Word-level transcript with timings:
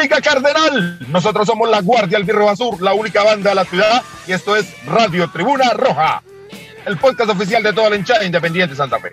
República 0.00 0.22
Cardenal. 0.22 0.98
Nosotros 1.08 1.46
somos 1.46 1.68
la 1.68 1.82
Guardia 1.82 2.16
Albirroja 2.16 2.56
Sur, 2.56 2.80
la 2.80 2.94
única 2.94 3.22
banda 3.22 3.50
de 3.50 3.56
la 3.56 3.66
ciudad, 3.66 4.02
y 4.26 4.32
esto 4.32 4.56
es 4.56 4.66
Radio 4.86 5.30
Tribuna 5.30 5.74
Roja, 5.74 6.22
el 6.86 6.96
podcast 6.96 7.28
oficial 7.28 7.62
de 7.62 7.74
toda 7.74 7.90
la 7.90 7.96
hinchada 7.96 8.24
independiente 8.24 8.70
de 8.70 8.76
Santa 8.76 8.98
Fe. 8.98 9.12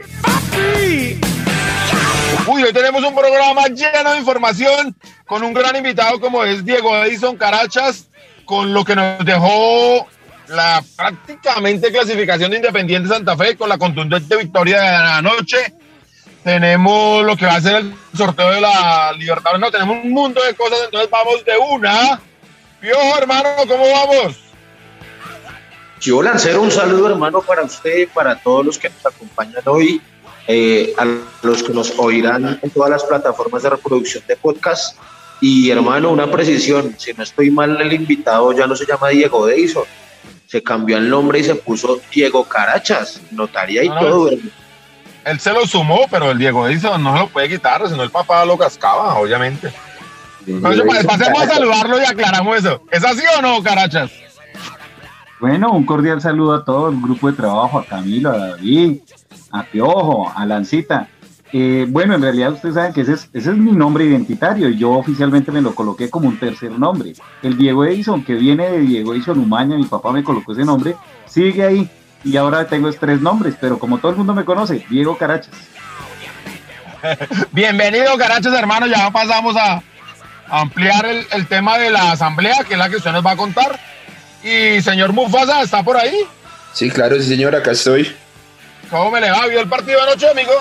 Uy, 2.47 2.63
hoy 2.63 2.71
tenemos 2.71 3.03
un 3.03 3.13
programa 3.13 3.65
lleno 3.67 4.13
de 4.13 4.19
información 4.19 4.95
con 5.25 5.43
un 5.43 5.53
gran 5.53 5.75
invitado 5.75 6.21
como 6.21 6.45
es 6.45 6.63
Diego 6.63 6.95
Edison 7.03 7.35
Carachas, 7.35 8.07
con 8.45 8.73
lo 8.73 8.85
que 8.85 8.95
nos 8.95 9.25
dejó 9.25 10.07
la 10.47 10.81
prácticamente 10.95 11.91
clasificación 11.91 12.51
de 12.51 12.57
Independiente 12.57 13.09
Santa 13.09 13.35
Fe 13.35 13.57
con 13.57 13.67
la 13.67 13.77
contundente 13.77 14.37
victoria 14.37 14.81
de 14.81 14.91
la 14.91 15.21
noche 15.21 15.57
tenemos 16.47 17.25
lo 17.25 17.35
que 17.35 17.45
va 17.45 17.55
a 17.55 17.61
ser 17.61 17.75
el 17.75 17.93
sorteo 18.15 18.49
de 18.51 18.61
la 18.61 19.11
Libertadores. 19.17 19.59
No, 19.59 19.69
tenemos 19.69 19.97
un 20.01 20.11
mundo 20.11 20.41
de 20.41 20.53
cosas, 20.55 20.79
entonces 20.85 21.09
vamos 21.09 21.43
de 21.43 21.51
una. 21.57 22.21
Piojo, 22.79 23.17
hermano, 23.17 23.49
¿cómo 23.67 23.83
vamos? 23.91 24.37
Yo 25.99 26.21
Lancero, 26.23 26.61
un 26.61 26.71
saludo 26.71 27.09
hermano 27.09 27.41
para 27.41 27.63
usted, 27.63 28.07
para 28.13 28.39
todos 28.39 28.65
los 28.65 28.77
que 28.77 28.89
nos 28.89 29.05
acompañan 29.05 29.61
hoy, 29.65 30.01
eh, 30.47 30.93
a 30.97 31.05
los 31.41 31.63
que 31.63 31.73
nos 31.73 31.91
oirán 31.99 32.57
en 32.61 32.69
todas 32.69 32.91
las 32.91 33.03
plataformas 33.03 33.63
de 33.63 33.71
reproducción 33.71 34.23
de 34.25 34.37
podcast. 34.37 34.97
Y 35.41 35.69
hermano, 35.69 36.11
una 36.11 36.31
precisión, 36.31 36.95
si 36.97 37.11
no 37.11 37.23
estoy 37.23 37.51
mal, 37.51 37.81
el 37.81 37.91
invitado 37.91 38.53
ya 38.53 38.67
no 38.67 38.75
se 38.77 38.85
llama 38.85 39.09
Diego 39.09 39.45
Deison, 39.47 39.83
se 40.45 40.63
cambió 40.63 40.95
el 40.95 41.09
nombre 41.09 41.39
y 41.39 41.43
se 41.43 41.55
puso 41.55 41.99
Diego 42.09 42.45
Carachas, 42.45 43.19
notaría 43.31 43.83
y 43.83 43.89
Ah, 43.89 43.97
todo. 43.99 44.29
sí. 44.29 44.49
Él 45.27 45.39
se 45.39 45.51
lo 45.53 45.65
sumó, 45.67 46.01
pero 46.09 46.31
el 46.31 46.37
Diego 46.37 46.67
Edison 46.67 47.01
no 47.03 47.13
se 47.13 47.19
lo 47.19 47.27
puede 47.27 47.49
quitar, 47.49 47.87
sino 47.89 48.01
el 48.03 48.09
papá 48.11 48.45
lo 48.45 48.57
cascaba, 48.57 49.15
obviamente. 49.15 49.71
Entonces, 50.45 50.83
pa- 50.83 51.17
pasemos 51.17 51.41
a 51.41 51.47
saludarlo 51.47 51.99
y 52.01 52.05
aclaramos 52.05 52.57
eso. 52.57 52.81
¿Es 52.91 53.03
así 53.03 53.21
o 53.37 53.41
no, 53.41 53.61
Carachas? 53.61 54.11
Bueno, 55.39 55.71
un 55.71 55.85
cordial 55.85 56.21
saludo 56.21 56.55
a 56.55 56.65
todo 56.65 56.89
el 56.89 56.99
grupo 56.99 57.29
de 57.29 57.37
trabajo, 57.37 57.79
a 57.79 57.85
Camilo, 57.85 58.31
a 58.31 58.37
David, 58.37 58.99
a 59.51 59.63
Piojo, 59.63 60.31
a 60.35 60.45
Lancita. 60.45 61.09
Eh, 61.53 61.85
bueno, 61.87 62.15
en 62.15 62.21
realidad 62.21 62.53
ustedes 62.53 62.75
saben 62.75 62.91
que 62.91 63.01
ese 63.01 63.13
es, 63.13 63.29
ese 63.33 63.51
es 63.51 63.57
mi 63.57 63.71
nombre 63.71 64.03
identitario 64.05 64.67
y 64.69 64.77
yo 64.77 64.91
oficialmente 64.91 65.51
me 65.51 65.61
lo 65.61 65.75
coloqué 65.75 66.09
como 66.09 66.27
un 66.27 66.39
tercer 66.39 66.71
nombre. 66.71 67.13
El 67.43 67.57
Diego 67.57 67.85
Edison, 67.85 68.23
que 68.23 68.33
viene 68.33 68.69
de 68.69 68.79
Diego 68.79 69.13
Edison 69.13 69.39
Umaña, 69.39 69.77
mi 69.77 69.85
papá 69.85 70.11
me 70.11 70.23
colocó 70.23 70.51
ese 70.53 70.65
nombre, 70.65 70.95
sigue 71.25 71.63
ahí 71.63 71.89
y 72.23 72.35
ahora 72.37 72.67
tengo 72.67 72.89
es 72.89 72.97
tres 72.99 73.21
nombres, 73.21 73.55
pero 73.59 73.77
como 73.79 73.97
todo 73.99 74.11
el 74.11 74.17
mundo 74.17 74.33
me 74.33 74.45
conoce, 74.45 74.85
Diego 74.89 75.17
Carachas. 75.17 75.53
Bienvenido, 77.51 78.17
Carachas, 78.17 78.53
hermano. 78.53 78.87
Ya 78.87 79.09
pasamos 79.11 79.55
a 79.55 79.81
ampliar 80.49 81.05
el, 81.05 81.25
el 81.31 81.47
tema 81.47 81.77
de 81.77 81.89
la 81.89 82.11
asamblea, 82.11 82.63
que 82.67 82.73
es 82.73 82.79
la 82.79 82.89
que 82.89 82.97
usted 82.97 83.11
nos 83.11 83.25
va 83.25 83.31
a 83.31 83.37
contar. 83.37 83.79
Y 84.43 84.81
señor 84.81 85.13
Mufasa, 85.13 85.61
¿está 85.61 85.83
por 85.83 85.97
ahí? 85.97 86.21
Sí, 86.73 86.89
claro, 86.89 87.15
sí, 87.17 87.23
señor, 87.27 87.55
acá 87.55 87.71
estoy. 87.71 88.15
¿Cómo 88.89 89.11
me 89.11 89.21
le 89.21 89.29
va? 89.31 89.45
¿Vio 89.47 89.59
el 89.59 89.67
partido 89.67 90.01
anoche, 90.01 90.29
amigo? 90.29 90.51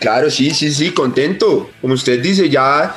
Claro, 0.00 0.30
sí, 0.30 0.50
sí, 0.52 0.72
sí, 0.72 0.92
contento. 0.92 1.70
Como 1.80 1.94
usted 1.94 2.20
dice, 2.22 2.48
ya 2.48 2.94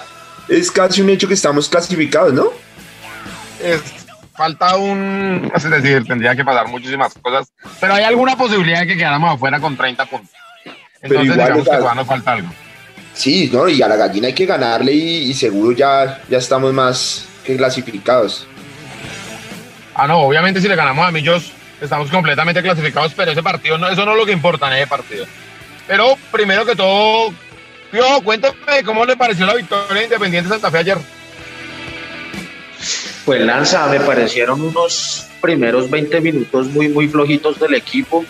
es 0.47 0.72
casi 0.72 1.02
un 1.02 1.09
hecho 1.09 1.28
que 1.28 1.34
estamos 1.34 1.68
clasificados, 1.68 2.34
¿no? 2.34 2.46
Es- 3.62 4.01
falta 4.36 4.75
un... 4.75 5.52
Es 5.53 5.69
decir, 5.69 6.06
tendría 6.06 6.36
que 6.36 6.44
pasar 6.44 6.68
muchísimas 6.68 7.14
cosas. 7.22 7.52
Pero 7.80 7.94
hay 7.94 8.03
alguna 8.03 8.36
posibilidad 8.36 8.81
de 8.81 8.88
que 8.88 8.97
quedáramos 8.97 9.36
afuera 9.36 9.59
con 9.59 9.78
30 9.78 10.06
puntos. 10.06 10.31
Pero 10.64 10.75
Entonces, 11.02 11.25
igual, 11.25 11.47
digamos 11.47 11.64
que 11.64 11.78
todavía 11.78 11.96
nos 11.96 12.08
falta 12.08 12.31
algo. 12.34 12.50
Sí, 13.14 13.50
¿no? 13.52 13.68
Y 13.68 13.81
a 13.81 13.88
la 13.88 13.96
gallina 13.96 14.28
hay 14.28 14.34
que 14.34 14.46
ganarle 14.46 14.94
y, 14.94 15.30
y 15.30 15.34
seguro 15.34 15.72
ya, 15.75 16.22
ya 16.30 16.38
estamos 16.38 16.74
más 16.74 17.28
que 17.46 17.58
clasificados. 17.58 18.47
Ah, 19.94 20.08
no, 20.08 20.20
obviamente 20.20 20.62
si 20.62 20.68
le 20.68 20.75
ganamos 20.75 21.06
a 21.06 21.12
Millos 21.12 21.52
estamos 21.81 22.09
completamente 22.09 22.62
clasificados, 22.62 23.14
pero 23.14 23.31
ese 23.31 23.44
partido, 23.44 23.78
no, 23.78 23.90
eso 23.90 24.06
no 24.06 24.12
es 24.12 24.18
lo 24.18 24.25
que 24.25 24.31
importa 24.31 24.68
en 24.68 24.78
ese 24.78 24.88
partido. 24.88 25.25
Pero 25.88 26.16
primero 26.31 26.66
que 26.66 26.75
todo, 26.75 27.34
Piojo, 27.91 28.22
cuéntame 28.22 28.84
cómo 28.86 29.06
le 29.06 29.18
pareció 29.18 29.46
la 29.46 29.56
victoria 29.56 29.96
de 29.96 30.03
Independiente 30.03 30.50
Santa 30.50 30.72
Fe 30.72 30.78
ayer. 30.78 30.97
Pues 33.26 33.40
Lanza, 33.42 33.86
me 33.88 34.00
parecieron 34.00 34.62
unos 34.62 35.28
primeros 35.42 35.90
20 35.92 36.22
minutos 36.22 36.68
muy, 36.68 36.90
muy 36.90 37.08
flojitos 37.08 37.59
del 37.59 37.76
equipo. 37.76 38.26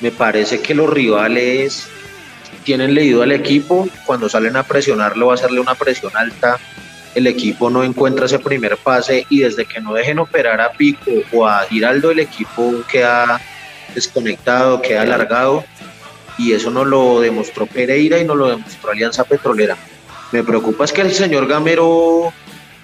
Me 0.00 0.10
parece 0.10 0.60
que 0.60 0.74
los 0.74 0.88
rivales 0.88 1.88
tienen 2.64 2.94
leído 2.94 3.22
al 3.22 3.32
equipo. 3.32 3.86
Cuando 4.06 4.30
salen 4.30 4.56
a 4.56 4.62
presionarlo, 4.62 5.26
va 5.26 5.32
a 5.32 5.34
hacerle 5.34 5.60
una 5.60 5.74
presión 5.74 6.16
alta. 6.16 6.58
El 7.14 7.26
equipo 7.26 7.68
no 7.68 7.84
encuentra 7.84 8.26
ese 8.26 8.38
primer 8.38 8.78
pase 8.78 9.26
y 9.28 9.40
desde 9.40 9.66
que 9.66 9.80
no 9.80 9.92
dejen 9.92 10.18
operar 10.18 10.60
a 10.62 10.72
Pico 10.72 11.10
o 11.32 11.46
a 11.46 11.66
Giraldo, 11.68 12.10
el 12.10 12.20
equipo 12.20 12.72
queda 12.90 13.40
desconectado, 13.94 14.80
queda 14.80 15.02
alargado. 15.02 15.64
Y 16.38 16.52
eso 16.52 16.70
nos 16.70 16.86
lo 16.86 17.20
demostró 17.20 17.66
Pereira 17.66 18.18
y 18.18 18.24
nos 18.24 18.38
lo 18.38 18.48
demostró 18.48 18.90
Alianza 18.90 19.24
Petrolera. 19.24 19.76
Me 20.32 20.42
preocupa 20.42 20.84
es 20.84 20.92
que 20.92 21.02
el 21.02 21.12
señor 21.12 21.46
Gamero 21.46 22.32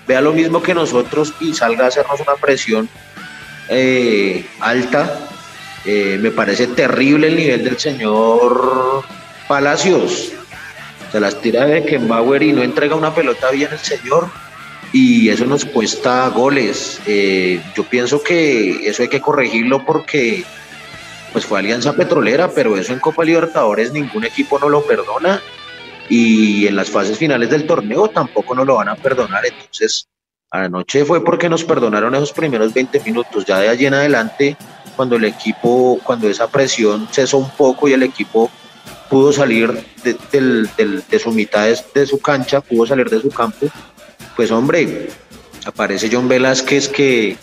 vea 0.06 0.20
lo 0.20 0.32
mismo 0.32 0.62
que 0.62 0.74
nosotros 0.74 1.34
y 1.40 1.54
salga 1.54 1.84
a 1.84 1.88
hacernos 1.88 2.20
una 2.20 2.34
presión 2.34 2.88
eh, 3.68 4.46
alta. 4.60 5.20
Eh, 5.84 6.18
me 6.20 6.30
parece 6.30 6.66
terrible 6.68 7.28
el 7.28 7.36
nivel 7.36 7.64
del 7.64 7.78
señor 7.78 9.04
Palacios. 9.48 10.32
Se 11.12 11.20
las 11.20 11.40
tira 11.40 11.64
de 11.66 11.80
Beckenbauer 11.80 12.42
y 12.42 12.52
no 12.52 12.62
entrega 12.62 12.94
una 12.94 13.14
pelota 13.14 13.50
bien 13.50 13.70
el 13.72 13.78
señor. 13.78 14.28
Y 14.92 15.28
eso 15.28 15.44
nos 15.44 15.64
cuesta 15.64 16.28
goles. 16.28 17.00
Eh, 17.06 17.60
yo 17.76 17.84
pienso 17.84 18.22
que 18.22 18.88
eso 18.88 19.02
hay 19.02 19.08
que 19.08 19.20
corregirlo 19.20 19.84
porque 19.84 20.44
pues 21.32 21.44
fue 21.44 21.58
Alianza 21.58 21.92
Petrolera, 21.92 22.48
pero 22.48 22.76
eso 22.78 22.92
en 22.92 23.00
Copa 23.00 23.24
Libertadores 23.24 23.92
ningún 23.92 24.24
equipo 24.24 24.58
no 24.58 24.68
lo 24.68 24.82
perdona 24.86 25.42
y 26.08 26.66
en 26.66 26.76
las 26.76 26.90
fases 26.90 27.18
finales 27.18 27.50
del 27.50 27.66
torneo 27.66 28.08
tampoco 28.08 28.54
nos 28.54 28.66
lo 28.66 28.76
van 28.76 28.88
a 28.88 28.96
perdonar. 28.96 29.44
Entonces, 29.46 30.08
anoche 30.50 31.04
fue 31.04 31.24
porque 31.24 31.48
nos 31.48 31.64
perdonaron 31.64 32.14
esos 32.14 32.32
primeros 32.32 32.72
20 32.72 33.00
minutos. 33.00 33.44
Ya 33.44 33.58
de 33.58 33.68
allí 33.68 33.86
en 33.86 33.94
adelante, 33.94 34.56
cuando 34.94 35.16
el 35.16 35.24
equipo, 35.24 35.98
cuando 36.02 36.28
esa 36.28 36.48
presión 36.48 37.08
cesó 37.10 37.38
un 37.38 37.50
poco 37.50 37.88
y 37.88 37.92
el 37.92 38.02
equipo 38.02 38.50
pudo 39.10 39.32
salir 39.32 39.84
de, 40.02 41.18
su 41.18 41.30
mitad 41.32 41.66
de, 41.66 41.78
de 41.94 42.06
su 42.06 42.18
cancha, 42.20 42.60
pudo 42.60 42.86
salir 42.86 43.08
de 43.08 43.20
su 43.20 43.30
campo, 43.30 43.66
pues 44.34 44.50
hombre, 44.50 45.08
aparece 45.64 46.08
John 46.10 46.28
Velázquez 46.28 46.88
que 46.88 47.36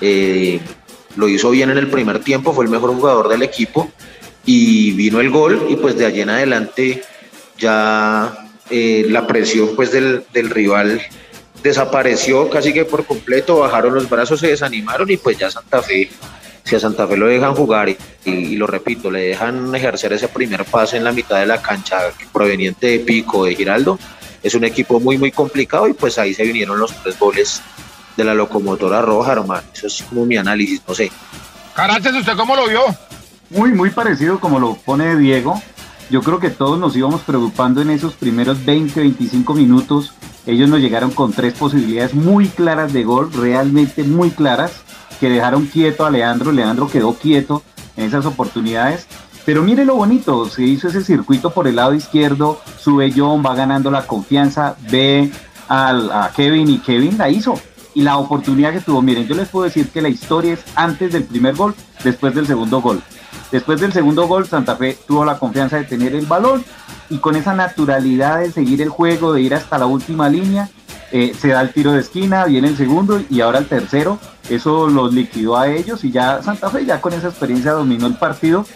eh, 0.00 0.60
lo 1.16 1.28
hizo 1.28 1.50
bien 1.50 1.70
en 1.70 1.78
el 1.78 1.88
primer 1.88 2.20
tiempo, 2.20 2.52
fue 2.52 2.64
el 2.64 2.70
mejor 2.70 2.94
jugador 2.94 3.28
del 3.28 3.42
equipo 3.42 3.90
y 4.44 4.92
vino 4.92 5.20
el 5.20 5.30
gol 5.30 5.66
y 5.68 5.76
pues 5.76 5.96
de 5.98 6.06
allí 6.06 6.20
en 6.20 6.30
adelante 6.30 7.02
ya 7.58 8.48
eh, 8.70 9.06
la 9.08 9.26
presión 9.26 9.70
pues 9.76 9.92
del, 9.92 10.24
del 10.32 10.50
rival 10.50 11.00
desapareció 11.62 12.48
casi 12.48 12.72
que 12.72 12.84
por 12.84 13.04
completo, 13.04 13.58
bajaron 13.58 13.94
los 13.94 14.08
brazos, 14.08 14.40
se 14.40 14.48
desanimaron 14.48 15.10
y 15.10 15.16
pues 15.16 15.38
ya 15.38 15.50
Santa 15.50 15.82
Fe, 15.82 16.08
si 16.64 16.76
a 16.76 16.80
Santa 16.80 17.06
Fe 17.06 17.16
lo 17.16 17.26
dejan 17.26 17.54
jugar 17.54 17.88
y, 17.88 17.96
y 18.24 18.56
lo 18.56 18.66
repito, 18.66 19.10
le 19.10 19.20
dejan 19.22 19.74
ejercer 19.74 20.12
ese 20.12 20.28
primer 20.28 20.64
pase 20.64 20.96
en 20.96 21.04
la 21.04 21.12
mitad 21.12 21.40
de 21.40 21.46
la 21.46 21.60
cancha 21.60 21.98
proveniente 22.32 22.86
de 22.86 22.98
Pico, 23.00 23.44
de 23.44 23.54
Giraldo, 23.54 23.98
es 24.42 24.54
un 24.54 24.64
equipo 24.64 25.00
muy 25.00 25.18
muy 25.18 25.32
complicado 25.32 25.88
y 25.88 25.94
pues 25.94 26.18
ahí 26.18 26.32
se 26.32 26.44
vinieron 26.44 26.78
los 26.78 26.94
tres 27.02 27.18
goles 27.18 27.60
de 28.16 28.24
la 28.24 28.34
locomotora 28.34 29.02
roja, 29.02 29.32
hermano, 29.32 29.62
eso 29.72 29.86
es 29.86 30.04
como 30.08 30.26
mi 30.26 30.36
análisis, 30.36 30.82
no 30.86 30.94
sé. 30.94 31.10
Carachas, 31.74 32.14
¿usted 32.14 32.36
cómo 32.36 32.56
lo 32.56 32.66
vio? 32.68 32.82
Muy, 33.50 33.70
muy 33.70 33.90
parecido 33.90 34.40
como 34.40 34.58
lo 34.58 34.74
pone 34.74 35.16
Diego. 35.16 35.62
Yo 36.10 36.22
creo 36.22 36.38
que 36.38 36.48
todos 36.48 36.78
nos 36.78 36.96
íbamos 36.96 37.20
preocupando 37.20 37.82
en 37.82 37.90
esos 37.90 38.14
primeros 38.14 38.64
20, 38.64 38.98
25 38.98 39.52
minutos. 39.52 40.14
Ellos 40.46 40.68
nos 40.68 40.80
llegaron 40.80 41.10
con 41.10 41.32
tres 41.32 41.52
posibilidades 41.52 42.14
muy 42.14 42.48
claras 42.48 42.94
de 42.94 43.04
gol, 43.04 43.30
realmente 43.30 44.04
muy 44.04 44.30
claras, 44.30 44.72
que 45.20 45.28
dejaron 45.28 45.66
quieto 45.66 46.06
a 46.06 46.10
Leandro. 46.10 46.50
Leandro 46.50 46.88
quedó 46.88 47.12
quieto 47.12 47.62
en 47.96 48.06
esas 48.06 48.24
oportunidades. 48.24 49.06
Pero 49.44 49.62
mire 49.62 49.84
lo 49.84 49.96
bonito, 49.96 50.48
se 50.48 50.62
hizo 50.62 50.88
ese 50.88 51.04
circuito 51.04 51.50
por 51.50 51.68
el 51.68 51.76
lado 51.76 51.94
izquierdo, 51.94 52.60
sube 52.78 53.12
John, 53.14 53.42
va 53.44 53.54
ganando 53.54 53.90
la 53.90 54.06
confianza, 54.06 54.76
ve 54.90 55.30
al, 55.68 56.10
a 56.10 56.32
Kevin 56.34 56.70
y 56.70 56.78
Kevin 56.78 57.18
la 57.18 57.28
hizo. 57.28 57.54
y 57.94 58.02
la 58.02 58.16
oportunidad 58.16 58.72
que 58.72 58.80
tuvo. 58.80 59.02
Miren, 59.02 59.26
yo 59.26 59.34
les 59.34 59.48
puedo 59.48 59.64
decir 59.64 59.88
que 59.88 60.00
la 60.00 60.08
historia 60.08 60.54
es 60.54 60.60
antes 60.74 61.12
del 61.12 61.24
primer 61.24 61.54
gol, 61.56 61.74
después 62.04 62.34
del 62.34 62.46
segundo 62.46 62.80
gol. 62.80 63.02
Después 63.50 63.80
del 63.80 63.92
segundo 63.92 64.26
gol, 64.26 64.46
Santa 64.46 64.76
Fe 64.76 64.98
tuvo 65.06 65.24
la 65.24 65.38
confianza 65.38 65.76
de 65.76 65.84
tener 65.84 66.14
el 66.14 66.26
balón 66.26 66.64
y 67.08 67.18
con 67.18 67.34
esa 67.36 67.54
naturalidad 67.54 68.40
de 68.40 68.52
seguir 68.52 68.82
el 68.82 68.90
juego, 68.90 69.32
de 69.32 69.40
ir 69.40 69.54
hasta 69.54 69.78
la 69.78 69.86
última 69.86 70.28
línea, 70.28 70.68
eh, 71.10 71.32
se 71.38 71.48
da 71.48 71.62
el 71.62 71.72
tiro 71.72 71.92
de 71.92 72.00
esquina, 72.00 72.44
viene 72.44 72.68
el 72.68 72.76
segundo 72.76 73.22
y 73.30 73.40
ahora 73.40 73.58
el 73.58 73.66
tercero. 73.66 74.18
Eso 74.50 74.88
los 74.88 75.14
liquidó 75.14 75.56
a 75.56 75.68
ellos 75.68 76.04
y 76.04 76.10
ya 76.10 76.42
Santa 76.42 76.68
Fe 76.70 76.84
ya 76.84 77.00
con 77.00 77.12
esa 77.14 77.28
experiencia 77.28 77.72
dominó 77.72 78.06
el 78.06 78.14
partido 78.14 78.66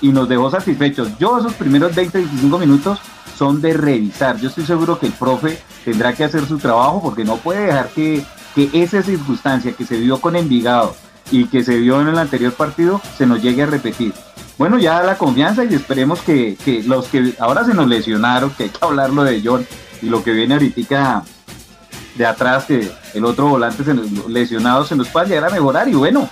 y 0.00 0.10
nos 0.12 0.28
dejó 0.28 0.50
satisfechos. 0.50 1.18
Yo 1.18 1.38
esos 1.38 1.54
primeros 1.54 1.94
20-25 1.96 2.58
minutos 2.58 3.00
son 3.36 3.60
de 3.60 3.72
revisar. 3.72 4.38
Yo 4.38 4.48
estoy 4.48 4.64
seguro 4.64 4.98
que 4.98 5.06
el 5.06 5.12
profe 5.12 5.58
tendrá 5.84 6.12
que 6.12 6.24
hacer 6.24 6.46
su 6.46 6.58
trabajo 6.58 7.02
porque 7.02 7.24
no 7.24 7.36
puede 7.36 7.66
dejar 7.66 7.88
que, 7.88 8.24
que 8.54 8.70
esa 8.72 9.02
circunstancia 9.02 9.72
que 9.72 9.84
se 9.84 9.98
vio 9.98 10.20
con 10.20 10.36
Envigado 10.36 10.94
y 11.30 11.46
que 11.46 11.62
se 11.64 11.76
vio 11.76 12.00
en 12.00 12.08
el 12.08 12.18
anterior 12.18 12.52
partido 12.52 13.00
se 13.16 13.26
nos 13.26 13.42
llegue 13.42 13.62
a 13.62 13.66
repetir. 13.66 14.12
Bueno, 14.58 14.78
ya 14.78 15.02
la 15.02 15.16
confianza 15.16 15.64
y 15.64 15.74
esperemos 15.74 16.20
que, 16.20 16.56
que 16.64 16.82
los 16.82 17.08
que 17.08 17.34
ahora 17.38 17.64
se 17.64 17.72
nos 17.72 17.86
lesionaron, 17.86 18.50
que 18.50 18.64
hay 18.64 18.68
que 18.68 18.78
hablarlo 18.82 19.24
de 19.24 19.40
John 19.42 19.66
y 20.02 20.06
lo 20.06 20.22
que 20.22 20.32
viene 20.32 20.54
ahorita 20.54 21.24
de 22.16 22.26
atrás, 22.26 22.64
que 22.66 22.90
el 23.14 23.24
otro 23.24 23.48
volante 23.48 23.84
se 23.84 23.94
nos, 23.94 24.28
lesionado 24.28 24.84
se 24.84 24.96
nos 24.96 25.08
pueda 25.08 25.26
llegar 25.26 25.46
a 25.46 25.50
mejorar 25.50 25.88
y 25.88 25.94
bueno, 25.94 26.28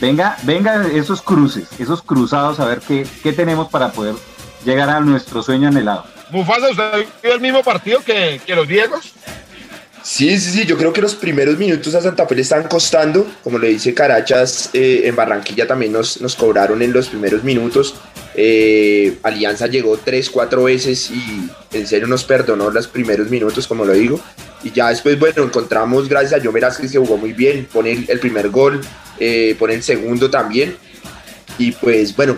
venga, 0.00 0.36
venga 0.42 0.86
esos 0.88 1.22
cruces, 1.22 1.68
esos 1.78 2.02
cruzados 2.02 2.60
a 2.60 2.66
ver 2.66 2.80
qué, 2.80 3.06
qué 3.22 3.32
tenemos 3.32 3.68
para 3.70 3.92
poder 3.92 4.16
llegar 4.64 4.90
a 4.90 5.00
nuestro 5.00 5.42
sueño 5.42 5.68
anhelado. 5.68 6.04
Mufasa, 6.30 6.70
¿usted 6.70 7.06
vio 7.22 7.34
el 7.34 7.40
mismo 7.40 7.62
partido 7.62 8.00
que, 8.04 8.40
que 8.44 8.54
los 8.54 8.66
Diegos? 8.66 9.12
Sí, 10.02 10.38
sí, 10.40 10.50
sí, 10.50 10.66
yo 10.66 10.76
creo 10.76 10.92
que 10.92 11.00
los 11.00 11.14
primeros 11.14 11.58
minutos 11.58 11.94
a 11.94 12.02
Santa 12.02 12.26
Fe 12.26 12.34
le 12.34 12.42
están 12.42 12.64
costando, 12.64 13.24
como 13.44 13.58
le 13.58 13.68
dice 13.68 13.94
Carachas, 13.94 14.70
eh, 14.72 15.02
en 15.04 15.14
Barranquilla 15.14 15.66
también 15.66 15.92
nos, 15.92 16.20
nos 16.20 16.34
cobraron 16.34 16.82
en 16.82 16.92
los 16.92 17.08
primeros 17.08 17.44
minutos. 17.44 17.94
Eh, 18.34 19.18
Alianza 19.22 19.68
llegó 19.68 19.96
tres, 19.98 20.28
cuatro 20.28 20.64
veces 20.64 21.10
y 21.10 21.48
en 21.72 21.86
serio 21.86 22.08
nos 22.08 22.24
perdonó 22.24 22.70
los 22.70 22.88
primeros 22.88 23.30
minutos, 23.30 23.68
como 23.68 23.84
lo 23.84 23.92
digo. 23.92 24.20
Y 24.64 24.72
ya 24.72 24.88
después, 24.88 25.18
bueno, 25.20 25.44
encontramos, 25.44 26.08
gracias 26.08 26.40
a 26.40 26.44
John 26.44 26.54
Velázquez, 26.54 26.90
que 26.90 26.98
jugó 26.98 27.16
muy 27.16 27.32
bien, 27.32 27.68
pone 27.72 27.92
el, 27.92 28.04
el 28.08 28.18
primer 28.18 28.48
gol, 28.48 28.80
eh, 29.20 29.54
pone 29.56 29.74
el 29.74 29.84
segundo 29.84 30.28
también. 30.28 30.76
Y 31.58 31.72
pues, 31.72 32.16
bueno, 32.16 32.34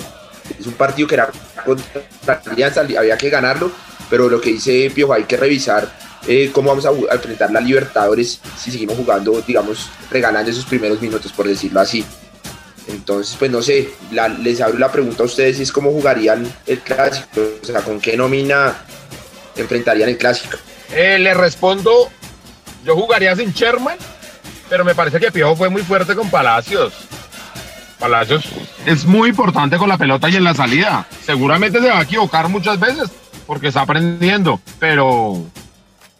es 0.59 0.67
un 0.67 0.75
partido 0.75 1.09
que 1.09 1.15
era 1.15 1.31
contra 1.65 2.43
Alianza, 2.47 2.81
había 2.81 3.17
que 3.17 3.31
ganarlo, 3.31 3.73
pero 4.11 4.29
lo 4.29 4.39
que 4.41 4.51
dice 4.51 4.91
Piojo, 4.95 5.15
hay 5.15 5.25
que 5.25 5.39
revisar 5.39 5.91
eh, 6.27 6.51
cómo 6.53 6.71
vamos 6.71 6.87
a, 6.87 7.15
enfrentar 7.15 7.51
la 7.51 7.61
Libertadores 7.61 8.41
si 8.57 8.71
seguimos 8.71 8.97
jugando, 8.97 9.43
digamos, 9.47 9.91
regalando 10.11 10.51
esos 10.51 10.65
primeros 10.65 11.01
minutos, 11.01 11.33
por 11.33 11.47
decirlo 11.47 11.81
así. 11.81 12.05
Entonces, 12.87 13.37
pues 13.39 13.51
no 13.51 13.63
sé, 13.63 13.91
les 14.43 14.61
abro 14.61 14.79
la 14.79 14.93
pregunta 14.93 15.23
a 15.23 15.27
ustedes 15.27 15.59
es 15.59 15.73
cómo 15.73 15.91
jugarían 15.91 16.47
el 16.67 16.81
clásico, 16.81 17.41
o 17.63 17.65
sea, 17.65 17.81
con 17.81 18.01
qué 18.01 18.17
nómina 18.17 18.75
enfrentarían 19.57 20.11
el 20.11 20.19
clásico. 20.19 20.59
Eh, 20.93 21.19
le 21.19 21.33
respondo, 21.33 22.11
yo 22.85 22.95
jugaría 22.95 23.35
sin 23.37 23.53
Sherman, 23.53 23.97
pero 24.69 24.85
me 24.85 24.95
parece 24.95 25.19
que 25.19 25.33
Piojo 25.33 25.57
fue 25.57 25.71
muy 25.71 25.83
fuerte 25.83 26.15
con 26.15 26.31
Palacios. 26.31 26.93
Palacios 27.99 28.45
es 28.85 29.07
muy 29.07 29.31
importante 29.31 29.79
con 29.79 29.89
la 29.89 29.97
pelota 29.97 30.29
y 30.29 30.37
en 30.37 30.45
la 30.45 30.55
salida. 30.55 31.07
Seguramente 31.25 31.81
se 31.81 31.89
va 31.89 32.01
a 32.01 32.03
equivocar 32.03 32.49
muchas 32.49 32.79
veces 32.79 33.11
porque 33.47 33.69
está 33.69 33.83
aprendiendo, 33.83 34.61
pero 34.79 35.43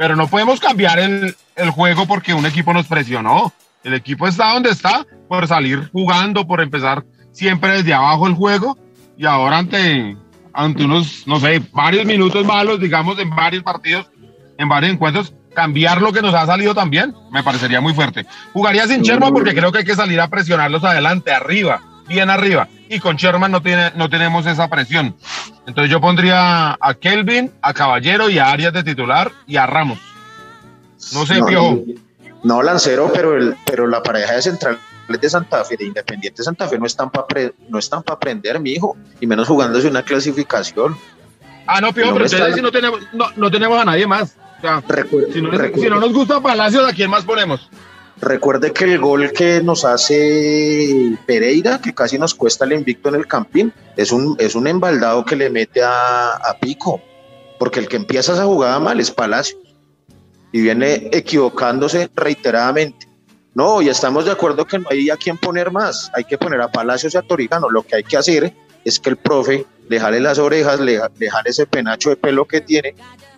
pero 0.05 0.17
no 0.17 0.29
podemos 0.29 0.61
cambiar 0.61 0.99
el, 0.99 1.35
el, 1.57 1.71
juego 1.71 2.05
porque 2.05 2.35
un 2.35 2.45
equipo 2.45 2.75
nos 2.75 2.87
presionó. 2.87 3.55
El 3.83 3.95
equipo 3.95 4.29
está 4.29 4.53
donde 4.53 4.69
está 4.69 5.07
por 5.31 5.49
salir 5.49 5.89
jugando, 5.93 6.47
por 6.47 6.61
empezar 6.61 7.07
siempre 7.33 7.73
desde 7.73 7.95
abajo 7.95 8.27
el 8.27 8.35
juego 8.35 8.77
y 9.17 9.25
ahora 9.25 9.57
ante, 9.57 10.15
ante 10.53 10.85
unos, 10.85 11.27
no 11.27 11.41
sé, 11.41 11.63
varios 11.73 12.05
minutos 12.05 12.45
malos, 12.45 12.79
digamos, 12.81 13.19
en 13.19 13.31
varios 13.31 13.63
partidos, 13.63 14.11
en 14.59 14.69
varios 14.69 14.93
encuentros, 14.93 15.33
cambiar 15.55 16.03
lo 16.03 16.13
que 16.13 16.21
nos 16.21 16.35
ha 16.35 16.45
salido 16.45 16.75
también, 16.75 17.15
me 17.33 17.43
parecería 17.43 17.81
muy 17.81 17.95
fuerte. 17.95 18.27
Jugaría 18.53 18.87
sin 18.87 19.01
Sherman 19.01 19.33
porque 19.33 19.55
creo 19.55 19.73
que 19.73 19.79
hay 19.79 19.85
que 19.87 19.97
salir 19.97 20.21
a 20.21 20.29
presionarlos 20.29 20.85
adelante, 20.85 21.33
arriba, 21.33 21.81
bien 22.09 22.29
arriba. 22.29 22.69
Y 22.89 23.01
con 23.01 23.17
Sherman 23.17 23.51
no, 23.51 23.63
tiene, 23.63 23.93
no 23.97 24.09
tenemos 24.09 24.47
esa 24.47 24.69
presión. 24.69 25.17
Entonces 25.67 25.91
yo 25.91 26.01
pondría 26.01 26.77
a 26.79 26.95
Kelvin, 26.95 27.51
a 27.63 27.73
Caballero 27.73 28.29
y 28.29 28.39
a 28.39 28.51
Arias 28.51 28.73
de 28.73 28.83
titular 28.83 29.33
y 29.47 29.57
a 29.57 29.67
Ramos. 29.67 29.99
No 31.13 31.27
sé, 31.27 31.39
no, 31.39 31.47
Piojo. 31.47 31.85
No, 32.43 32.63
Lancero, 32.63 33.11
pero, 33.13 33.37
el, 33.37 33.57
pero 33.65 33.87
la 33.87 34.03
pareja 34.03 34.35
de 34.35 34.43
centrales 34.43 34.81
de 35.09 35.31
Santa 35.31 35.65
Fe, 35.65 35.77
de 35.77 35.87
Independiente 35.87 36.43
Santa 36.43 36.69
Fe, 36.69 36.79
no 36.79 36.87
están 36.87 37.11
para 37.11 37.27
no 37.69 37.79
están 37.79 38.03
para 38.03 38.17
aprender, 38.17 38.61
mi 38.61 38.73
hijo, 38.73 38.97
y 39.21 39.27
menos 39.27 39.49
jugándose 39.49 39.89
una 39.89 40.03
clasificación. 40.03 40.97
Ah, 41.67 41.81
no, 41.81 41.93
Piojo, 41.93 42.11
no 42.11 42.15
pero 42.17 42.27
ustedes 42.27 42.55
si 42.55 42.63
no 42.63 42.71
tenemos, 42.71 43.01
no, 43.13 43.27
no, 43.37 43.51
tenemos 43.51 43.81
a 43.81 43.85
nadie 43.85 44.07
más. 44.07 44.37
O 44.59 44.61
sea, 44.61 44.83
recuerde, 44.87 45.33
si, 45.33 45.41
no, 45.41 45.51
si 45.75 45.89
no 45.89 46.01
nos 46.01 46.13
gusta 46.13 46.41
Palacios, 46.41 46.87
¿a 46.87 46.93
quién 46.93 47.11
más 47.11 47.25
ponemos? 47.25 47.69
Recuerde 48.21 48.73
que 48.73 48.85
el 48.85 48.99
gol 48.99 49.33
que 49.33 49.63
nos 49.63 49.85
hace 49.85 51.17
Pereira, 51.27 51.81
que 51.81 51.95
casi 51.95 52.19
nos 52.19 52.35
cuesta 52.35 52.65
el 52.65 52.73
invicto 52.73 53.09
en 53.09 53.17
el 53.17 53.27
Campín, 53.27 53.73
es 53.97 54.13
un, 54.13 54.37
es 54.39 54.55
un 54.55 54.67
embaldado 54.67 55.25
que 55.25 55.37
le 55.37 55.51
mete 55.51 55.83
a, 55.83 56.35
a 56.35 56.59
Pico, 56.59 57.01
porque 57.59 57.81
el 57.81 57.89
que 57.89 57.97
empieza 57.97 58.33
esa 58.33 58.45
jugada 58.45 58.79
mal 58.79 59.01
es 59.01 59.11
Palacio 59.11 59.59
y 60.53 60.61
viene 60.61 61.09
equivocándose 61.13 62.09
reiteradamente. 62.15 63.09
No, 63.55 63.83
y 63.83 63.89
estamos 63.89 64.25
de 64.25 64.33
acuerdo 64.33 64.65
que 64.65 64.79
no 64.79 64.87
hay 64.91 65.11
a 65.11 65.17
quién 65.17 65.37
poner 65.37 65.71
más, 65.71 66.11
hay 66.15 66.25
que 66.25 66.39
poner 66.39 66.61
a 66.61 66.71
Palacios 66.71 67.15
y 67.15 67.19
a 67.19 67.23
Torijano. 67.23 67.71
Lo 67.71 67.83
que 67.83 67.97
hay 67.97 68.05
que 68.05 68.17
hacer 68.17 68.55
es 68.85 69.01
que 69.01 69.11
el 69.11 69.17
profe 69.17 69.67
le 69.89 70.01
jale 70.01 70.21
las 70.21 70.39
orejas, 70.39 70.81
le, 70.81 71.01
le 71.19 71.31
jale 71.31 71.51
ese 71.51 71.67
penacho 71.67 72.11
de 72.11 72.17
pelo 72.17 72.47
que 72.47 72.61
tiene 72.61 72.95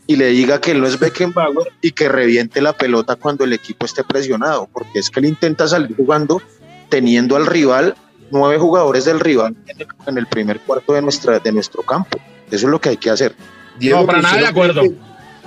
y 0.06 0.17
le 0.17 0.29
diga 0.29 0.61
que 0.61 0.70
él 0.70 0.81
no 0.81 0.87
es 0.87 0.99
Beckenbauer 0.99 1.73
y 1.81 1.93
que 1.93 2.08
reviente 2.08 2.61
la 2.61 2.73
pelota 2.73 3.17
cuando 3.17 3.44
el 3.44 3.53
equipo 3.53 3.87
esté 3.87 4.05
presionado, 4.05 4.69
porque 4.73 5.00
es 5.00 5.11
que 5.11 5.20
él 5.20 5.26
intenta 5.26 5.67
salir 5.67 5.97
jugando 5.97 6.41
teniendo 6.88 7.37
al 7.37 7.47
rival, 7.47 7.97
nueve 8.31 8.58
jugadores 8.58 9.05
del 9.05 9.19
rival 9.19 9.56
en 9.67 9.81
el, 9.81 9.87
en 10.06 10.19
el 10.19 10.26
primer 10.26 10.61
cuarto 10.61 10.93
de, 10.93 11.03
nuestra, 11.03 11.38
de 11.41 11.53
nuestro 11.53 11.82
campo. 11.82 12.19
Eso 12.50 12.67
es 12.67 12.70
lo 12.70 12.81
que 12.81 12.91
hay 12.91 12.97
que 12.97 13.11
hacer. 13.11 13.35
Diego, 13.79 14.00
no, 14.00 14.06
para 14.06 14.23
nada 14.23 14.38
de 14.38 14.47
acuerdo. 14.47 14.82
Que, 14.82 14.94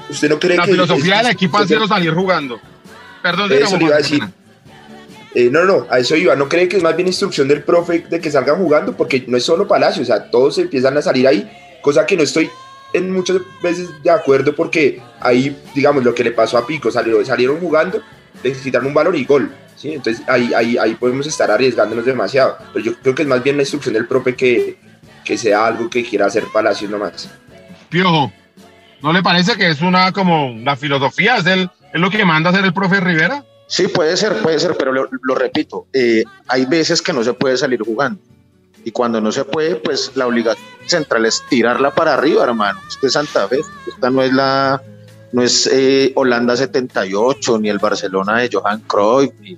¿Usted 0.09 0.29
no 0.29 0.39
cree 0.39 0.57
la 0.57 0.65
que 0.65 0.71
filosofía 0.71 1.17
del 1.17 1.27
equipo 1.27 1.57
ha 1.57 1.67
sido 1.67 1.87
salir 1.87 2.13
jugando? 2.13 2.59
Perdón, 3.23 3.51
eso 3.53 3.77
le 3.77 3.85
iba 3.85 3.95
a 3.95 3.99
decir. 3.99 4.23
Eh, 5.35 5.49
no, 5.51 5.63
no, 5.63 5.85
a 5.89 5.99
eso 5.99 6.15
iba. 6.15 6.35
¿No 6.35 6.49
cree 6.49 6.67
que 6.67 6.77
es 6.77 6.83
más 6.83 6.95
bien 6.95 7.07
instrucción 7.07 7.47
del 7.47 7.63
profe 7.63 7.99
de 8.09 8.19
que 8.19 8.31
salgan 8.31 8.57
jugando? 8.57 8.97
Porque 8.97 9.23
no 9.27 9.37
es 9.37 9.43
solo 9.43 9.67
Palacio, 9.67 10.01
o 10.01 10.05
sea, 10.05 10.29
todos 10.29 10.57
empiezan 10.57 10.97
a 10.97 11.01
salir 11.01 11.27
ahí, 11.27 11.49
cosa 11.81 12.05
que 12.05 12.17
no 12.17 12.23
estoy 12.23 12.49
en 12.93 13.11
muchas 13.11 13.37
veces 13.61 13.89
de 14.03 14.09
acuerdo 14.09 14.55
porque 14.55 15.01
ahí, 15.19 15.55
digamos, 15.75 16.03
lo 16.03 16.13
que 16.13 16.23
le 16.23 16.31
pasó 16.31 16.57
a 16.57 16.65
Pico, 16.65 16.91
salieron, 16.91 17.25
salieron 17.25 17.59
jugando, 17.59 18.01
necesitaron 18.43 18.87
un 18.87 18.93
valor 18.93 19.15
y 19.15 19.25
gol. 19.25 19.51
¿sí? 19.75 19.93
Entonces 19.93 20.23
ahí, 20.27 20.53
ahí, 20.53 20.77
ahí 20.77 20.95
podemos 20.95 21.27
estar 21.27 21.49
arriesgándonos 21.51 22.05
demasiado. 22.05 22.57
Pero 22.73 22.85
yo 22.85 22.95
creo 22.99 23.15
que 23.15 23.23
es 23.23 23.27
más 23.27 23.43
bien 23.43 23.57
la 23.57 23.63
instrucción 23.63 23.93
del 23.93 24.07
profe 24.07 24.35
que, 24.35 24.77
que 25.23 25.37
sea 25.37 25.67
algo 25.67 25.89
que 25.89 26.03
quiera 26.03 26.25
hacer 26.25 26.45
Palacios 26.51 26.89
nomás. 26.89 27.29
Piojo, 27.89 28.31
¿no 29.01 29.13
le 29.13 29.23
parece 29.23 29.55
que 29.55 29.69
es 29.69 29.81
una 29.81 30.11
como 30.11 30.55
la 30.63 30.75
filosofía? 30.75 31.37
¿Es, 31.37 31.45
el, 31.45 31.69
es 31.93 32.01
lo 32.01 32.09
que 32.09 32.25
manda 32.25 32.49
hacer 32.49 32.65
el 32.65 32.73
profe 32.73 32.99
Rivera? 32.99 33.43
Sí, 33.67 33.87
puede 33.87 34.17
ser, 34.17 34.41
puede 34.41 34.59
ser, 34.59 34.75
pero 34.77 34.91
lo, 34.91 35.07
lo 35.21 35.35
repito, 35.35 35.85
eh, 35.93 36.23
hay 36.47 36.65
veces 36.65 37.03
que 37.03 37.13
no 37.13 37.23
se 37.23 37.33
puede 37.33 37.55
salir 37.55 37.79
jugando 37.83 38.19
y 38.83 38.91
cuando 38.91 39.21
no 39.21 39.31
se 39.31 39.45
puede, 39.45 39.75
pues 39.75 40.11
la 40.15 40.27
obligación 40.27 40.65
central 40.85 41.25
es 41.25 41.43
tirarla 41.49 41.91
para 41.91 42.13
arriba, 42.13 42.43
hermano. 42.43 42.79
Este 42.87 43.07
es 43.07 43.13
Santa 43.13 43.47
Fe, 43.47 43.61
esta 43.87 44.09
no 44.09 44.21
es 44.21 44.33
la, 44.33 44.81
no 45.31 45.43
es 45.43 45.69
eh, 45.71 46.11
Holanda 46.15 46.55
78 46.55 47.59
ni 47.59 47.69
el 47.69 47.79
Barcelona 47.79 48.37
de 48.37 48.49
Johan 48.51 48.81
Cruyff, 48.87 49.33
ni, 49.41 49.57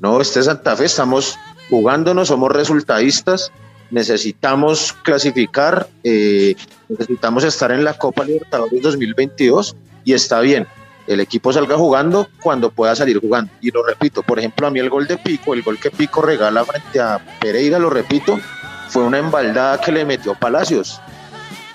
no, 0.00 0.20
este 0.20 0.40
es 0.40 0.46
Santa 0.46 0.76
Fe, 0.76 0.84
estamos 0.84 1.36
jugándonos, 1.70 2.28
somos 2.28 2.52
resultadistas, 2.52 3.50
necesitamos 3.90 4.92
clasificar, 5.02 5.88
eh, 6.04 6.54
necesitamos 6.88 7.44
estar 7.44 7.72
en 7.72 7.84
la 7.84 7.94
Copa 7.94 8.24
Libertadores 8.24 8.82
2022 8.82 9.76
y 10.04 10.12
está 10.12 10.40
bien. 10.40 10.66
El 11.06 11.20
equipo 11.20 11.50
salga 11.54 11.76
jugando 11.76 12.28
cuando 12.42 12.70
pueda 12.70 12.94
salir 12.94 13.18
jugando. 13.18 13.50
Y 13.62 13.70
lo 13.70 13.82
repito, 13.82 14.22
por 14.22 14.38
ejemplo, 14.38 14.66
a 14.66 14.70
mí 14.70 14.78
el 14.78 14.90
gol 14.90 15.06
de 15.06 15.16
Pico, 15.16 15.54
el 15.54 15.62
gol 15.62 15.78
que 15.78 15.90
Pico 15.90 16.20
regala 16.20 16.66
frente 16.66 17.00
a 17.00 17.18
Pereira, 17.40 17.78
lo 17.78 17.88
repito, 17.88 18.38
fue 18.88 19.04
una 19.04 19.18
embaldada 19.18 19.80
que 19.80 19.92
le 19.92 20.04
metió 20.04 20.34
Palacios, 20.34 21.00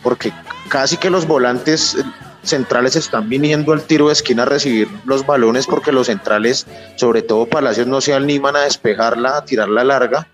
porque 0.01 0.31
casi 0.67 0.97
que 0.97 1.09
los 1.09 1.27
volantes 1.27 1.97
centrales 2.43 2.95
están 2.95 3.29
viniendo 3.29 3.71
al 3.71 3.83
tiro 3.83 4.07
de 4.07 4.13
esquina 4.13 4.43
a 4.43 4.45
recibir 4.45 4.87
los 5.05 5.25
balones 5.25 5.65
porque 5.65 5.91
los 5.91 6.07
centrales, 6.07 6.67
sobre 6.95 7.21
todo 7.21 7.45
Palacios, 7.45 7.87
no 7.87 8.01
se 8.01 8.13
animan 8.13 8.55
a 8.55 8.61
despejarla, 8.61 9.37
a 9.37 9.45
tirarla 9.45 9.83
larga. 9.83 10.27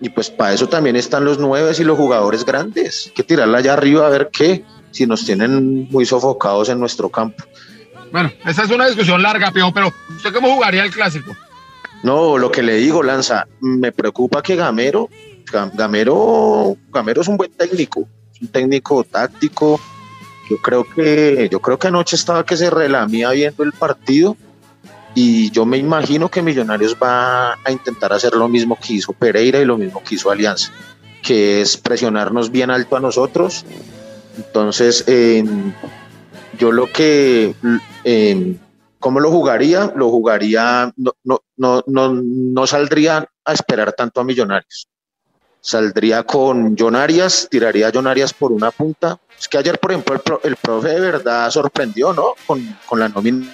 Y 0.00 0.08
pues 0.08 0.30
para 0.30 0.52
eso 0.52 0.68
también 0.68 0.96
están 0.96 1.24
los 1.24 1.38
nueve 1.38 1.72
y 1.78 1.84
los 1.84 1.96
jugadores 1.96 2.44
grandes. 2.44 3.06
Hay 3.06 3.12
que 3.12 3.22
tirarla 3.22 3.58
allá 3.58 3.74
arriba 3.74 4.06
a 4.06 4.10
ver 4.10 4.30
qué, 4.32 4.64
si 4.90 5.06
nos 5.06 5.24
tienen 5.24 5.88
muy 5.90 6.04
sofocados 6.06 6.68
en 6.68 6.80
nuestro 6.80 7.08
campo. 7.08 7.44
Bueno, 8.10 8.30
esa 8.44 8.64
es 8.64 8.70
una 8.70 8.86
discusión 8.86 9.22
larga, 9.22 9.50
pero 9.52 9.68
¿usted 9.68 10.32
cómo 10.32 10.52
jugaría 10.54 10.84
el 10.84 10.90
clásico? 10.90 11.34
No, 12.02 12.36
lo 12.36 12.50
que 12.50 12.62
le 12.62 12.76
digo, 12.76 13.02
Lanza, 13.02 13.46
me 13.60 13.92
preocupa 13.92 14.42
que 14.42 14.56
Gamero, 14.56 15.08
Gamero, 15.52 16.76
Gamero 16.92 17.22
es 17.22 17.28
un 17.28 17.36
buen 17.36 17.52
técnico, 17.52 18.08
un 18.40 18.48
técnico 18.48 19.04
táctico. 19.04 19.80
Yo 20.50 20.56
creo 20.58 20.84
que, 20.84 21.48
yo 21.50 21.60
creo 21.60 21.78
que 21.78 21.88
anoche 21.88 22.16
estaba 22.16 22.44
que 22.44 22.56
se 22.56 22.68
relamía 22.68 23.30
viendo 23.30 23.62
el 23.62 23.72
partido 23.72 24.36
y 25.14 25.50
yo 25.50 25.66
me 25.66 25.76
imagino 25.76 26.30
que 26.30 26.42
Millonarios 26.42 26.96
va 27.00 27.52
a 27.52 27.70
intentar 27.70 28.12
hacer 28.12 28.34
lo 28.34 28.48
mismo 28.48 28.76
que 28.76 28.94
hizo 28.94 29.12
Pereira 29.12 29.60
y 29.60 29.64
lo 29.64 29.76
mismo 29.76 30.02
que 30.02 30.14
hizo 30.14 30.30
Alianza, 30.30 30.72
que 31.22 31.60
es 31.60 31.76
presionarnos 31.76 32.50
bien 32.50 32.70
alto 32.70 32.96
a 32.96 33.00
nosotros. 33.00 33.64
Entonces, 34.36 35.04
yo 36.58 36.72
lo 36.72 36.90
que, 36.90 37.54
¿cómo 38.98 39.20
lo 39.20 39.30
jugaría? 39.30 39.92
Lo 39.94 40.08
jugaría, 40.08 40.92
no, 40.96 41.12
no, 41.24 41.40
no, 41.56 41.84
no, 41.86 42.14
no 42.14 42.66
saldría 42.66 43.28
a 43.44 43.52
esperar 43.52 43.92
tanto 43.92 44.20
a 44.20 44.24
Millonarios. 44.24 44.88
Saldría 45.64 46.24
con 46.24 46.76
John 46.76 46.96
Arias, 46.96 47.46
tiraría 47.48 47.86
a 47.86 48.10
Arias 48.10 48.34
por 48.34 48.50
una 48.50 48.72
punta. 48.72 49.20
Es 49.38 49.46
que 49.46 49.58
ayer, 49.58 49.78
por 49.78 49.92
ejemplo, 49.92 50.40
el, 50.42 50.50
el 50.50 50.56
profe 50.56 50.88
de 50.88 51.00
verdad 51.00 51.48
sorprendió, 51.50 52.12
¿no? 52.12 52.34
Con, 52.44 52.76
con 52.84 52.98
la 52.98 53.08
nómina 53.08 53.46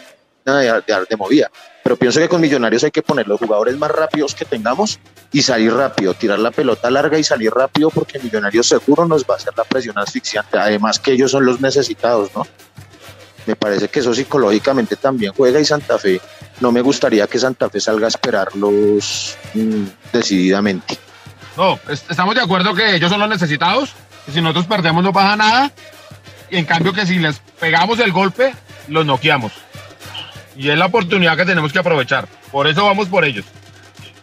de, 0.42 0.82
de, 1.06 1.16
movida. 1.18 1.50
Pero 1.84 1.96
pienso 1.96 2.18
que 2.18 2.26
con 2.26 2.40
Millonarios 2.40 2.82
hay 2.82 2.90
que 2.90 3.02
poner 3.02 3.28
los 3.28 3.38
jugadores 3.38 3.76
más 3.76 3.90
rápidos 3.90 4.34
que 4.34 4.46
tengamos 4.46 4.98
y 5.32 5.42
salir 5.42 5.74
rápido, 5.74 6.14
tirar 6.14 6.38
la 6.38 6.50
pelota 6.50 6.90
larga 6.90 7.18
y 7.18 7.24
salir 7.24 7.52
rápido 7.52 7.90
porque 7.90 8.18
Millonarios 8.18 8.66
seguro 8.66 9.06
nos 9.06 9.24
va 9.24 9.34
a 9.34 9.36
hacer 9.36 9.52
la 9.54 9.64
presión 9.64 9.98
asfixiante. 9.98 10.56
Además 10.56 10.98
que 10.98 11.12
ellos 11.12 11.30
son 11.30 11.44
los 11.44 11.60
necesitados, 11.60 12.30
¿no? 12.34 12.46
Me 13.44 13.54
parece 13.54 13.88
que 13.88 14.00
eso 14.00 14.14
psicológicamente 14.14 14.96
también 14.96 15.34
juega 15.34 15.60
y 15.60 15.64
Santa 15.66 15.98
Fe, 15.98 16.22
no 16.60 16.72
me 16.72 16.80
gustaría 16.80 17.26
que 17.26 17.38
Santa 17.38 17.68
Fe 17.68 17.80
salga 17.80 18.06
a 18.06 18.08
esperarlos 18.08 19.36
mm, 19.52 19.84
decididamente. 20.10 21.07
No, 21.58 21.78
estamos 21.90 22.34
de 22.34 22.40
acuerdo 22.40 22.74
que 22.74 22.94
ellos 22.94 23.10
son 23.10 23.20
los 23.20 23.28
necesitados, 23.28 23.92
y 24.26 24.32
si 24.32 24.40
nosotros 24.40 24.64
perdemos 24.64 25.04
no 25.04 25.12
pasa 25.12 25.36
nada, 25.36 25.70
y 26.50 26.56
en 26.56 26.64
cambio 26.64 26.94
que 26.94 27.04
si 27.04 27.18
les 27.18 27.40
pegamos 27.60 27.98
el 27.98 28.12
golpe, 28.12 28.54
los 28.86 29.04
noqueamos 29.04 29.52
y 30.58 30.68
es 30.70 30.76
la 30.76 30.86
oportunidad 30.86 31.36
que 31.36 31.46
tenemos 31.46 31.72
que 31.72 31.78
aprovechar. 31.78 32.28
Por 32.50 32.66
eso 32.66 32.84
vamos 32.84 33.08
por 33.08 33.24
ellos. 33.24 33.46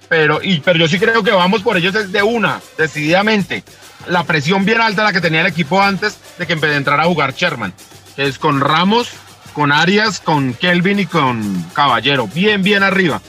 Pero, 0.09 0.39
y, 0.43 0.59
pero 0.59 0.77
yo 0.77 0.87
sí 0.87 0.99
creo 0.99 1.23
que 1.23 1.31
vamos 1.31 1.63
por 1.63 1.77
ellos 1.77 1.93
desde 1.93 2.21
una, 2.21 2.59
decididamente. 2.77 3.63
La 4.07 4.23
presión 4.25 4.65
bien 4.65 4.81
alta 4.81 5.03
la 5.03 5.13
que 5.13 5.21
tenía 5.21 5.41
el 5.41 5.47
equipo 5.47 5.81
antes 5.81 6.19
de 6.37 6.45
que 6.45 6.53
entrara 6.53 7.03
a 7.03 7.07
jugar 7.07 7.33
Sherman, 7.33 7.73
que 8.15 8.27
es 8.27 8.37
con 8.37 8.59
Ramos, 8.59 9.09
con 9.53 9.71
Arias, 9.71 10.19
con 10.19 10.53
Kelvin 10.53 10.99
y 10.99 11.05
con 11.05 11.63
Caballero. 11.73 12.27
Bien, 12.27 12.61
bien 12.61 12.83
arriba. 12.83 13.21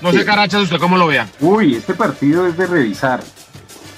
No 0.00 0.12
sé, 0.12 0.24
Carachas, 0.24 0.62
¿usted 0.62 0.78
cómo 0.78 0.96
lo 0.96 1.06
vea? 1.06 1.28
Uy, 1.40 1.76
este 1.76 1.94
partido 1.94 2.46
es 2.46 2.56
de 2.56 2.66
revisar, 2.66 3.22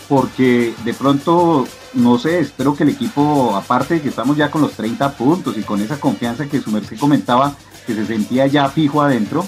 porque 0.08 0.74
de 0.84 0.94
pronto, 0.94 1.66
no 1.92 2.18
sé, 2.18 2.40
espero 2.40 2.74
que 2.74 2.84
el 2.84 2.90
equipo, 2.90 3.54
aparte 3.54 3.94
de 3.94 4.02
que 4.02 4.08
estamos 4.08 4.36
ya 4.36 4.50
con 4.50 4.62
los 4.62 4.72
30 4.72 5.12
puntos 5.12 5.56
y 5.58 5.62
con 5.62 5.80
esa 5.80 6.00
confianza 6.00 6.46
que 6.46 6.60
su 6.60 6.70
merced 6.70 6.98
comentaba, 6.98 7.54
que 7.86 7.94
se 7.94 8.06
sentía 8.06 8.46
ya 8.46 8.68
fijo 8.70 9.02
adentro, 9.02 9.46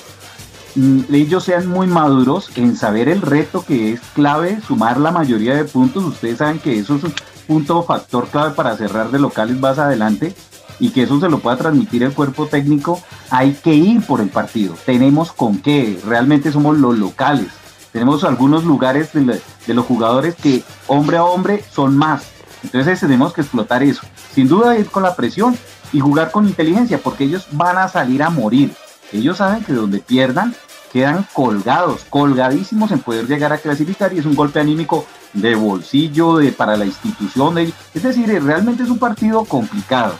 mm, 0.74 1.00
ellos 1.12 1.44
sean 1.44 1.66
muy 1.66 1.86
maduros 1.86 2.50
en 2.56 2.76
saber 2.76 3.08
el 3.08 3.22
reto 3.22 3.64
que 3.64 3.92
es 3.92 4.00
clave 4.14 4.60
sumar 4.66 4.98
la 4.98 5.10
mayoría 5.12 5.54
de 5.54 5.64
puntos. 5.64 6.04
Ustedes 6.04 6.38
saben 6.38 6.58
que 6.58 6.78
eso 6.78 6.96
es 6.96 7.04
un 7.04 7.14
punto 7.46 7.82
factor 7.82 8.28
clave 8.28 8.54
para 8.54 8.76
cerrar 8.76 9.10
de 9.10 9.18
locales 9.18 9.58
más 9.58 9.78
adelante 9.78 10.34
y 10.78 10.90
que 10.90 11.02
eso 11.02 11.20
se 11.20 11.28
lo 11.28 11.38
pueda 11.40 11.56
transmitir 11.56 12.02
el 12.02 12.12
cuerpo 12.12 12.46
técnico. 12.46 13.00
Hay 13.30 13.52
que 13.52 13.74
ir 13.74 14.02
por 14.02 14.20
el 14.20 14.28
partido. 14.28 14.74
Tenemos 14.84 15.32
con 15.32 15.58
qué. 15.58 15.98
Realmente 16.06 16.52
somos 16.52 16.78
los 16.78 16.98
locales. 16.98 17.48
Tenemos 17.92 18.22
algunos 18.22 18.64
lugares 18.64 19.12
de, 19.12 19.40
de 19.70 19.74
los 19.74 19.86
jugadores 19.86 20.34
que 20.34 20.64
hombre 20.88 21.16
a 21.16 21.24
hombre 21.24 21.62
son 21.72 21.96
más. 21.96 22.24
Entonces 22.64 22.98
tenemos 22.98 23.32
que 23.32 23.42
explotar 23.42 23.84
eso. 23.84 24.02
Sin 24.34 24.48
duda 24.48 24.76
ir 24.76 24.90
con 24.90 25.04
la 25.04 25.14
presión 25.14 25.56
y 25.92 26.00
jugar 26.00 26.32
con 26.32 26.48
inteligencia, 26.48 26.98
porque 26.98 27.22
ellos 27.22 27.46
van 27.52 27.78
a 27.78 27.88
salir 27.88 28.24
a 28.24 28.30
morir. 28.30 28.74
Ellos 29.12 29.36
saben 29.36 29.62
que 29.62 29.72
donde 29.72 30.00
pierdan, 30.00 30.56
quedan 30.92 31.24
colgados, 31.32 32.04
colgadísimos 32.10 32.90
en 32.90 32.98
poder 32.98 33.28
llegar 33.28 33.52
a 33.52 33.58
clasificar 33.58 34.12
y 34.12 34.18
es 34.18 34.26
un 34.26 34.34
golpe 34.34 34.58
anímico 34.58 35.06
de 35.34 35.54
bolsillo 35.54 36.38
de, 36.38 36.50
para 36.50 36.76
la 36.76 36.84
institución. 36.84 37.54
De, 37.54 37.72
es 37.94 38.02
decir, 38.02 38.28
realmente 38.42 38.82
es 38.82 38.90
un 38.90 38.98
partido 38.98 39.44
complicado. 39.44 40.14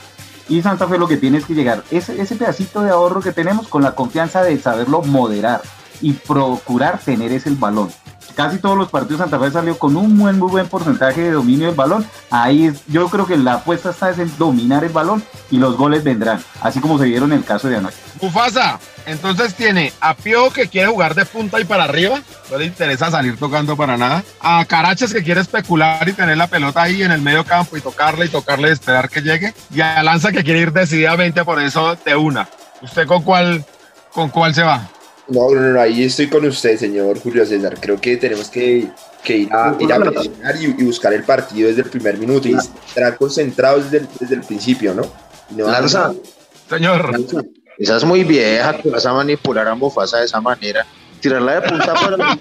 Y 0.49 0.63
Santa 0.63 0.87
Fe 0.87 0.97
lo 0.97 1.09
que 1.09 1.17
tiene 1.17 1.39
es 1.39 1.45
que 1.45 1.55
llegar 1.55 1.83
ese, 1.91 2.23
ese 2.23 2.37
pedacito 2.37 2.83
de 2.83 2.91
ahorro 2.91 3.21
que 3.21 3.33
tenemos 3.33 3.67
con 3.67 3.83
la 3.83 3.97
confianza 3.97 4.45
de 4.45 4.57
saberlo 4.61 5.03
moderar 5.03 5.61
y 6.01 6.13
procurar 6.13 7.01
tener 7.01 7.33
ese 7.33 7.51
balón 7.51 7.91
casi 8.35 8.59
todos 8.59 8.77
los 8.77 8.91
partidos 8.91 9.21
Santa 9.21 9.39
Fe 9.39 9.51
salió 9.51 9.79
con 9.79 9.97
un 9.97 10.19
buen, 10.19 10.39
muy 10.39 10.51
buen 10.51 10.69
porcentaje 10.69 11.21
de 11.23 11.31
dominio 11.33 11.67
del 11.67 11.77
balón. 11.77 12.07
Ahí 12.31 12.67
es, 12.67 12.81
yo 12.87 13.09
creo 13.09 13.27
que 13.27 13.37
la 13.37 13.55
apuesta 13.55 13.91
está 13.91 14.11
en 14.11 14.37
dominar 14.39 14.85
el 14.85 14.93
balón 14.93 15.23
y 15.51 15.59
los 15.59 15.77
goles 15.77 16.05
vendrán, 16.05 16.43
así 16.61 16.81
como 16.81 16.99
se 16.99 17.07
vieron 17.07 17.33
en 17.33 17.39
el 17.39 17.45
caso 17.45 17.69
de 17.69 17.77
anoche. 17.77 17.97
Bufasa, 18.21 18.79
entonces 19.07 19.55
tiene 19.55 19.93
a 20.01 20.15
Pio 20.15 20.51
que 20.51 20.69
quiere 20.69 20.89
jugar 20.89 21.15
de 21.15 21.25
punta 21.25 21.61
y 21.61 21.65
para 21.65 21.85
arriba, 21.85 22.21
no 22.51 22.59
le 22.59 22.67
interesa 22.67 23.11
salir 23.11 23.37
tocando 23.39 23.77
para 23.77 23.97
nada. 23.97 24.23
A 24.41 24.65
Carachas 24.65 25.13
que 25.13 25.23
quiere 25.23 25.41
especular 25.41 26.09
y 26.09 26.13
tener 26.13 26.37
la 26.37 26.47
pelota 26.47 26.83
ahí 26.83 27.03
en 27.03 27.13
el 27.13 27.23
medio 27.23 27.45
campo 27.45 27.77
y 27.77 27.81
tocarle 27.81 28.27
y 28.27 28.29
tocarle 28.29 28.69
y 28.69 28.73
esperar 28.73 29.09
que 29.09 29.23
llegue. 29.23 29.55
Y 29.73 29.81
a 29.81 30.03
Lanza 30.03 30.33
que 30.33 30.45
quiere 30.45 30.61
ir 30.61 30.73
decididamente 30.73 31.45
por 31.45 31.61
eso 31.61 31.97
de 32.05 32.17
una. 32.17 32.49
¿Usted 32.83 33.07
con 33.07 33.23
cuál, 33.23 33.65
con 34.13 34.29
cuál 34.29 34.55
se 34.55 34.63
va? 34.63 34.89
No, 35.31 35.51
no, 35.51 35.61
no, 35.61 35.81
ahí 35.81 36.05
estoy 36.05 36.29
con 36.29 36.45
usted, 36.45 36.77
señor 36.77 37.21
Julio 37.21 37.47
César. 37.47 37.77
Creo 37.81 38.01
que 38.01 38.17
tenemos 38.17 38.49
que, 38.49 38.91
ir 39.29 39.53
a, 39.53 39.77
ir 39.79 39.93
a 39.93 39.99
presionar 39.99 40.57
y, 40.61 40.67
buscar 40.85 41.13
el 41.13 41.23
partido 41.23 41.69
desde 41.69 41.83
el 41.83 41.91
primer 41.91 42.19
minuto 42.19 42.49
y 42.49 42.55
estar 42.55 43.17
concentrados 43.17 43.91
desde 43.91 44.05
el, 44.05 44.09
desde 44.19 44.35
el 44.35 44.43
principio, 44.43 44.95
¿no? 44.95 45.03
Lanza. 45.57 46.13
Señor. 46.69 47.13
Esa 47.79 47.97
es 47.97 48.05
muy 48.05 48.25
vieja 48.25 48.77
que 48.77 48.91
vas 48.91 49.07
a 49.07 49.15
manipular 49.15 49.67
a 49.67 49.75
Mufasa 49.75 50.19
de 50.19 50.27
esa 50.27 50.41
manera 50.41 50.85
tirarla 51.21 51.61
de 51.61 51.69
punta 51.69 51.95
para 51.95 52.17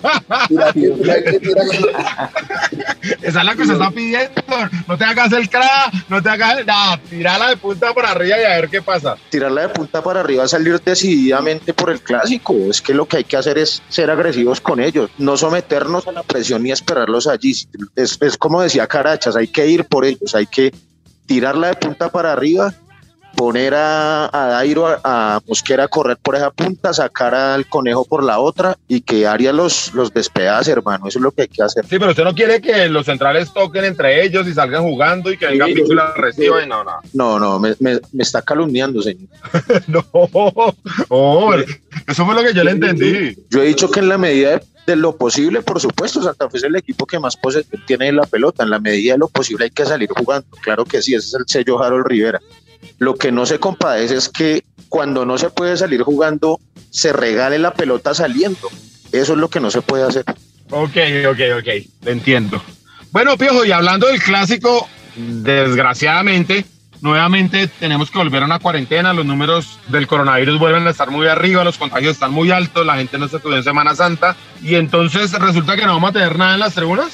Esa 3.22 3.40
es 3.40 3.46
la 3.46 3.56
que 3.56 3.66
se 3.66 3.74
está 3.74 3.92
pidiendo. 3.92 4.42
No 4.88 4.98
te 4.98 5.06
hagas 5.06 5.32
el 5.32 5.50
cra, 5.50 5.92
no 6.08 6.22
te 6.22 6.30
hagas 6.30 6.60
el. 6.60 6.66
No, 6.66 7.00
tirarla 7.10 7.50
de 7.50 7.58
punta 7.58 7.94
para 7.94 8.12
arriba 8.12 8.40
y 8.40 8.44
a 8.44 8.50
ver 8.50 8.70
qué 8.70 8.82
pasa. 8.82 9.16
Tirarla 9.30 9.64
de 9.64 9.70
punta 9.70 10.02
para 10.02 10.20
arriba, 10.22 10.48
salir 10.48 10.80
decididamente 10.80 11.74
por 11.74 11.90
el 11.90 12.02
clásico. 12.02 12.54
Es 12.70 12.82
que 12.82 12.94
lo 12.94 13.08
que 13.08 13.18
hay 13.18 13.24
que 13.24 13.38
hacer 13.38 13.58
es 13.58 13.82
ser 13.90 14.10
agresivos 14.10 14.62
con 14.62 14.80
ellos, 14.80 15.10
no 15.18 15.38
someternos 15.38 16.08
a 16.08 16.12
la 16.12 16.24
presión 16.24 16.64
ni 16.64 16.72
esperarlos 16.72 17.28
allí. 17.28 17.52
Es, 17.96 18.18
es 18.22 18.38
como 18.38 18.62
decía 18.62 18.88
Carachas, 18.88 19.36
hay 19.36 19.48
que 19.48 19.68
ir 19.68 19.86
por 19.86 20.06
ellos, 20.06 20.36
hay 20.36 20.48
que 20.48 20.74
tirarla 21.26 21.68
de 21.68 21.76
punta 21.76 22.12
para 22.12 22.34
arriba 22.34 22.74
poner 23.36 23.74
a, 23.74 24.30
Dairo, 24.32 24.88
a, 25.04 25.40
Mosquera 25.48 25.86
a 25.86 25.88
correr 25.88 26.18
por 26.18 26.36
esa 26.36 26.52
punta, 26.52 26.94
sacar 26.94 27.34
al 27.34 27.68
conejo 27.68 28.06
por 28.06 28.24
la 28.24 28.40
otra 28.40 28.78
y 28.88 29.02
que 29.02 29.28
Arias 29.28 29.54
los, 29.54 29.94
los 29.94 30.14
despedace, 30.14 30.72
hermano. 30.72 31.08
Eso 31.08 31.20
es 31.20 31.24
lo 31.24 31.32
que 31.32 31.44
hay 31.44 31.48
que 31.48 31.64
hacer. 31.64 31.86
Sí, 31.86 31.98
pero 31.98 32.12
usted 32.12 32.24
no 32.24 32.36
quiere 32.36 32.62
que 32.62 32.88
los 32.90 33.06
centrales 33.06 33.54
toquen 33.54 33.86
entre 33.86 34.24
ellos 34.24 34.48
y 34.48 34.54
salgan 34.54 34.84
jugando 34.84 35.32
y 35.32 35.38
que 35.38 35.48
venga 35.48 35.66
sí, 35.66 35.76
la 35.94 36.14
reciba 36.14 36.64
y 36.64 36.68
no, 36.68 36.84
no. 36.84 37.00
No, 37.14 37.40
no, 37.40 37.60
me, 37.60 37.76
me, 37.80 38.00
está 38.20 38.42
calumniando, 38.42 39.02
señor. 39.02 39.28
no, 39.88 40.06
oh, 40.12 41.54
eso 42.08 42.26
fue 42.26 42.36
lo 42.36 42.44
que 42.44 42.54
yo 42.54 42.64
le 42.64 42.72
entendí. 42.72 43.38
Yo 43.50 43.62
he 43.62 43.68
dicho 43.68 43.90
que 43.90 44.00
en 44.00 44.10
la 44.10 44.18
medida 44.18 44.62
de, 44.86 44.96
lo 44.96 45.16
posible, 45.16 45.62
por 45.62 45.80
supuesto, 45.80 46.22
Santa 46.22 46.50
Fe 46.50 46.58
es 46.58 46.64
el 46.64 46.76
equipo 46.76 47.06
que 47.06 47.20
más 47.20 47.38
posesión 47.38 47.84
tiene 47.86 48.12
la 48.12 48.24
pelota. 48.24 48.64
En 48.64 48.72
la 48.72 48.80
medida 48.80 49.14
de 49.14 49.20
lo 49.20 49.28
posible 49.28 49.66
hay 49.66 49.70
que 49.70 49.86
salir 49.86 50.10
jugando. 50.10 50.48
Claro 50.64 50.84
que 50.84 51.02
sí, 51.02 51.14
ese 51.14 51.28
es 51.28 51.34
el 51.36 51.44
sello 51.48 51.82
Harold 51.82 52.08
Rivera. 52.08 52.42
Lo 52.98 53.16
que 53.16 53.32
no 53.32 53.46
se 53.46 53.60
compadece 53.60 54.16
es 54.16 54.30
que 54.30 54.64
cuando 54.90 55.26
no 55.26 55.38
se 55.38 55.50
puede 55.50 55.78
salir 55.78 56.02
jugando, 56.02 56.60
se 56.90 57.14
regale 57.14 57.60
la 57.60 57.74
pelota 57.74 58.14
saliendo. 58.14 58.70
Eso 59.12 59.34
es 59.34 59.40
lo 59.40 59.50
que 59.50 59.60
no 59.60 59.72
se 59.72 59.82
puede 59.82 60.04
hacer. 60.04 60.26
Ok, 60.72 60.98
ok, 61.30 61.40
ok, 61.60 61.68
entiendo. 62.06 62.62
Bueno, 63.12 63.38
Piojo, 63.38 63.66
y 63.66 63.72
hablando 63.72 64.08
del 64.08 64.22
clásico, 64.22 64.88
desgraciadamente, 65.16 66.66
nuevamente 67.02 67.68
tenemos 67.68 68.12
que 68.12 68.20
volver 68.20 68.44
a 68.44 68.46
una 68.46 68.60
cuarentena, 68.60 69.14
los 69.14 69.26
números 69.26 69.80
del 69.88 70.06
coronavirus 70.06 70.60
vuelven 70.60 70.86
a 70.86 70.92
estar 70.92 71.10
muy 71.10 71.28
arriba, 71.28 71.64
los 71.64 71.78
contagios 71.78 72.14
están 72.14 72.32
muy 72.32 72.52
altos, 72.52 72.86
la 72.86 72.98
gente 72.98 73.18
no 73.18 73.28
se 73.28 73.38
estudió 73.38 73.58
en 73.58 73.64
Semana 73.64 73.96
Santa, 73.96 74.36
y 74.62 74.76
entonces 74.76 75.32
resulta 75.32 75.76
que 75.76 75.86
no 75.86 75.94
vamos 75.94 76.12
a 76.12 76.14
tener 76.14 76.38
nada 76.38 76.54
en 76.54 76.60
las 76.60 76.76
tribunas. 76.76 77.12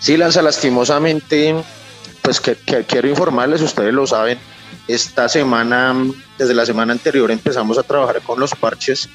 Sí, 0.00 0.16
Lanza, 0.16 0.42
lastimosamente, 0.42 1.54
pues 2.22 2.40
que 2.40 2.56
quiero 2.86 3.08
informarles, 3.08 3.62
ustedes 3.62 3.94
lo 3.94 4.06
saben, 4.06 4.38
esta 4.94 5.28
semana, 5.28 5.94
desde 6.38 6.54
la 6.54 6.66
semana 6.66 6.92
anterior, 6.92 7.30
empezamos 7.30 7.78
a 7.78 7.82
trabajar 7.82 8.20
con 8.22 8.40
los 8.40 8.54
parches. 8.54 9.08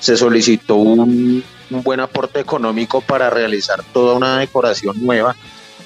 Se 0.00 0.16
solicitó 0.16 0.76
un, 0.76 1.44
buen 1.70 2.00
aporte 2.00 2.40
económico 2.40 3.00
para 3.02 3.28
realizar 3.28 3.82
toda 3.92 4.14
una 4.14 4.38
decoración 4.38 5.04
nueva. 5.04 5.36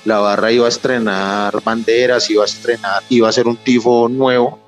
La 0.04 0.18
barra 0.18 0.52
iba 0.52 0.66
a 0.66 0.68
estrenar 0.68 1.62
banderas, 1.62 2.30
iba 2.30 2.42
a 2.42 2.46
estrenar, 2.46 3.02
iba 3.08 3.28
a 3.28 3.32
ser 3.32 3.46
un 3.46 3.56
tifo 3.56 4.08
nuevo 4.08 4.60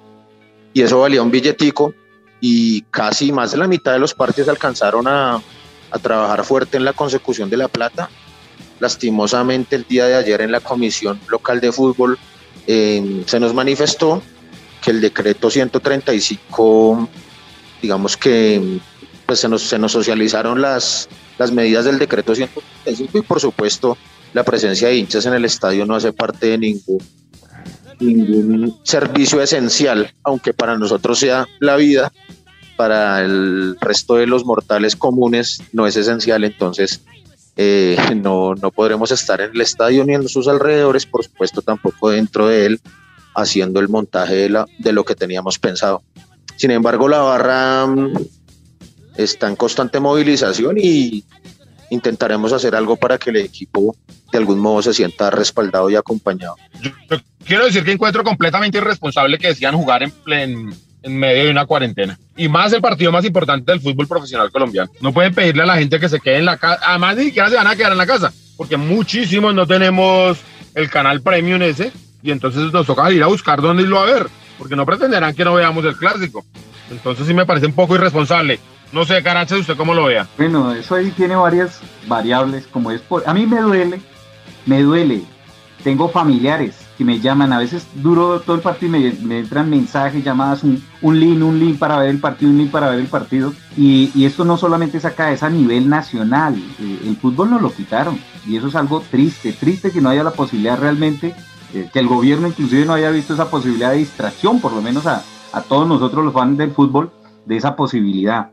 y 0.73 0.83
eso 0.83 1.01
valía 1.01 1.23
un 1.23 1.31
billetico 1.31 1.95
y 2.41 2.83
casi 2.83 3.33
más 3.33 3.53
de 3.53 3.59
la 3.59 3.69
mitad 3.69 3.93
de 3.93 3.99
los 4.01 4.15
parches 4.15 4.49
alcanzaron 4.49 5.07
a, 5.07 5.41
a 5.91 5.99
trabajar 6.01 6.45
fuerte 6.45 6.77
en 6.77 6.85
la 6.85 6.93
consecución 6.93 7.49
de 7.49 7.57
la 7.57 7.69
plata. 7.69 8.11
Lastimosamente 8.81 9.77
el 9.77 9.85
día 9.85 10.07
de 10.07 10.17
ayer 10.17 10.41
en 10.41 10.51
la 10.51 10.61
comisión 10.61 11.21
local 11.29 11.61
de 11.61 11.71
fútbol 11.71 12.19
eh, 12.67 13.23
se 13.27 13.41
nos 13.41 13.55
manifestó 13.55 14.23
que 14.85 14.91
el 14.91 15.01
decreto 15.01 15.51
135, 15.51 17.09
digamos 17.81 18.17
que 18.17 18.79
pues 19.25 19.41
se 19.41 19.49
nos, 19.49 19.63
se 19.63 19.79
nos 19.79 19.93
socializaron 19.93 20.61
las, 20.61 21.09
las 21.39 21.51
medidas 21.51 21.87
del 21.87 21.99
decreto 21.99 22.35
135 22.35 23.19
y 23.19 23.23
por 23.23 23.41
supuesto 23.41 23.97
la 24.35 24.45
presencia 24.45 24.89
de 24.89 24.97
hinchas 24.97 25.25
en 25.25 25.33
el 25.33 25.47
estadio 25.47 25.87
no 25.87 25.95
hace 25.95 26.13
parte 26.13 26.49
de 26.49 26.59
ningún, 26.59 27.03
ningún 27.99 28.79
servicio 28.83 29.41
esencial, 29.41 30.13
aunque 30.23 30.53
para 30.53 30.77
nosotros 30.77 31.19
sea 31.19 31.47
la 31.61 31.77
vida, 31.77 32.13
para 32.77 33.23
el 33.23 33.79
resto 33.81 34.17
de 34.17 34.27
los 34.27 34.45
mortales 34.45 34.97
comunes 34.97 35.63
no 35.73 35.87
es 35.87 35.97
esencial, 35.97 36.45
entonces 36.45 37.01
eh, 37.57 37.97
no, 38.17 38.55
no 38.55 38.71
podremos 38.71 39.11
estar 39.13 39.41
en 39.41 39.53
el 39.53 39.61
estadio 39.63 40.05
ni 40.05 40.13
en 40.13 40.29
sus 40.29 40.47
alrededores, 40.47 41.07
por 41.07 41.25
supuesto 41.25 41.63
tampoco 41.63 42.11
dentro 42.11 42.49
de 42.49 42.67
él, 42.67 42.81
haciendo 43.35 43.81
el 43.81 43.89
montaje 43.89 44.35
de, 44.35 44.49
la, 44.51 44.67
de 44.79 44.93
lo 44.93 45.05
que 45.05 45.15
teníamos 45.15 45.59
pensado. 45.59 46.03
Sin 46.57 46.71
embargo, 46.71 47.09
la 47.09 47.19
barra 47.19 47.87
mm, 47.87 48.15
está 49.17 49.49
en 49.49 49.57
constante 49.57 50.01
movilización 50.01 50.77
y 50.79 51.25
intentaremos 51.91 52.53
hacer 52.53 52.75
algo 52.75 52.97
para 52.97 53.19
que 53.19 53.31
el 53.31 53.37
equipo 53.37 53.97
de 54.33 54.39
algún 54.39 54.59
modo 54.59 54.83
se 54.83 54.95
sienta 54.95 55.31
respaldado 55.31 55.91
y 55.91 55.97
acompañado. 55.97 56.57
Quiero 57.45 57.67
decir 57.67 57.85
que 57.85 57.93
encuentro 57.93 58.25
completamente 58.25 58.79
irresponsable 58.79 59.39
que 59.39 59.49
decían 59.49 59.77
jugar 59.77 60.03
en, 60.03 60.13
en, 60.27 60.75
en, 61.03 61.19
medio 61.19 61.45
de 61.45 61.51
una 61.51 61.67
cuarentena. 61.67 62.19
Y 62.37 62.49
más 62.49 62.73
el 62.73 62.81
partido 62.81 63.13
más 63.13 63.25
importante 63.25 63.71
del 63.71 63.81
fútbol 63.81 64.09
profesional 64.09 64.51
colombiano. 64.51 64.91
No 65.01 65.13
pueden 65.13 65.35
pedirle 65.35 65.63
a 65.63 65.67
la 65.67 65.77
gente 65.77 66.01
que 66.01 66.09
se 66.09 66.21
quede 66.21 66.39
en 66.39 66.47
la 66.47 66.57
casa. 66.57 66.81
Además, 66.85 67.17
ni 67.17 67.25
siquiera 67.25 67.49
se 67.49 67.57
van 67.57 67.67
a 67.67 67.77
quedar 67.77 67.93
en 67.93 67.99
la 67.99 68.07
casa, 68.07 68.33
porque 68.57 68.77
muchísimos 68.77 69.55
no 69.55 69.67
tenemos 69.67 70.39
el 70.75 70.91
canal 70.91 71.21
premium 71.21 71.63
ese. 71.63 71.93
Y 72.25 72.31
entonces 72.31 72.73
nos 72.73 72.87
toca 72.87 73.13
ir 73.13 73.23
a 73.23 73.27
buscar 73.27 73.61
dónde 73.61 73.83
irlo 73.83 74.01
a 74.01 74.07
ver, 74.07 74.27
porque 74.57 74.75
no 74.75 74.87
pretenderán 74.87 75.35
que 75.35 75.45
no 75.45 75.53
veamos 75.53 75.85
el 75.85 75.95
clásico. 75.95 76.43
Entonces 76.91 77.27
sí 77.27 77.35
me 77.35 77.45
parece 77.45 77.67
un 77.67 77.75
poco 77.75 77.97
irresponsable. 77.97 78.59
No 78.93 79.05
sé, 79.05 79.23
Carachas, 79.23 79.59
¿usted 79.59 79.77
cómo 79.77 79.93
lo 79.93 80.07
vea? 80.07 80.27
Bueno, 80.39 80.73
eso 80.73 80.95
ahí 80.95 81.11
tiene 81.11 81.37
varias 81.37 81.83
variables, 82.07 82.67
como 82.67 82.91
es 82.91 83.03
por... 83.03 83.29
A 83.29 83.35
mí 83.35 83.45
me 83.45 83.61
duele, 83.61 84.01
me 84.65 84.83
duele. 84.83 85.23
Tengo 85.83 86.09
familiares 86.09 86.77
que 86.97 87.05
me 87.05 87.21
llaman, 87.21 87.53
a 87.53 87.59
veces 87.59 87.87
duro 87.97 88.41
todo 88.41 88.57
el 88.57 88.63
partido 88.63 88.97
y 88.97 89.01
me, 89.01 89.13
me 89.21 89.39
entran 89.41 89.69
mensajes, 89.69 90.25
llamadas, 90.25 90.63
un, 90.63 90.83
un, 91.03 91.21
link, 91.21 91.43
un 91.43 91.59
link 91.59 91.79
para 91.79 91.99
ver 91.99 92.09
el 92.09 92.21
partido, 92.21 92.51
un 92.51 92.57
link 92.57 92.71
para 92.71 92.89
ver 92.89 93.01
el 93.01 93.07
partido. 93.07 93.53
Y, 93.77 94.11
y 94.15 94.25
esto 94.25 94.47
no 94.47 94.57
solamente 94.57 94.97
es 94.97 95.05
acá, 95.05 95.31
es 95.31 95.43
a 95.43 95.51
nivel 95.51 95.91
nacional. 95.91 96.55
Eh, 96.81 97.01
el 97.07 97.17
fútbol 97.19 97.51
nos 97.51 97.61
lo 97.61 97.71
quitaron 97.71 98.19
y 98.47 98.57
eso 98.57 98.69
es 98.69 98.77
algo 98.77 99.05
triste, 99.11 99.53
triste 99.53 99.91
que 99.91 100.01
no 100.01 100.09
haya 100.09 100.25
la 100.25 100.31
posibilidad 100.31 100.79
realmente, 100.79 101.35
que 101.93 101.99
el 101.99 102.07
gobierno 102.07 102.49
inclusive 102.49 102.87
no 102.87 102.95
haya 102.95 103.11
visto 103.11 103.35
esa 103.35 103.51
posibilidad 103.51 103.91
de 103.91 103.99
distracción, 103.99 104.61
por 104.61 104.73
lo 104.73 104.81
menos 104.81 105.07
a, 105.07 105.23
a 105.53 105.61
todos 105.63 105.89
nosotros 105.89 106.25
los 106.25 106.35
fans 106.35 106.59
del 106.59 106.73
fútbol, 106.73 107.11
de 107.47 107.57
esa 107.57 107.77
posibilidad 107.77 108.51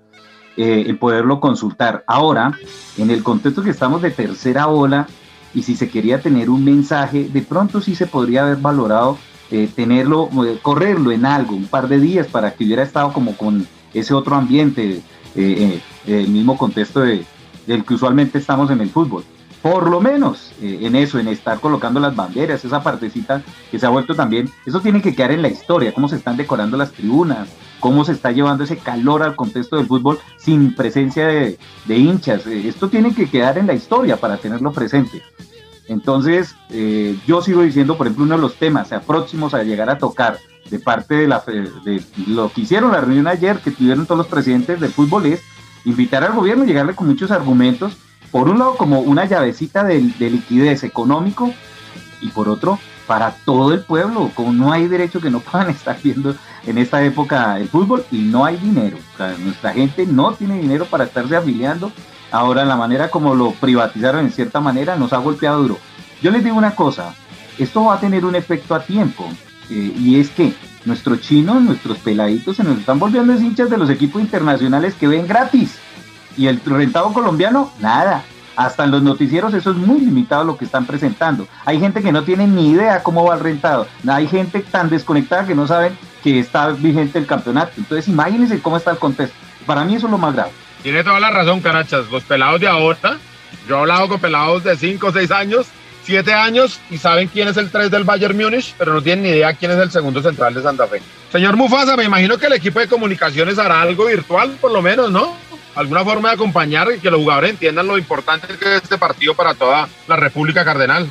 eh, 0.57 0.83
el 0.85 0.97
poderlo 0.97 1.39
consultar. 1.39 2.03
Ahora, 2.07 2.51
en 2.97 3.09
el 3.09 3.23
contexto 3.23 3.63
que 3.63 3.69
estamos 3.69 4.01
de 4.01 4.11
tercera 4.11 4.67
ola, 4.67 5.07
y 5.53 5.63
si 5.63 5.75
se 5.75 5.89
quería 5.89 6.21
tener 6.21 6.49
un 6.49 6.63
mensaje, 6.63 7.29
de 7.29 7.41
pronto 7.41 7.81
sí 7.81 7.95
se 7.95 8.07
podría 8.07 8.43
haber 8.43 8.57
valorado 8.57 9.17
eh, 9.49 9.69
tenerlo, 9.73 10.29
eh, 10.45 10.59
correrlo 10.61 11.11
en 11.11 11.25
algo, 11.25 11.55
un 11.55 11.67
par 11.67 11.87
de 11.87 11.99
días 11.99 12.27
para 12.27 12.53
que 12.53 12.63
hubiera 12.63 12.83
estado 12.83 13.11
como 13.11 13.35
con 13.35 13.67
ese 13.93 14.13
otro 14.13 14.35
ambiente, 14.35 15.01
eh, 15.35 15.81
el 16.05 16.29
mismo 16.29 16.57
contexto 16.57 17.01
de, 17.01 17.25
del 17.67 17.83
que 17.83 17.93
usualmente 17.93 18.37
estamos 18.37 18.71
en 18.71 18.81
el 18.81 18.89
fútbol. 18.89 19.23
Por 19.61 19.89
lo 19.89 20.01
menos 20.01 20.53
en 20.59 20.95
eso, 20.95 21.19
en 21.19 21.27
estar 21.27 21.59
colocando 21.59 21.99
las 21.99 22.15
banderas, 22.15 22.65
esa 22.65 22.81
partecita 22.81 23.43
que 23.69 23.77
se 23.77 23.85
ha 23.85 23.89
vuelto 23.89 24.15
también, 24.15 24.49
eso 24.65 24.79
tiene 24.79 25.01
que 25.01 25.13
quedar 25.13 25.31
en 25.31 25.43
la 25.43 25.49
historia, 25.49 25.93
cómo 25.93 26.09
se 26.09 26.15
están 26.15 26.35
decorando 26.35 26.77
las 26.77 26.91
tribunas, 26.91 27.47
cómo 27.79 28.03
se 28.03 28.13
está 28.13 28.31
llevando 28.31 28.63
ese 28.63 28.77
calor 28.77 29.21
al 29.21 29.35
contexto 29.35 29.77
del 29.77 29.85
fútbol 29.85 30.19
sin 30.37 30.75
presencia 30.75 31.27
de, 31.27 31.59
de 31.85 31.97
hinchas. 31.97 32.47
Esto 32.47 32.89
tiene 32.89 33.13
que 33.13 33.29
quedar 33.29 33.59
en 33.59 33.67
la 33.67 33.73
historia 33.73 34.17
para 34.17 34.37
tenerlo 34.37 34.71
presente. 34.71 35.21
Entonces, 35.87 36.55
eh, 36.69 37.17
yo 37.27 37.41
sigo 37.41 37.61
diciendo, 37.61 37.97
por 37.97 38.07
ejemplo, 38.07 38.25
uno 38.25 38.35
de 38.35 38.41
los 38.41 38.55
temas 38.55 38.89
próximos 39.05 39.53
a 39.53 39.63
llegar 39.63 39.89
a 39.89 39.97
tocar 39.97 40.37
de 40.69 40.79
parte 40.79 41.15
de, 41.15 41.27
la, 41.27 41.43
de 41.83 42.01
lo 42.27 42.49
que 42.49 42.61
hicieron 42.61 42.93
la 42.93 43.01
reunión 43.01 43.27
ayer, 43.27 43.57
que 43.59 43.71
tuvieron 43.71 44.05
todos 44.05 44.19
los 44.19 44.27
presidentes 44.27 44.79
del 44.79 44.91
fútbol, 44.91 45.25
es 45.25 45.41
invitar 45.83 46.23
al 46.23 46.33
gobierno, 46.33 46.63
llegarle 46.63 46.95
con 46.95 47.07
muchos 47.07 47.29
argumentos, 47.29 47.97
por 48.31 48.49
un 48.49 48.59
lado 48.59 48.75
como 48.77 49.01
una 49.01 49.25
llavecita 49.25 49.83
de, 49.83 50.01
de 50.01 50.29
liquidez 50.29 50.83
económico 50.83 51.53
y 52.21 52.29
por 52.29 52.49
otro 52.49 52.79
para 53.11 53.31
todo 53.31 53.73
el 53.73 53.81
pueblo, 53.81 54.31
como 54.33 54.53
no 54.53 54.71
hay 54.71 54.87
derecho 54.87 55.19
que 55.19 55.29
no 55.29 55.39
puedan 55.41 55.69
estar 55.69 55.97
viendo 56.01 56.33
en 56.65 56.77
esta 56.77 57.03
época 57.03 57.59
el 57.59 57.67
fútbol 57.67 58.05
y 58.09 58.19
no 58.19 58.45
hay 58.45 58.55
dinero. 58.57 58.97
Nuestra 59.39 59.73
gente 59.73 60.05
no 60.05 60.33
tiene 60.33 60.59
dinero 60.59 60.85
para 60.85 61.03
estarse 61.03 61.35
afiliando. 61.35 61.91
Ahora, 62.31 62.63
la 62.63 62.77
manera 62.77 63.09
como 63.09 63.35
lo 63.35 63.51
privatizaron 63.51 64.25
en 64.25 64.31
cierta 64.31 64.61
manera 64.61 64.95
nos 64.95 65.11
ha 65.11 65.17
golpeado 65.17 65.61
duro. 65.61 65.77
Yo 66.21 66.31
les 66.31 66.43
digo 66.43 66.55
una 66.55 66.75
cosa, 66.75 67.13
esto 67.57 67.83
va 67.83 67.95
a 67.95 67.99
tener 67.99 68.23
un 68.23 68.35
efecto 68.35 68.75
a 68.75 68.83
tiempo 68.83 69.27
eh, 69.69 69.93
y 69.97 70.19
es 70.19 70.29
que 70.29 70.53
nuestros 70.85 71.19
chinos, 71.19 71.61
nuestros 71.61 71.97
peladitos 71.97 72.55
se 72.55 72.63
nos 72.63 72.79
están 72.79 72.97
volviendo 72.99 73.33
hinchas 73.33 73.69
de 73.69 73.77
los 73.77 73.89
equipos 73.89 74.21
internacionales 74.21 74.93
que 74.93 75.07
ven 75.07 75.27
gratis 75.27 75.77
y 76.37 76.47
el 76.47 76.61
rentado 76.63 77.13
colombiano, 77.13 77.71
nada. 77.79 78.23
Hasta 78.55 78.83
en 78.83 78.91
los 78.91 79.01
noticieros 79.01 79.53
eso 79.53 79.71
es 79.71 79.77
muy 79.77 80.01
limitado 80.01 80.43
lo 80.43 80.57
que 80.57 80.65
están 80.65 80.85
presentando. 80.85 81.47
Hay 81.65 81.79
gente 81.79 82.01
que 82.01 82.11
no 82.11 82.23
tiene 82.23 82.47
ni 82.47 82.71
idea 82.71 83.01
cómo 83.01 83.23
va 83.23 83.35
el 83.35 83.39
rentado. 83.39 83.87
Hay 84.07 84.27
gente 84.27 84.59
tan 84.59 84.89
desconectada 84.89 85.45
que 85.45 85.55
no 85.55 85.67
saben 85.67 85.97
que 86.23 86.39
está 86.39 86.69
vigente 86.69 87.17
el 87.17 87.25
campeonato. 87.25 87.71
Entonces 87.77 88.07
imagínense 88.07 88.61
cómo 88.61 88.77
está 88.77 88.91
el 88.91 88.97
contexto. 88.97 89.35
Para 89.65 89.85
mí 89.85 89.95
eso 89.95 90.07
es 90.07 90.11
lo 90.11 90.17
más 90.17 90.33
grave. 90.33 90.51
Tiene 90.83 91.03
toda 91.03 91.19
la 91.19 91.29
razón, 91.29 91.61
Carachas. 91.61 92.09
Los 92.11 92.23
pelados 92.23 92.59
de 92.59 92.67
ahora, 92.67 93.17
yo 93.67 93.77
he 93.77 93.79
hablado 93.79 94.09
con 94.09 94.19
pelados 94.19 94.63
de 94.63 94.75
5 94.75 95.07
o 95.07 95.11
6 95.11 95.31
años, 95.31 95.67
7 96.03 96.33
años 96.33 96.79
y 96.89 96.97
saben 96.97 97.27
quién 97.27 97.47
es 97.47 97.57
el 97.57 97.69
3 97.69 97.89
del 97.91 98.03
Bayern 98.03 98.35
Múnich, 98.35 98.73
pero 98.77 98.93
no 98.93 99.01
tienen 99.01 99.23
ni 99.23 99.29
idea 99.29 99.53
quién 99.53 99.71
es 99.71 99.77
el 99.77 99.91
segundo 99.91 100.21
central 100.21 100.53
de 100.53 100.61
Santa 100.61 100.87
Fe. 100.87 101.01
Señor 101.31 101.55
Mufasa, 101.55 101.95
me 101.95 102.03
imagino 102.03 102.37
que 102.37 102.47
el 102.47 102.53
equipo 102.53 102.79
de 102.79 102.87
comunicaciones 102.87 103.57
hará 103.59 103.81
algo 103.81 104.05
virtual, 104.05 104.57
por 104.59 104.71
lo 104.71 104.81
menos, 104.81 105.11
¿no? 105.11 105.35
Alguna 105.75 106.03
forma 106.03 106.29
de 106.29 106.35
acompañar 106.35 106.89
y 106.95 106.99
que 106.99 107.09
los 107.09 107.21
jugadores 107.21 107.51
entiendan 107.51 107.87
lo 107.87 107.97
importante 107.97 108.47
que 108.57 108.75
es 108.75 108.83
este 108.83 108.97
partido 108.97 109.33
para 109.35 109.53
toda 109.53 109.87
la 110.07 110.15
República 110.15 110.65
Cardenal 110.65 111.07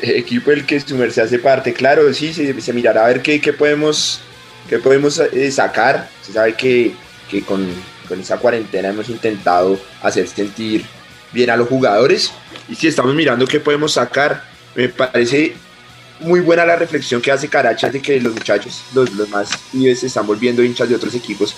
equipo 0.00 0.50
del 0.50 0.64
que 0.64 0.80
su 0.80 0.96
merced 0.96 1.22
hace 1.22 1.38
parte. 1.38 1.72
Claro, 1.72 2.12
sí, 2.14 2.32
se, 2.32 2.58
se 2.60 2.72
mirará 2.72 3.04
a 3.04 3.08
ver 3.08 3.22
qué, 3.22 3.40
qué 3.40 3.52
podemos, 3.52 4.20
qué 4.68 4.78
podemos 4.78 5.18
eh, 5.18 5.50
sacar. 5.50 6.08
Se 6.22 6.32
sabe 6.32 6.54
que, 6.54 6.94
que 7.30 7.42
con, 7.42 7.66
con, 8.08 8.20
esa 8.20 8.38
cuarentena 8.38 8.88
hemos 8.88 9.08
intentado 9.08 9.78
hacer 10.02 10.26
sentir 10.28 10.84
bien 11.32 11.50
a 11.50 11.56
los 11.56 11.68
jugadores. 11.68 12.32
Y 12.68 12.74
si 12.74 12.88
estamos 12.88 13.14
mirando 13.14 13.46
qué 13.46 13.60
podemos 13.60 13.92
sacar, 13.92 14.44
me 14.74 14.88
parece 14.88 15.54
muy 16.20 16.40
buena 16.40 16.64
la 16.64 16.76
reflexión 16.76 17.20
que 17.20 17.32
hace 17.32 17.48
Carachas 17.48 17.92
de 17.92 18.00
que 18.00 18.20
los 18.20 18.32
muchachos, 18.32 18.82
los, 18.94 19.12
los 19.14 19.28
más 19.28 19.50
se 19.72 20.06
están 20.06 20.26
volviendo 20.26 20.62
hinchas 20.62 20.88
de 20.88 20.94
otros 20.94 21.14
equipos 21.14 21.54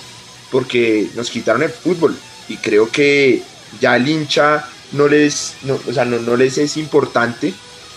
porque 0.55 1.09
nos 1.17 1.31
quitaron 1.31 1.65
el 1.65 1.71
fútbol. 1.71 2.17
Y 2.49 2.59
creo 2.59 2.89
que 2.89 3.43
ya 3.81 3.97
el 3.97 4.09
hincha 4.09 4.69
no 4.93 5.09
les, 5.09 5.57
no, 5.65 5.81
o 5.89 5.93
sea, 5.93 6.05
no, 6.05 6.21
no 6.21 6.37
les 6.37 6.59
es 6.59 6.77
importante 6.77 7.53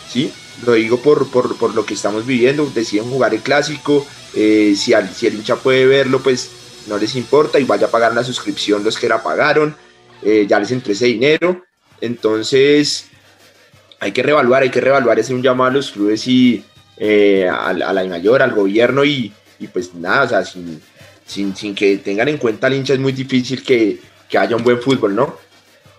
¿sí? 0.09 0.33
Lo 0.65 0.73
digo 0.73 0.97
por, 0.97 1.29
por, 1.29 1.57
por 1.57 1.75
lo 1.75 1.85
que 1.85 1.93
estamos 1.93 2.25
viviendo, 2.25 2.65
deciden 2.73 3.09
jugar 3.09 3.33
el 3.33 3.41
clásico, 3.41 4.05
eh, 4.33 4.73
si, 4.75 4.93
al, 4.93 5.13
si 5.13 5.27
el 5.27 5.35
hincha 5.35 5.57
puede 5.57 5.85
verlo, 5.85 6.19
pues 6.19 6.49
no 6.87 6.97
les 6.97 7.15
importa 7.15 7.59
y 7.59 7.63
vaya 7.63 7.87
a 7.87 7.91
pagar 7.91 8.15
la 8.15 8.23
suscripción 8.23 8.83
los 8.83 8.97
que 8.97 9.07
la 9.07 9.21
pagaron, 9.21 9.75
eh, 10.23 10.45
ya 10.49 10.59
les 10.59 10.71
entró 10.71 10.93
ese 10.93 11.05
dinero, 11.05 11.63
entonces 12.01 13.05
hay 13.99 14.11
que 14.11 14.23
revaluar, 14.23 14.63
hay 14.63 14.71
que 14.71 14.81
revaluar, 14.81 15.19
es 15.19 15.29
un 15.29 15.43
llamado 15.43 15.69
a 15.69 15.73
los 15.73 15.91
clubes 15.91 16.27
y 16.27 16.63
eh, 16.97 17.47
a, 17.47 17.67
a, 17.67 17.93
la 17.93 18.03
mayor, 18.05 18.41
al 18.41 18.53
gobierno 18.53 19.05
y, 19.05 19.31
y, 19.59 19.67
pues 19.67 19.93
nada, 19.93 20.23
o 20.23 20.29
sea, 20.29 20.43
sin, 20.43 20.81
sin, 21.27 21.55
sin, 21.55 21.75
que 21.75 21.97
tengan 21.97 22.27
en 22.29 22.37
cuenta 22.37 22.67
al 22.67 22.73
hincha 22.73 22.93
es 22.93 22.99
muy 22.99 23.11
difícil 23.11 23.63
que, 23.63 23.99
que 24.27 24.37
haya 24.37 24.55
un 24.55 24.63
buen 24.63 24.81
fútbol, 24.81 25.15
¿no? 25.15 25.37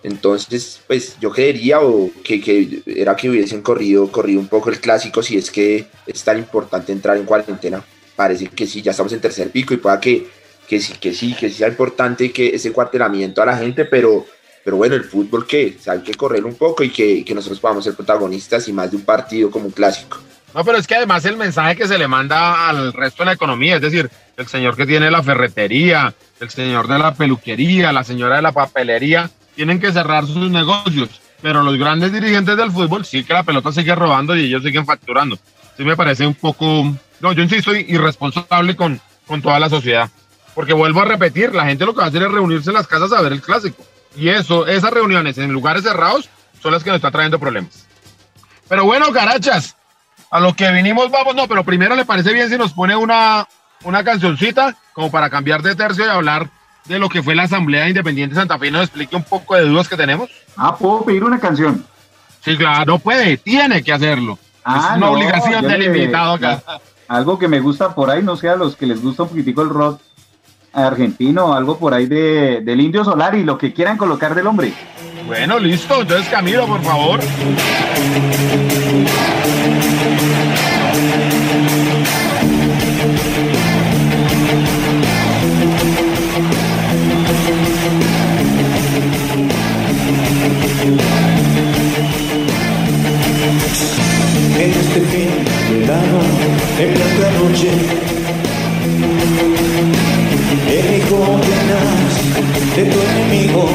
Entonces, 0.03 0.81
pues 0.87 1.17
yo 1.19 1.29
creería 1.31 1.81
o 1.81 2.09
que, 2.23 2.39
que, 2.39 2.81
era 2.85 3.15
que 3.15 3.29
hubiesen 3.29 3.61
corrido, 3.61 4.11
corrido 4.11 4.39
un 4.39 4.47
poco 4.47 4.69
el 4.69 4.79
clásico 4.79 5.21
si 5.21 5.37
es 5.37 5.51
que 5.51 5.87
es 6.07 6.23
tan 6.23 6.37
importante 6.37 6.91
entrar 6.91 7.17
en 7.17 7.25
cuarentena. 7.25 7.83
Parece 8.15 8.47
que 8.47 8.65
sí, 8.65 8.81
ya 8.81 8.91
estamos 8.91 9.11
en 9.13 9.21
tercer 9.21 9.49
pico 9.51 9.73
y 9.73 9.77
pueda 9.77 9.99
que, 9.99 10.27
que 10.67 10.79
sí, 10.79 10.93
que 10.99 11.13
sí, 11.13 11.33
que 11.33 11.49
sí 11.49 11.55
sea 11.55 11.67
importante 11.67 12.31
que 12.31 12.55
ese 12.55 12.71
cuartelamiento 12.71 13.41
a 13.41 13.45
la 13.45 13.57
gente, 13.57 13.85
pero, 13.85 14.25
pero 14.63 14.77
bueno, 14.77 14.95
el 14.95 15.03
fútbol 15.03 15.45
que 15.45 15.77
hay 15.85 15.99
que 15.99 16.13
correr 16.13 16.45
un 16.45 16.55
poco 16.55 16.83
y 16.83 16.89
que, 16.89 17.25
que 17.25 17.35
nosotros 17.35 17.59
podamos 17.59 17.83
ser 17.83 17.95
protagonistas 17.95 18.67
y 18.69 18.73
más 18.73 18.91
de 18.91 18.97
un 18.97 19.03
partido 19.03 19.51
como 19.51 19.65
un 19.65 19.71
clásico. 19.71 20.19
No, 20.53 20.63
pero 20.63 20.77
es 20.77 20.87
que 20.87 20.95
además 20.95 21.25
el 21.25 21.37
mensaje 21.37 21.75
que 21.75 21.87
se 21.87 21.97
le 21.97 22.07
manda 22.07 22.69
al 22.69 22.91
resto 22.93 23.21
de 23.23 23.27
la 23.27 23.33
economía, 23.33 23.75
es 23.75 23.81
decir, 23.81 24.09
el 24.39 24.47
señor 24.47 24.77
que 24.77 24.85
tiene 24.85 25.11
la 25.11 25.21
ferretería, 25.21 26.13
el 26.39 26.49
señor 26.49 26.87
de 26.87 26.97
la 26.97 27.13
peluquería, 27.13 27.91
la 27.91 28.05
señora 28.05 28.37
de 28.37 28.41
la 28.41 28.53
papelería, 28.53 29.29
tienen 29.53 29.81
que 29.81 29.91
cerrar 29.91 30.25
sus 30.25 30.49
negocios. 30.49 31.09
Pero 31.41 31.61
los 31.61 31.77
grandes 31.77 32.13
dirigentes 32.13 32.55
del 32.55 32.71
fútbol 32.71 33.03
sí 33.03 33.25
que 33.25 33.33
la 33.33 33.43
pelota 33.43 33.73
sigue 33.73 33.93
robando 33.93 34.37
y 34.37 34.45
ellos 34.45 34.63
siguen 34.63 34.85
facturando. 34.85 35.37
Sí 35.75 35.83
me 35.83 35.97
parece 35.97 36.25
un 36.25 36.35
poco, 36.35 36.65
no, 37.19 37.33
yo 37.33 37.43
insisto, 37.43 37.75
irresponsable 37.75 38.77
con, 38.77 39.01
con 39.27 39.41
toda 39.41 39.59
la 39.59 39.69
sociedad. 39.69 40.09
Porque 40.55 40.73
vuelvo 40.73 41.01
a 41.01 41.05
repetir, 41.05 41.53
la 41.53 41.65
gente 41.65 41.85
lo 41.85 41.93
que 41.93 41.99
va 41.99 42.05
a 42.05 42.07
hacer 42.07 42.23
es 42.23 42.31
reunirse 42.31 42.69
en 42.69 42.75
las 42.75 42.87
casas 42.87 43.11
a 43.11 43.21
ver 43.21 43.33
el 43.33 43.41
clásico. 43.41 43.83
Y 44.15 44.29
eso, 44.29 44.67
esas 44.67 44.91
reuniones 44.91 45.37
en 45.37 45.51
lugares 45.51 45.83
cerrados 45.83 46.29
son 46.63 46.71
las 46.71 46.81
que 46.81 46.91
nos 46.91 46.97
están 46.97 47.11
trayendo 47.11 47.39
problemas. 47.39 47.85
Pero 48.69 48.85
bueno, 48.85 49.11
carachas, 49.11 49.75
a 50.31 50.39
lo 50.39 50.55
que 50.55 50.71
vinimos 50.71 51.11
vamos, 51.11 51.35
no, 51.35 51.45
pero 51.47 51.65
primero 51.65 51.93
le 51.97 52.05
parece 52.05 52.31
bien 52.31 52.49
si 52.49 52.57
nos 52.57 52.71
pone 52.71 52.95
una, 52.95 53.45
una 53.83 54.03
cancioncita 54.03 54.75
como 54.93 55.11
para 55.11 55.29
cambiar 55.29 55.61
de 55.61 55.75
tercio 55.75 56.05
y 56.05 56.09
hablar 56.09 56.49
de 56.85 56.99
lo 56.99 57.09
que 57.09 57.21
fue 57.21 57.35
la 57.35 57.43
Asamblea 57.43 57.87
Independiente 57.87 58.35
de 58.35 58.41
Santa 58.41 58.57
Fe 58.57 58.67
y 58.67 58.71
nos 58.71 58.83
explique 58.83 59.15
un 59.15 59.23
poco 59.23 59.55
de 59.55 59.61
dudas 59.61 59.87
que 59.87 59.95
tenemos. 59.95 60.29
Ah, 60.57 60.75
¿puedo 60.75 61.03
pedir 61.03 61.23
una 61.23 61.39
canción? 61.39 61.85
Sí, 62.43 62.57
claro, 62.57 62.85
no 62.85 62.99
puede, 62.99 63.37
tiene 63.37 63.83
que 63.83 63.93
hacerlo. 63.93 64.39
Ah, 64.63 64.89
es 64.91 64.97
una 64.97 65.09
obligación 65.11 65.67
del 65.67 65.83
invitado 65.83 66.33
acá. 66.33 66.61
Algo 67.07 67.39
que 67.39 67.47
me 67.47 67.59
gusta 67.59 67.93
por 67.95 68.09
ahí, 68.09 68.21
no 68.21 68.35
sé, 68.35 68.49
a 68.49 68.55
los 68.55 68.75
que 68.75 68.85
les 68.85 69.01
gusta 69.01 69.23
un 69.23 69.29
poquitico 69.29 69.61
el 69.61 69.69
rock 69.69 70.01
argentino, 70.73 71.53
algo 71.53 71.77
por 71.79 71.93
ahí 71.93 72.05
de, 72.05 72.61
del 72.61 72.79
Indio 72.81 73.03
Solar 73.03 73.35
y 73.35 73.43
lo 73.43 73.57
que 73.57 73.73
quieran 73.73 73.97
colocar 73.97 74.35
del 74.35 74.47
hombre. 74.47 74.73
Bueno, 75.25 75.59
listo, 75.59 76.01
entonces 76.01 76.27
Camilo, 76.29 76.65
por 76.65 76.81
favor. 76.81 77.19
En 96.81 96.93
blanca 96.93 97.29
noche, 97.39 97.71
el 100.69 100.97
hijo 100.97 101.17
tenaz 101.49 102.13
de 102.75 102.83
tu 102.85 102.97
enemigo, 103.01 103.69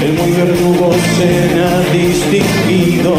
el 0.00 0.12
muy 0.14 0.30
verdugo 0.30 0.94
será 1.18 1.80
distinguido. 1.92 3.14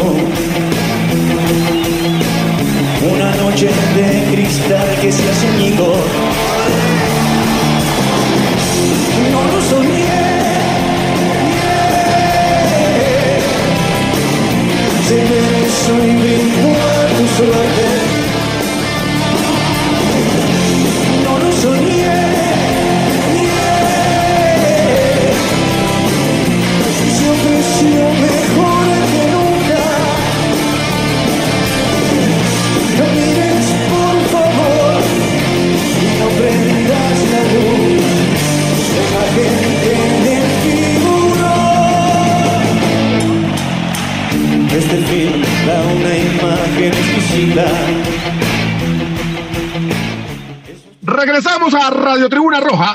Una 3.12 3.34
noche 3.36 3.68
de 3.96 4.34
cristal 4.34 4.88
que 5.00 5.12
se 5.12 5.22
ha 5.30 5.34
ceñido. 5.34 5.94
No 9.30 9.40
lo 9.52 9.60
soñé. 9.62 10.04
Se 15.06 15.16
me 15.16 16.53
soy 17.44 17.52
brindo 17.52 17.73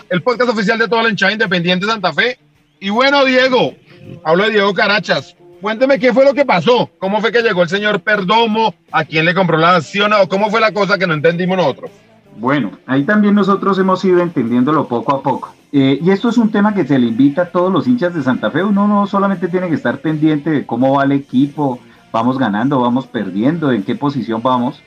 El 0.10 0.22
podcast 0.22 0.52
oficial 0.52 0.80
de 0.80 0.88
toda 0.88 1.04
la 1.04 1.10
hinchada 1.10 1.32
independiente 1.32 1.86
de 1.86 1.92
Santa 1.92 2.14
Fe. 2.14 2.38
Y 2.80 2.90
bueno, 2.90 3.26
Diego, 3.26 3.74
hablo 4.24 4.46
de 4.46 4.52
Diego 4.52 4.74
Carachas. 4.74 5.36
Cuénteme 5.62 6.00
qué 6.00 6.14
fue 6.14 6.24
lo 6.24 6.34
que 6.34 6.46
pasó, 6.46 6.90
cómo 7.00 7.20
fue 7.20 7.34
que 7.34 7.42
llegó 7.42 7.64
el 7.64 7.70
señor 7.70 8.00
Perdomo, 8.00 8.74
a 8.92 9.04
quién 9.04 9.26
le 9.26 9.34
compró 9.34 9.58
la 9.58 9.76
acción 9.76 10.14
o 10.14 10.30
cómo 10.30 10.50
fue 10.50 10.62
la 10.62 10.72
cosa 10.72 10.98
que 10.98 11.06
no 11.06 11.14
entendimos 11.14 11.58
nosotros. 11.58 11.92
Bueno, 12.38 12.72
ahí 12.86 13.04
también 13.04 13.36
nosotros 13.36 13.78
hemos 13.80 14.04
ido 14.06 14.22
entendiéndolo 14.22 14.88
poco 14.88 15.16
a 15.16 15.22
poco. 15.22 15.54
Eh, 15.74 16.00
y 16.02 16.10
esto 16.12 16.30
es 16.30 16.38
un 16.38 16.52
tema 16.52 16.74
que 16.74 16.86
se 16.86 16.98
le 16.98 17.08
invita 17.08 17.44
a 17.44 17.50
todos 17.50 17.72
los 17.72 17.88
hinchas 17.88 18.14
de 18.14 18.24
Santa 18.24 18.50
Fe. 18.50 18.64
Uno 18.64 18.88
no 18.88 19.06
solamente 19.08 19.50
tiene 19.50 19.68
que 19.68 19.76
estar 19.76 20.00
pendiente 20.00 20.50
de 20.50 20.66
cómo 20.66 20.96
va 20.96 21.04
el 21.04 21.12
equipo, 21.12 21.80
vamos 22.14 22.40
ganando, 22.40 22.80
vamos 22.80 23.08
perdiendo, 23.08 23.72
en 23.72 23.84
qué 23.84 23.96
posición 23.96 24.42
vamos. 24.42 24.82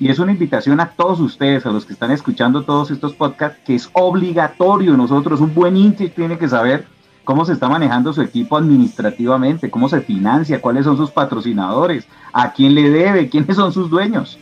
Y 0.00 0.08
es 0.08 0.18
una 0.18 0.32
invitación 0.32 0.80
a 0.80 0.88
todos 0.88 1.20
ustedes, 1.20 1.66
a 1.66 1.70
los 1.70 1.84
que 1.84 1.92
están 1.92 2.10
escuchando 2.10 2.62
todos 2.62 2.90
estos 2.90 3.12
podcasts, 3.12 3.58
que 3.66 3.74
es 3.74 3.90
obligatorio. 3.92 4.96
Nosotros, 4.96 5.42
un 5.42 5.54
buen 5.54 5.76
hincha 5.76 6.08
tiene 6.08 6.38
que 6.38 6.48
saber 6.48 6.86
cómo 7.22 7.44
se 7.44 7.52
está 7.52 7.68
manejando 7.68 8.14
su 8.14 8.22
equipo 8.22 8.56
administrativamente, 8.56 9.70
cómo 9.70 9.90
se 9.90 10.00
financia, 10.00 10.62
cuáles 10.62 10.86
son 10.86 10.96
sus 10.96 11.10
patrocinadores, 11.10 12.08
a 12.32 12.50
quién 12.54 12.74
le 12.74 12.88
debe, 12.88 13.28
quiénes 13.28 13.56
son 13.56 13.74
sus 13.74 13.90
dueños. 13.90 14.38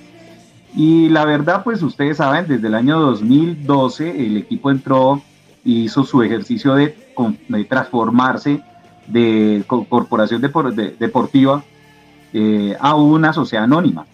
Y 0.77 1.09
la 1.09 1.25
verdad, 1.25 1.65
pues 1.65 1.83
ustedes 1.83 2.19
saben, 2.19 2.47
desde 2.47 2.69
el 2.69 2.77
año 2.77 3.01
2012 3.01 4.27
el 4.27 4.37
equipo 4.37 4.71
entró 4.71 5.21
y 5.65 5.83
hizo 5.85 6.05
su 6.05 6.23
ejercicio 6.23 6.77
de, 6.77 6.97
transformarse 7.69 8.63
de 9.09 9.65
corporación 9.67 10.41
depor, 10.41 10.73
de, 10.73 10.93
deportiva 10.93 11.65
eh, 12.33 12.77
a 12.79 12.95
una 12.95 13.33
sociedad 13.33 13.65
anónima. 13.65 14.07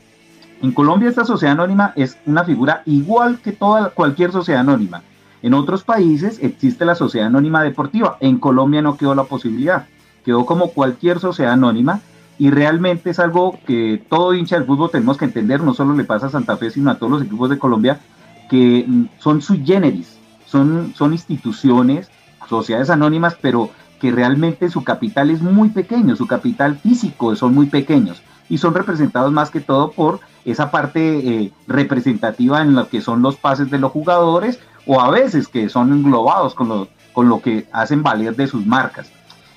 En 0.63 0.73
Colombia 0.73 1.09
esta 1.09 1.25
sociedad 1.25 1.53
anónima 1.53 1.93
es 1.97 2.17
una 2.27 2.45
figura 2.45 2.83
igual 2.87 3.39
que 3.41 3.53
toda 3.53 3.91
cualquier 3.91 4.33
sociedad 4.33 4.61
anónima. 4.61 5.03
En 5.43 5.53
otros 5.53 5.85
países 5.85 6.39
existe 6.43 6.85
la 6.85 6.95
sociedad 6.95 7.27
anónima 7.27 7.63
deportiva. 7.63 8.17
En 8.21 8.39
Colombia 8.39 8.81
no 8.81 8.97
quedó 8.97 9.15
la 9.15 9.25
posibilidad. 9.25 9.87
Quedó 10.25 10.47
como 10.47 10.69
cualquier 10.69 11.21
sociedad 11.21 11.53
anónima 11.53 12.01
y 12.39 12.51
realmente 12.51 13.11
es 13.11 13.19
algo 13.19 13.59
que 13.67 14.03
todo 14.09 14.33
hincha 14.33 14.57
del 14.57 14.65
fútbol 14.65 14.91
tenemos 14.91 15.19
que 15.19 15.27
entender. 15.27 15.63
No 15.63 15.75
solo 15.75 15.95
le 15.95 16.05
pasa 16.05 16.27
a 16.27 16.31
Santa 16.31 16.57
Fe, 16.57 16.71
sino 16.71 16.91
a 16.91 16.99
todos 16.99 17.13
los 17.13 17.23
equipos 17.23 17.51
de 17.51 17.59
Colombia 17.59 18.01
que 18.49 18.87
son 19.19 19.43
sui 19.43 19.63
generis. 19.65 20.19
Son, 20.47 20.95
son 20.95 21.13
instituciones, 21.13 22.11
sociedades 22.49 22.89
anónimas, 22.89 23.37
pero 23.41 23.71
que 24.01 24.13
realmente 24.13 24.71
su 24.71 24.85
capital 24.85 25.31
es 25.31 25.43
muy 25.43 25.71
pequeño, 25.71 26.17
su 26.17 26.27
capital 26.27 26.77
físico 26.77 27.35
son 27.37 27.55
muy 27.55 27.67
pequeños 27.67 28.23
y 28.49 28.59
son 28.59 28.75
representados 28.75 29.33
más 29.33 29.51
que 29.51 29.61
todo 29.61 29.93
por 29.93 30.21
esa 30.45 30.71
parte 30.71 31.19
eh, 31.19 31.53
representativa 31.67 32.61
en 32.63 32.75
lo 32.75 32.89
que 32.89 33.01
son 33.01 33.23
los 33.23 33.37
pases 33.37 33.71
de 33.71 33.79
los 33.79 33.93
jugadores 33.93 34.59
o 34.87 35.01
a 35.01 35.11
veces 35.11 35.49
que 35.49 35.69
son 35.69 35.93
englobados 35.93 36.55
con 36.55 36.69
lo, 36.69 36.89
con 37.13 37.29
lo 37.29 37.41
que 37.41 37.67
hacen 37.73 38.03
valer 38.03 38.37
de 38.37 38.47
sus 38.47 38.67
marcas. 38.67 39.11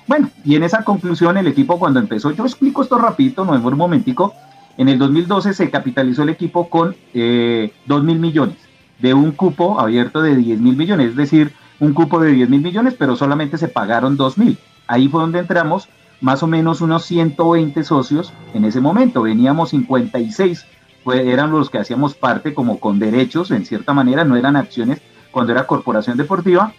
Bueno, 0.06 0.30
y 0.44 0.56
en 0.56 0.62
esa 0.62 0.84
conclusión 0.84 1.36
el 1.36 1.46
equipo 1.46 1.78
cuando 1.78 2.00
empezó, 2.00 2.30
yo 2.30 2.44
explico 2.44 2.82
esto 2.82 2.96
rapidito, 2.96 3.44
no 3.44 3.52
demoro 3.52 3.74
un 3.74 3.80
momentico, 3.80 4.34
en 4.78 4.88
el 4.88 4.98
2012 4.98 5.52
se 5.52 5.70
capitalizó 5.70 6.22
el 6.22 6.30
equipo 6.30 6.70
con 6.70 6.96
eh, 7.12 7.72
2 7.86 8.04
mil 8.04 8.18
millones 8.18 8.56
de 9.00 9.14
un 9.14 9.32
cupo 9.32 9.78
abierto 9.78 10.22
de 10.22 10.36
10 10.36 10.60
mil 10.60 10.76
millones, 10.76 11.10
es 11.10 11.16
decir, 11.16 11.52
un 11.80 11.92
cupo 11.92 12.20
de 12.20 12.32
10 12.32 12.48
mil 12.48 12.60
millones, 12.60 12.94
pero 12.98 13.16
solamente 13.16 13.58
se 13.58 13.68
pagaron 13.68 14.16
2 14.16 14.38
mil. 14.38 14.58
Ahí 14.86 15.08
fue 15.08 15.20
donde 15.20 15.40
entramos 15.40 15.88
más 16.20 16.42
o 16.42 16.46
menos 16.46 16.80
unos 16.80 17.04
120 17.04 17.84
socios 17.84 18.32
en 18.54 18.64
ese 18.64 18.80
momento, 18.80 19.22
veníamos 19.22 19.70
56, 19.70 20.66
pues 21.04 21.26
eran 21.26 21.50
los 21.50 21.70
que 21.70 21.78
hacíamos 21.78 22.14
parte 22.14 22.54
como 22.54 22.80
con 22.80 22.98
derechos, 22.98 23.50
en 23.50 23.64
cierta 23.64 23.92
manera, 23.92 24.24
no 24.24 24.36
eran 24.36 24.56
acciones 24.56 25.00
cuando 25.30 25.52
era 25.52 25.66
corporación 25.66 26.16
deportiva, 26.16 26.72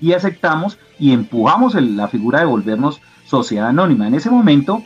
y 0.00 0.12
aceptamos 0.12 0.78
y 0.98 1.12
empujamos 1.12 1.74
el, 1.74 1.96
la 1.96 2.08
figura 2.08 2.40
de 2.40 2.46
volvernos 2.46 3.00
sociedad 3.26 3.68
anónima. 3.68 4.06
En 4.06 4.14
ese 4.14 4.30
momento, 4.30 4.82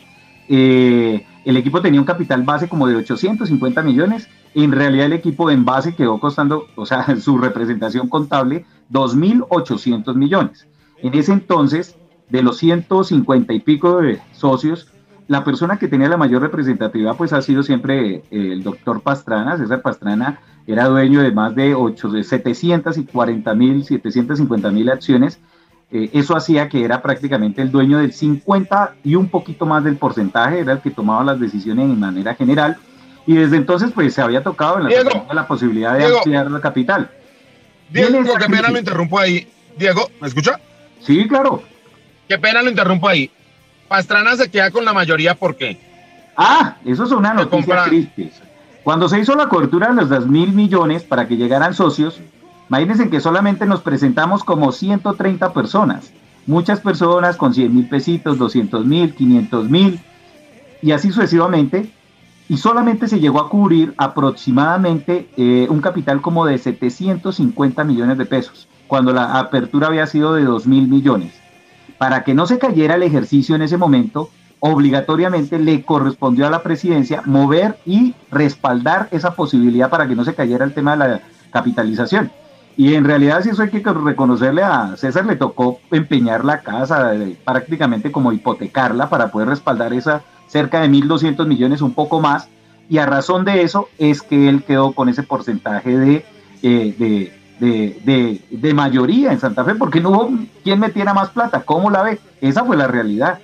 eh, 0.48 1.26
el 1.44 1.57
equipo 1.57 1.81
tenía 1.81 2.00
un 2.00 2.07
capital 2.07 2.42
base 2.42 2.68
como 2.68 2.87
de 2.87 2.96
850 2.96 3.83
millones, 3.83 4.28
en 4.54 4.72
realidad 4.72 5.07
el 5.07 5.12
equipo 5.12 5.50
en 5.50 5.64
base 5.64 5.94
quedó 5.94 6.20
costando, 6.20 6.66
o 6.76 6.87
sea, 6.87 7.16
su 7.20 7.38
representación 7.38 8.09
contable, 8.09 8.64
2.800 8.92 10.14
millones. 10.14 10.66
En 11.02 11.14
ese 11.14 11.33
entonces, 11.33 11.96
de 12.28 12.42
los 12.42 12.59
150 12.59 13.52
y 13.52 13.61
pico 13.61 14.00
de 14.00 14.20
socios, 14.33 14.88
la 15.29 15.45
persona 15.45 15.79
que 15.79 15.88
tenía 15.88 16.09
la 16.09 16.17
mayor 16.17 16.43
representatividad 16.43 17.14
pues 17.17 17.33
ha 17.33 17.43
sido 17.43 17.62
siempre 17.62 18.17
eh, 18.17 18.23
el 18.31 18.62
doctor 18.62 19.03
Pastrana, 19.03 19.59
César 19.59 19.83
Pastrana 19.83 20.41
era 20.67 20.87
dueño 20.87 21.23
de 21.23 21.31
más 21.31 21.55
de, 21.55 21.75
8, 21.75 22.09
de 22.09 22.25
740 22.25 23.55
mil, 23.55 23.85
750 23.85 24.71
mil 24.71 24.91
acciones. 24.91 25.38
Eh, 25.91 26.11
eso 26.12 26.37
hacía 26.37 26.69
que 26.69 26.85
era 26.85 27.01
prácticamente 27.01 27.62
el 27.62 27.71
dueño 27.71 27.99
del 27.99 28.12
50 28.12 28.97
y 29.05 29.14
un 29.14 29.29
poquito 29.29 29.64
más 29.64 29.85
del 29.85 29.97
porcentaje, 29.97 30.61
era 30.61 30.73
el 30.73 30.81
que 30.81 30.91
tomaba 30.91 31.25
las 31.25 31.41
decisiones 31.41 31.88
de 31.88 31.95
manera 31.95 32.35
general. 32.35 32.77
Y 33.27 33.35
desde 33.35 33.57
entonces 33.57 33.91
pues 33.95 34.14
se 34.14 34.23
había 34.23 34.43
tocado 34.43 34.79
en 34.79 34.85
la, 34.85 34.88
Diego, 34.88 35.27
la 35.33 35.47
posibilidad 35.47 35.93
de 35.93 36.01
Diego, 36.01 36.19
ampliar 36.19 36.51
la 36.51 36.61
capital. 36.61 37.11
Diego, 37.91 38.19
qué 38.38 38.47
pena 38.47 38.71
lo 38.71 38.79
interrumpo 38.79 39.19
ahí. 39.19 39.47
Diego, 39.79 40.11
¿me 40.21 40.29
escucha? 40.29 40.59
Sí, 41.01 41.29
claro. 41.29 41.62
Qué 42.29 42.38
pena 42.38 42.62
lo 42.62 42.71
interrumpo 42.71 43.09
ahí. 43.09 43.31
Pastrana 43.88 44.37
se 44.37 44.51
queda 44.51 44.70
con 44.70 44.85
la 44.85 44.92
mayoría, 44.92 45.35
¿por 45.35 45.57
qué? 45.57 45.79
Ah, 46.37 46.77
eso 46.85 47.05
es 47.05 47.11
una 47.12 47.35
noticia 47.35 47.77
compra- 47.77 47.85
triste. 47.87 48.31
Cuando 48.85 49.09
se 49.09 49.18
hizo 49.18 49.35
la 49.35 49.48
cobertura 49.48 49.88
de 49.88 49.94
los 49.94 50.09
2 50.09 50.27
mil 50.29 50.53
millones 50.53 51.03
para 51.03 51.27
que 51.27 51.37
llegaran 51.37 51.74
socios, 51.74 52.20
imagínense 52.68 53.11
que 53.11 53.20
solamente 53.20 53.66
nos 53.66 53.81
presentamos 53.83 54.44
como 54.44 54.72
130 54.72 55.53
personas. 55.53 56.11
Muchas 56.46 56.81
personas 56.81 57.37
con 57.37 57.53
100 57.53 57.74
mil 57.74 57.88
pesitos, 57.88 58.38
200 58.38 58.87
mil, 58.87 59.14
500 59.14 59.68
mil 59.68 60.01
y 60.81 60.92
así 60.92 61.11
sucesivamente. 61.11 61.90
Y 62.51 62.57
solamente 62.57 63.09
se 63.09 63.20
llegó 63.20 63.40
a 63.40 63.51
cubrir 63.51 63.92
aproximadamente 63.98 65.29
eh, 65.37 65.66
un 65.68 65.83
capital 65.83 66.22
como 66.22 66.46
de 66.46 66.57
750 66.57 67.85
millones 67.85 68.16
de 68.16 68.24
pesos, 68.24 68.66
cuando 68.87 69.12
la 69.12 69.38
apertura 69.38 69.88
había 69.88 70.07
sido 70.07 70.33
de 70.33 70.44
2 70.44 70.66
mil 70.66 70.88
millones. 70.88 71.35
Para 71.99 72.25
que 72.25 72.35
no 72.35 72.47
se 72.47 72.59
cayera 72.59 72.95
el 72.95 73.03
ejercicio 73.03 73.57
en 73.57 73.63
ese 73.63 73.77
momento, 73.77 74.31
obligatoriamente 74.61 75.59
le 75.59 75.83
correspondió 75.83 76.47
a 76.47 76.51
la 76.51 76.63
presidencia 76.63 77.23
mover 77.25 77.79
y 77.85 78.15
respaldar 78.31 79.09
esa 79.11 79.35
posibilidad 79.35 79.91
para 79.91 80.09
que 80.09 80.17
no 80.17 80.25
se 80.25 80.35
cayera 80.35 80.65
el 80.65 80.75
tema 80.75 80.93
de 80.93 80.99
la 80.99 81.21
capitalización. 81.51 82.31
Y 82.77 82.95
en 82.95 83.05
realidad, 83.05 83.43
si 83.43 83.51
eso 83.51 83.63
hay 83.63 83.71
que 83.71 83.83
reconocerle 83.83 84.63
a 84.63 84.97
César, 84.97 85.27
le 85.27 85.35
tocó 85.35 85.81
empeñar 85.91 86.45
la 86.45 86.61
casa, 86.61 87.13
eh, 87.15 87.37
prácticamente 87.45 88.13
como 88.13 88.33
hipotecarla 88.33 89.11
para 89.11 89.33
poder 89.33 89.49
respaldar 89.49 89.93
esa 89.93 90.23
cerca 90.47 90.81
de 90.81 90.89
1.200 90.89 91.45
millones, 91.47 91.83
un 91.83 91.93
poco 91.93 92.21
más. 92.21 92.49
Y 92.89 92.99
a 92.99 93.07
razón 93.07 93.45
de 93.45 93.63
eso 93.63 93.89
es 93.99 94.23
que 94.23 94.49
él 94.49 94.63
quedó 94.63 94.93
con 94.93 95.09
ese 95.09 95.25
porcentaje 95.25 95.99
de, 95.99 96.25
eh, 96.63 96.95
de, 96.97 97.38
de, 97.59 97.99
de- 98.05 98.40
de 98.51 98.75
mayoría 98.75 99.33
en 99.33 99.40
Santa 99.40 99.64
Fe, 99.64 99.75
porque 99.75 100.01
no 100.01 100.11
hubo 100.11 100.31
quien 100.64 100.81
metiera 100.81 101.12
más 101.14 101.31
plata. 101.31 101.62
¿Cómo 101.62 101.90
la 101.90 102.03
ve? 102.03 102.18
Esa 102.40 102.64
fue 102.64 102.77
la 102.77 102.87
realidad. 102.87 103.38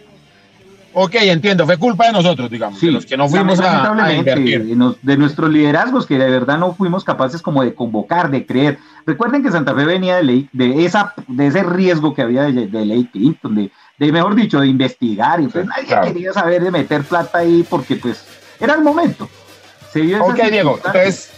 Ok, 0.96 1.16
entiendo, 1.16 1.66
fue 1.66 1.76
culpa 1.76 2.06
de 2.06 2.12
nosotros, 2.12 2.48
digamos, 2.48 2.80
de 2.80 2.92
los 2.92 3.04
que 3.04 3.16
no 3.16 3.28
fuimos 3.28 3.58
a, 3.58 3.64
a 3.82 3.84
lamentablemente, 3.94 4.30
invertir. 4.30 4.64
de, 4.64 4.76
nos- 4.76 4.96
de 5.02 5.16
nuestros 5.16 5.50
liderazgos 5.50 6.06
que 6.06 6.16
de 6.16 6.30
verdad 6.30 6.56
no 6.56 6.72
fuimos 6.74 7.02
capaces 7.02 7.42
como 7.42 7.64
de 7.64 7.74
convocar, 7.74 8.30
de 8.30 8.46
creer. 8.46 8.78
Recuerden 9.04 9.42
que 9.42 9.50
Santa 9.50 9.74
Fe 9.74 9.84
venía 9.84 10.16
de 10.16 10.22
ley, 10.22 10.48
de 10.52 10.84
esa, 10.84 11.12
de 11.26 11.48
ese 11.48 11.64
riesgo 11.64 12.14
que 12.14 12.22
había 12.22 12.44
de, 12.44 12.68
de 12.68 12.84
ley 12.86 13.08
Clinton, 13.12 13.56
de, 13.56 13.72
de 13.98 14.12
mejor 14.12 14.36
dicho, 14.36 14.60
de 14.60 14.68
investigar, 14.68 15.40
y 15.40 15.48
pues 15.48 15.64
Sí, 15.64 15.70
nadie 15.74 15.86
claro. 15.88 16.06
quería 16.06 16.32
saber 16.32 16.62
de 16.62 16.70
meter 16.70 17.02
plata 17.02 17.38
ahí 17.38 17.66
porque 17.68 17.96
pues 17.96 18.24
era 18.60 18.74
el 18.74 18.82
momento. 18.82 19.28
Se 19.92 20.00
Ok, 20.20 20.40
Diego, 20.50 20.76
entonces, 20.76 21.30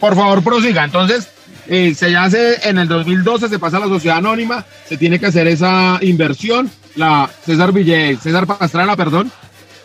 por 0.00 0.14
favor, 0.14 0.42
prosiga. 0.42 0.82
Entonces, 0.84 1.28
eh, 1.66 1.94
se 1.94 2.16
hace 2.16 2.68
en 2.68 2.78
el 2.78 2.88
2012, 2.88 3.48
se 3.48 3.58
pasa 3.58 3.76
a 3.78 3.80
la 3.80 3.86
sociedad 3.86 4.18
anónima, 4.18 4.64
se 4.88 4.96
tiene 4.96 5.18
que 5.18 5.26
hacer 5.26 5.46
esa 5.48 5.98
inversión. 6.02 6.70
La 6.96 7.28
César 7.44 7.72
Ville, 7.72 8.16
César 8.16 8.46
Pastrana, 8.46 8.96
perdón, 8.96 9.30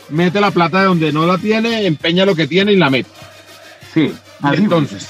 mete 0.10 0.39
la 0.39 0.52
plata 0.52 0.80
de 0.82 0.86
donde 0.86 1.12
no 1.12 1.26
la 1.26 1.38
tiene, 1.38 1.86
empeña 1.86 2.26
lo 2.26 2.36
que 2.36 2.48
tiene 2.48 2.74
y 2.74 2.78
la 2.78 2.89
mete. 2.89 3.10
Sí, 3.94 4.13
así 4.42 4.56
fue. 4.58 4.63
Entonces, 4.63 5.08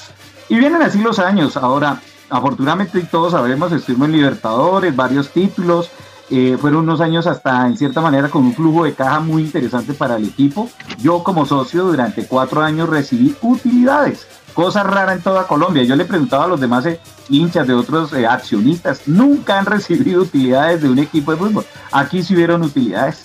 Y 0.48 0.56
vienen 0.56 0.82
así 0.82 1.00
los 1.00 1.20
años. 1.20 1.58
Ahora, 1.58 2.00
afortunadamente 2.30 3.02
todos 3.12 3.34
sabemos, 3.34 3.72
estuvimos 3.72 4.08
en 4.08 4.14
Libertadores, 4.14 4.96
varios 4.96 5.30
títulos. 5.32 5.90
eh, 6.32 6.58
fueron 6.62 6.82
unos 6.82 7.02
años 7.02 7.26
hasta, 7.28 7.66
en 7.66 7.76
cierta 7.76 8.02
manera, 8.02 8.30
con 8.30 8.46
un 8.46 8.54
flujo 8.54 8.84
de 8.86 8.94
caja 8.94 9.20
muy 9.20 9.42
interesante 9.42 9.94
para 9.94 10.16
el 10.18 10.26
equipo. 10.26 10.70
Yo 11.02 11.24
como 11.24 11.46
socio 11.46 11.84
durante 11.86 12.26
cuatro 12.28 12.62
años 12.62 12.88
recibí 12.88 13.36
utilidades, 13.42 14.28
cosa 14.60 14.84
rara 14.84 15.14
en 15.14 15.22
toda 15.22 15.48
Colombia. 15.48 15.84
Yo 15.84 15.96
le 15.96 16.04
preguntaba 16.04 16.44
a 16.44 16.48
los 16.50 16.60
demás 16.60 16.86
eh, 16.86 17.00
hinchas 17.30 17.66
de 17.66 17.74
otros 17.74 18.12
eh, 18.12 18.28
accionistas, 18.28 19.04
nunca 19.08 19.58
han 19.58 19.66
recibido 19.76 20.22
utilidades 20.22 20.82
de 20.82 20.90
un 20.90 21.00
equipo 21.00 21.32
de 21.32 21.38
fútbol. 21.38 21.66
Aquí 21.94 22.24
sí 22.24 22.36
hubieron 22.36 22.64
utilidades. 22.64 23.24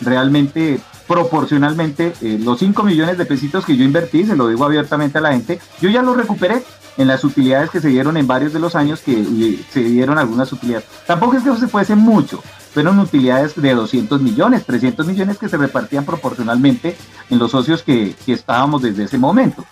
Realmente, 0.00 0.80
proporcionalmente, 1.06 2.12
eh, 2.20 2.40
los 2.42 2.58
5 2.58 2.82
millones 2.82 3.16
de 3.16 3.24
pesitos 3.24 3.64
que 3.64 3.76
yo 3.76 3.84
invertí, 3.84 4.24
se 4.24 4.34
lo 4.34 4.48
digo 4.48 4.64
abiertamente 4.64 5.18
a 5.18 5.20
la 5.20 5.30
gente, 5.30 5.60
yo 5.80 5.90
ya 5.90 6.02
los 6.02 6.16
recuperé 6.16 6.64
en 6.96 7.06
las 7.06 7.22
utilidades 7.22 7.70
que 7.70 7.80
se 7.80 7.88
dieron 7.88 8.16
en 8.16 8.26
varios 8.26 8.52
de 8.52 8.58
los 8.58 8.74
años 8.74 9.00
que 9.00 9.64
se 9.70 9.80
dieron 9.80 10.18
algunas 10.18 10.52
utilidades. 10.52 10.88
Tampoco 11.06 11.36
es 11.36 11.44
que 11.44 11.54
se 11.54 11.68
fuese 11.68 11.94
mucho, 11.94 12.42
fueron 12.72 12.98
utilidades 12.98 13.54
de 13.54 13.74
200 13.74 14.20
millones, 14.20 14.66
300 14.66 15.06
millones 15.06 15.38
que 15.38 15.48
se 15.48 15.56
repartían 15.56 16.04
proporcionalmente 16.04 16.96
en 17.30 17.38
los 17.38 17.52
socios 17.52 17.84
que, 17.84 18.16
que 18.26 18.32
estábamos 18.32 18.82
desde 18.82 19.04
ese 19.04 19.18
momento. 19.18 19.64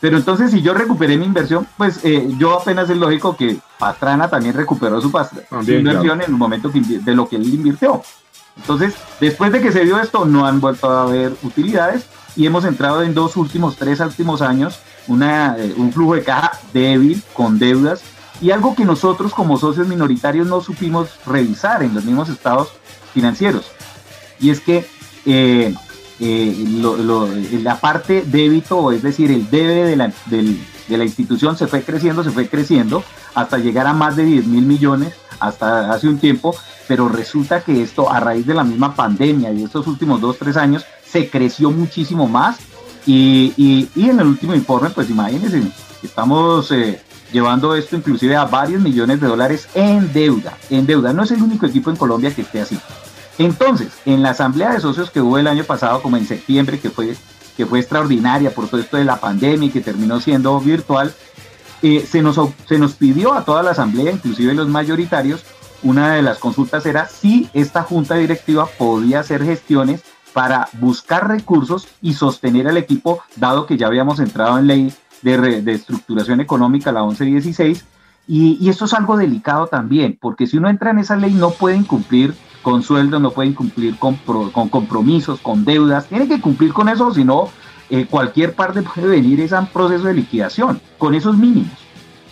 Pero 0.00 0.16
entonces, 0.16 0.52
si 0.52 0.62
yo 0.62 0.74
recuperé 0.74 1.16
mi 1.16 1.24
inversión, 1.26 1.66
pues 1.76 2.00
eh, 2.04 2.28
yo 2.38 2.60
apenas 2.60 2.88
es 2.88 2.96
lógico 2.96 3.36
que 3.36 3.58
Pastrana 3.78 4.28
también 4.30 4.54
recuperó 4.54 5.00
su, 5.00 5.10
pas- 5.10 5.30
su 5.30 5.40
También, 5.50 5.80
inversión 5.80 6.20
en 6.20 6.30
el 6.30 6.36
momento 6.36 6.70
que 6.70 6.80
de 6.80 7.14
lo 7.14 7.28
que 7.28 7.36
él 7.36 7.52
invirtió. 7.52 8.02
Entonces, 8.56 8.94
después 9.20 9.50
de 9.52 9.60
que 9.60 9.72
se 9.72 9.84
dio 9.84 10.00
esto, 10.00 10.24
no 10.24 10.46
han 10.46 10.60
vuelto 10.60 10.88
a 10.90 11.02
haber 11.02 11.32
utilidades 11.42 12.06
y 12.36 12.46
hemos 12.46 12.64
entrado 12.64 13.02
en 13.02 13.14
dos 13.14 13.36
últimos, 13.36 13.76
tres 13.76 13.98
últimos 14.00 14.40
años, 14.42 14.78
una, 15.08 15.56
eh, 15.58 15.74
un 15.76 15.92
flujo 15.92 16.14
de 16.14 16.22
caja 16.22 16.52
débil, 16.72 17.22
con 17.32 17.58
deudas, 17.58 18.02
y 18.40 18.52
algo 18.52 18.76
que 18.76 18.84
nosotros 18.84 19.34
como 19.34 19.58
socios 19.58 19.88
minoritarios 19.88 20.46
no 20.46 20.60
supimos 20.60 21.08
revisar 21.26 21.82
en 21.82 21.94
los 21.94 22.04
mismos 22.04 22.28
estados 22.28 22.68
financieros. 23.12 23.66
Y 24.38 24.50
es 24.50 24.60
que 24.60 24.86
eh, 25.26 25.74
eh, 26.20 26.64
lo- 26.80 27.28
la 27.62 27.80
parte 27.80 28.24
débito, 28.26 28.92
es 28.92 29.02
decir, 29.02 29.30
el 29.30 29.48
debe 29.50 29.84
de 29.84 29.96
la, 29.96 30.12
de 30.26 30.96
la 30.96 31.04
institución 31.04 31.56
se 31.56 31.66
fue 31.66 31.82
creciendo, 31.82 32.24
se 32.24 32.30
fue 32.30 32.48
creciendo, 32.48 33.04
hasta 33.34 33.58
llegar 33.58 33.86
a 33.86 33.92
más 33.92 34.16
de 34.16 34.24
10 34.24 34.46
mil 34.46 34.64
millones 34.64 35.14
hasta 35.40 35.92
hace 35.92 36.08
un 36.08 36.18
tiempo, 36.18 36.54
pero 36.88 37.08
resulta 37.08 37.60
que 37.60 37.82
esto 37.82 38.10
a 38.10 38.18
raíz 38.18 38.46
de 38.46 38.54
la 38.54 38.64
misma 38.64 38.94
pandemia 38.94 39.52
y 39.52 39.62
estos 39.62 39.86
últimos 39.86 40.20
dos, 40.20 40.38
tres 40.38 40.56
años 40.56 40.84
se 41.08 41.28
creció 41.30 41.70
muchísimo 41.70 42.26
más 42.26 42.56
y, 43.06 43.52
y- 43.56 43.88
y 43.94 44.08
en 44.10 44.18
el 44.20 44.26
último 44.26 44.54
informe, 44.54 44.90
pues 44.90 45.08
imagínense, 45.10 45.62
estamos 46.02 46.70
eh, 46.72 47.00
llevando 47.32 47.74
esto 47.76 47.94
inclusive 47.96 48.34
a 48.36 48.44
varios 48.46 48.82
millones 48.82 49.20
de 49.20 49.26
dólares 49.28 49.68
en 49.74 50.12
deuda, 50.12 50.56
en 50.70 50.86
deuda. 50.86 51.12
No 51.12 51.22
es 51.22 51.30
el 51.30 51.42
único 51.42 51.66
equipo 51.66 51.90
en 51.90 51.96
Colombia 51.96 52.34
que 52.34 52.42
esté 52.42 52.60
así. 52.60 52.78
Entonces, 53.38 53.92
en 54.04 54.22
la 54.22 54.30
asamblea 54.30 54.72
de 54.72 54.80
socios 54.80 55.10
que 55.10 55.20
hubo 55.20 55.38
el 55.38 55.46
año 55.46 55.64
pasado, 55.64 56.02
como 56.02 56.16
en 56.16 56.26
septiembre, 56.26 56.80
que 56.80 56.90
fue, 56.90 57.16
que 57.56 57.66
fue 57.66 57.78
extraordinaria 57.80 58.50
por 58.54 58.68
todo 58.68 58.80
esto 58.80 58.96
de 58.96 59.04
la 59.04 59.20
pandemia 59.20 59.68
y 59.68 59.70
que 59.70 59.80
terminó 59.80 60.20
siendo 60.20 60.58
virtual, 60.60 61.14
eh, 61.82 62.04
se, 62.10 62.20
nos, 62.22 62.38
se 62.66 62.78
nos 62.78 62.94
pidió 62.94 63.34
a 63.34 63.44
toda 63.44 63.62
la 63.62 63.70
asamblea, 63.70 64.10
inclusive 64.12 64.54
los 64.54 64.68
mayoritarios, 64.68 65.44
una 65.84 66.14
de 66.14 66.22
las 66.22 66.38
consultas 66.38 66.84
era 66.86 67.06
si 67.06 67.48
esta 67.54 67.84
junta 67.84 68.16
directiva 68.16 68.66
podía 68.66 69.20
hacer 69.20 69.44
gestiones 69.44 70.02
para 70.32 70.68
buscar 70.72 71.28
recursos 71.28 71.86
y 72.02 72.14
sostener 72.14 72.66
al 72.66 72.76
equipo, 72.76 73.22
dado 73.36 73.66
que 73.66 73.76
ya 73.76 73.86
habíamos 73.86 74.18
entrado 74.18 74.58
en 74.58 74.66
ley 74.66 74.92
de, 75.22 75.36
re- 75.36 75.62
de 75.62 75.72
estructuración 75.74 76.40
económica, 76.40 76.90
la 76.90 77.04
1116, 77.04 77.84
y, 78.26 78.58
y 78.60 78.68
esto 78.68 78.84
es 78.86 78.92
algo 78.92 79.16
delicado 79.16 79.68
también, 79.68 80.18
porque 80.20 80.46
si 80.48 80.58
uno 80.58 80.68
entra 80.68 80.90
en 80.90 80.98
esa 80.98 81.16
ley 81.16 81.32
no 81.32 81.50
pueden 81.50 81.84
cumplir 81.84 82.34
con 82.62 82.82
sueldos, 82.82 83.20
no 83.20 83.30
pueden 83.30 83.54
cumplir 83.54 83.96
con, 83.98 84.16
pro- 84.16 84.50
con 84.52 84.68
compromisos, 84.68 85.40
con 85.40 85.64
deudas, 85.64 86.06
tienen 86.06 86.28
que 86.28 86.40
cumplir 86.40 86.72
con 86.72 86.88
eso, 86.88 87.12
si 87.14 87.24
no, 87.24 87.48
eh, 87.90 88.06
cualquier 88.08 88.54
parte 88.54 88.82
puede 88.82 89.06
venir 89.08 89.40
ese 89.40 89.56
proceso 89.72 90.04
de 90.04 90.14
liquidación, 90.14 90.80
con 90.98 91.14
esos 91.14 91.36
mínimos. 91.36 91.72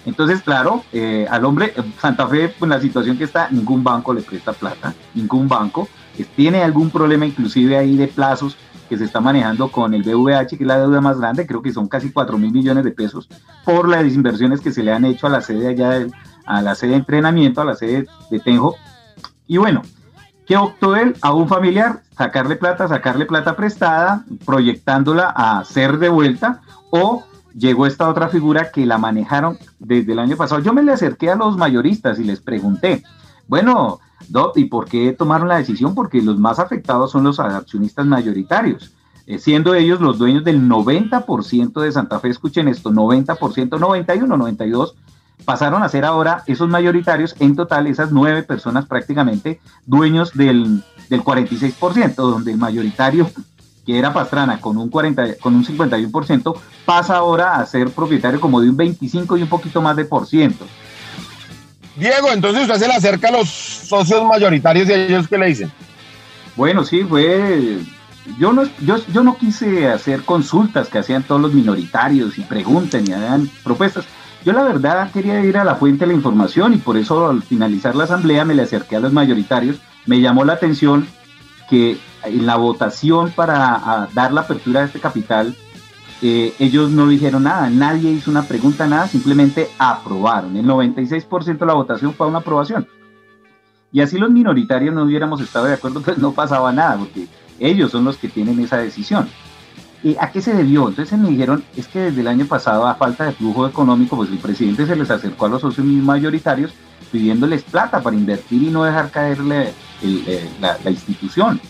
Entonces, 0.05 0.41
claro, 0.43 0.85
eh, 0.93 1.27
al 1.31 1.45
hombre, 1.45 1.73
eh, 1.77 1.83
Santa 2.01 2.27
Fe, 2.29 2.49
pues, 2.59 2.69
la 2.69 2.81
situación 2.81 3.17
que 3.19 3.25
está, 3.25 3.49
ningún 3.51 3.83
banco 3.83 4.13
le 4.15 4.21
presta 4.23 4.53
plata, 4.53 4.95
ningún 5.15 5.49
banco. 5.49 5.89
Tiene 6.37 6.63
algún 6.63 6.91
problema 6.91 7.27
inclusive 7.27 7.77
ahí 7.77 7.97
de 7.97 8.07
plazos 8.09 8.57
que 8.89 8.97
se 8.97 9.05
está 9.05 9.21
manejando 9.21 9.69
con 9.69 9.95
el 9.95 10.03
BVH, 10.05 10.57
que 10.57 10.63
es 10.63 10.67
la 10.67 10.79
deuda 10.79 11.01
más 11.01 11.19
grande, 11.19 11.45
creo 11.47 11.61
que 11.61 11.73
son 11.73 11.89
casi 11.89 12.11
4 12.13 12.39
mil 12.39 12.53
millones 12.53 12.85
de 12.85 12.93
pesos, 12.93 13.29
por 13.65 13.89
las 13.89 14.05
inversiones 14.15 14.61
que 14.61 14.71
se 14.73 14.83
le 14.85 14.93
han 14.93 15.05
hecho 15.05 15.27
a 15.27 15.31
la 15.31 15.41
sede 15.41 15.69
allá, 15.69 15.91
del- 15.91 16.13
a 16.47 16.63
la 16.63 16.75
sede 16.77 16.91
de 16.91 16.97
entrenamiento, 16.99 17.61
a 17.61 17.65
la 17.65 17.75
sede 17.75 18.07
de 18.31 18.39
Tenjo. 18.39 18.77
Y 19.49 19.57
bueno, 19.57 19.83
¿qué 20.47 20.57
optó 20.57 20.97
él? 20.97 21.17
A 21.23 21.35
un 21.35 21.49
familiar, 21.49 22.03
sacarle 22.17 22.57
plata, 22.57 22.89
sacarle 22.89 23.27
plata 23.27 23.57
prestada, 23.57 24.25
proyectándola 24.45 25.29
a 25.29 25.65
ser 25.65 25.99
devuelta, 25.99 26.63
o 26.91 27.25
llegó 27.57 27.87
esta 27.87 28.09
otra 28.09 28.29
figura 28.29 28.71
que 28.71 28.87
la 28.87 28.99
manejaron 28.99 29.59
desde 29.79 30.13
el 30.13 30.19
año 30.19 30.37
pasado. 30.37 30.61
Yo 30.61 30.73
me 30.73 30.83
le 30.83 30.93
acerqué 30.93 31.31
a 31.31 31.37
los 31.37 31.57
mayoristas 31.57 32.19
y 32.19 32.25
les 32.25 32.41
pregunté, 32.41 33.03
bueno, 33.49 34.01
¿y 34.55 34.65
por 34.67 34.87
qué 34.87 35.13
tomaron 35.13 35.49
la 35.49 35.59
decisión? 35.59 35.95
Porque 35.95 36.23
los 36.23 36.39
más 36.39 36.59
afectados 36.59 37.11
son 37.11 37.25
los 37.25 37.41
accionistas 37.41 38.07
mayoritarios, 38.07 38.93
eh, 39.27 39.39
siendo 39.39 39.75
ellos 39.75 40.01
los 40.01 40.19
dueños 40.19 40.45
del 40.45 40.69
90% 40.69 41.81
de 41.81 41.93
Santa 41.93 42.21
Fe, 42.21 42.29
escuchen 42.29 42.69
esto, 42.69 42.91
90%, 42.91 43.79
91, 43.79 44.37
92, 44.37 44.95
pasaron 45.45 45.83
a 45.83 45.89
ser 45.89 46.05
ahora 46.05 46.43
esos 46.47 46.69
mayoritarios, 46.69 47.35
en 47.39 47.55
total 47.57 47.87
esas 47.87 48.11
nueve 48.13 48.43
personas 48.43 48.87
prácticamente, 48.87 49.61
dueños 49.85 50.33
del, 50.35 50.83
del 51.09 51.23
46%, 51.23 52.15
donde 52.15 52.53
el 52.53 52.59
mayoritario 52.59 53.31
que 53.87 53.99
era 53.99 54.13
Pastrana 54.13 54.61
con 54.61 54.77
un 54.77 54.91
40, 54.91 55.37
con 55.37 55.55
un 55.55 55.65
51%, 55.65 56.57
pasa 56.85 57.17
ahora 57.17 57.55
a 57.55 57.67
ser 57.67 57.91
propietario 57.91 58.41
como 58.41 58.61
de 58.61 58.69
un 58.69 58.77
25 58.77 59.37
y 59.37 59.43
un 59.43 59.49
poquito 59.49 59.81
más 59.81 59.95
de 59.95 60.05
por 60.05 60.27
ciento. 60.27 60.67
Diego, 61.95 62.31
entonces 62.33 62.63
usted 62.63 62.81
se 62.81 62.89
le 62.89 62.95
acerca 62.95 63.29
a 63.29 63.33
los 63.33 63.49
socios 63.49 64.25
mayoritarios 64.25 64.89
y 64.89 64.93
ellos 64.93 65.29
qué 65.29 65.39
le 65.39 65.47
dicen. 65.47 65.73
Bueno, 66.57 66.85
sí, 66.85 67.05
fue. 67.05 67.79
Yo 68.39 68.53
no, 68.53 68.65
yo, 68.81 68.97
yo 69.13 69.23
no 69.23 69.39
quise 69.39 69.89
hacer 69.89 70.23
consultas 70.23 70.89
que 70.89 70.99
hacían 70.99 71.23
todos 71.23 71.41
los 71.41 71.55
minoritarios 71.55 72.39
y 72.39 72.43
pregunten 72.43 73.09
y 73.09 73.13
hagan 73.13 73.49
propuestas. 73.63 74.05
Yo 74.47 74.53
la 74.53 74.63
verdad 74.63 75.11
quería 75.11 75.45
ir 75.45 75.59
a 75.59 75.65
la 75.65 75.75
fuente 75.75 76.05
de 76.05 76.07
la 76.07 76.13
información 76.13 76.73
y 76.73 76.77
por 76.77 76.97
eso 76.97 77.31
al 77.31 77.43
finalizar 77.43 77.97
la 77.97 78.05
asamblea 78.05 78.45
me 78.45 78.55
le 78.55 78.63
acerqué 78.63 78.95
a 78.95 79.01
los 79.01 79.13
mayoritarios. 79.13 79.81
Me 80.07 80.21
llamó 80.21 80.45
la 80.45 80.53
atención 80.53 81.05
que 81.69 81.99
en 82.23 82.47
la 82.47 82.55
votación 82.55 83.33
para 83.33 84.09
dar 84.15 84.33
la 84.33 84.43
apertura 84.43 84.81
de 84.81 84.87
este 84.87 85.01
capital, 85.01 85.57
eh, 86.23 86.55
ellos 86.61 86.93
no 86.93 87.09
dijeron 87.09 87.43
nada, 87.43 87.69
nadie 87.71 88.13
hizo 88.13 88.31
una 88.31 88.45
pregunta, 88.45 88.87
nada, 88.87 89.09
simplemente 89.09 89.69
aprobaron. 89.81 90.57
El 90.57 90.65
96% 90.65 91.59
de 91.59 91.67
la 91.67 91.75
votación 91.75 92.15
fue 92.15 92.29
una 92.29 92.39
aprobación. 92.39 92.87
Y 93.91 94.01
así 94.01 94.17
los 94.17 94.31
minoritarios 94.31 94.95
no 94.95 95.03
hubiéramos 95.03 95.41
estado 95.41 95.67
de 95.67 95.75
acuerdo, 95.75 96.03
pues 96.03 96.19
no 96.19 96.31
pasaba 96.31 96.71
nada, 96.71 96.99
porque 96.99 97.27
ellos 97.59 97.91
son 97.91 98.05
los 98.05 98.17
que 98.17 98.29
tienen 98.29 98.61
esa 98.61 98.77
decisión. 98.77 99.29
¿Y 100.03 100.17
a 100.21 100.31
qué 100.31 100.41
se 100.41 100.55
debió? 100.55 100.89
Entonces 100.89 101.19
me 101.19 101.31
dijeron, 101.31 101.65
es 101.77 101.89
que 101.89 102.01
desde 102.01 102.21
el 102.21 102.29
año 102.29 102.47
pasado, 102.47 102.87
a 102.87 102.95
falta 102.95 103.25
de 103.25 103.33
flujo 103.33 103.67
económico, 103.67 104.17
pues 104.17 104.31
el 104.31 104.39
presidente 104.39 104.87
se 104.87 104.97
les 104.97 105.11
acercó 105.11 105.47
a 105.47 105.49
los 105.49 105.63
socios 105.63 105.87
mayoritarios 105.87 106.73
pidiéndoles 107.11 107.63
plata 107.63 108.03
para 108.03 108.17
invertir 108.17 108.63
y 108.63 108.71
no 108.71 108.85
dejar 108.85 109.11
caerle 109.11 109.73
eh, 110.03 110.51
la, 110.61 110.79
la 110.85 110.91
institución. 110.91 111.61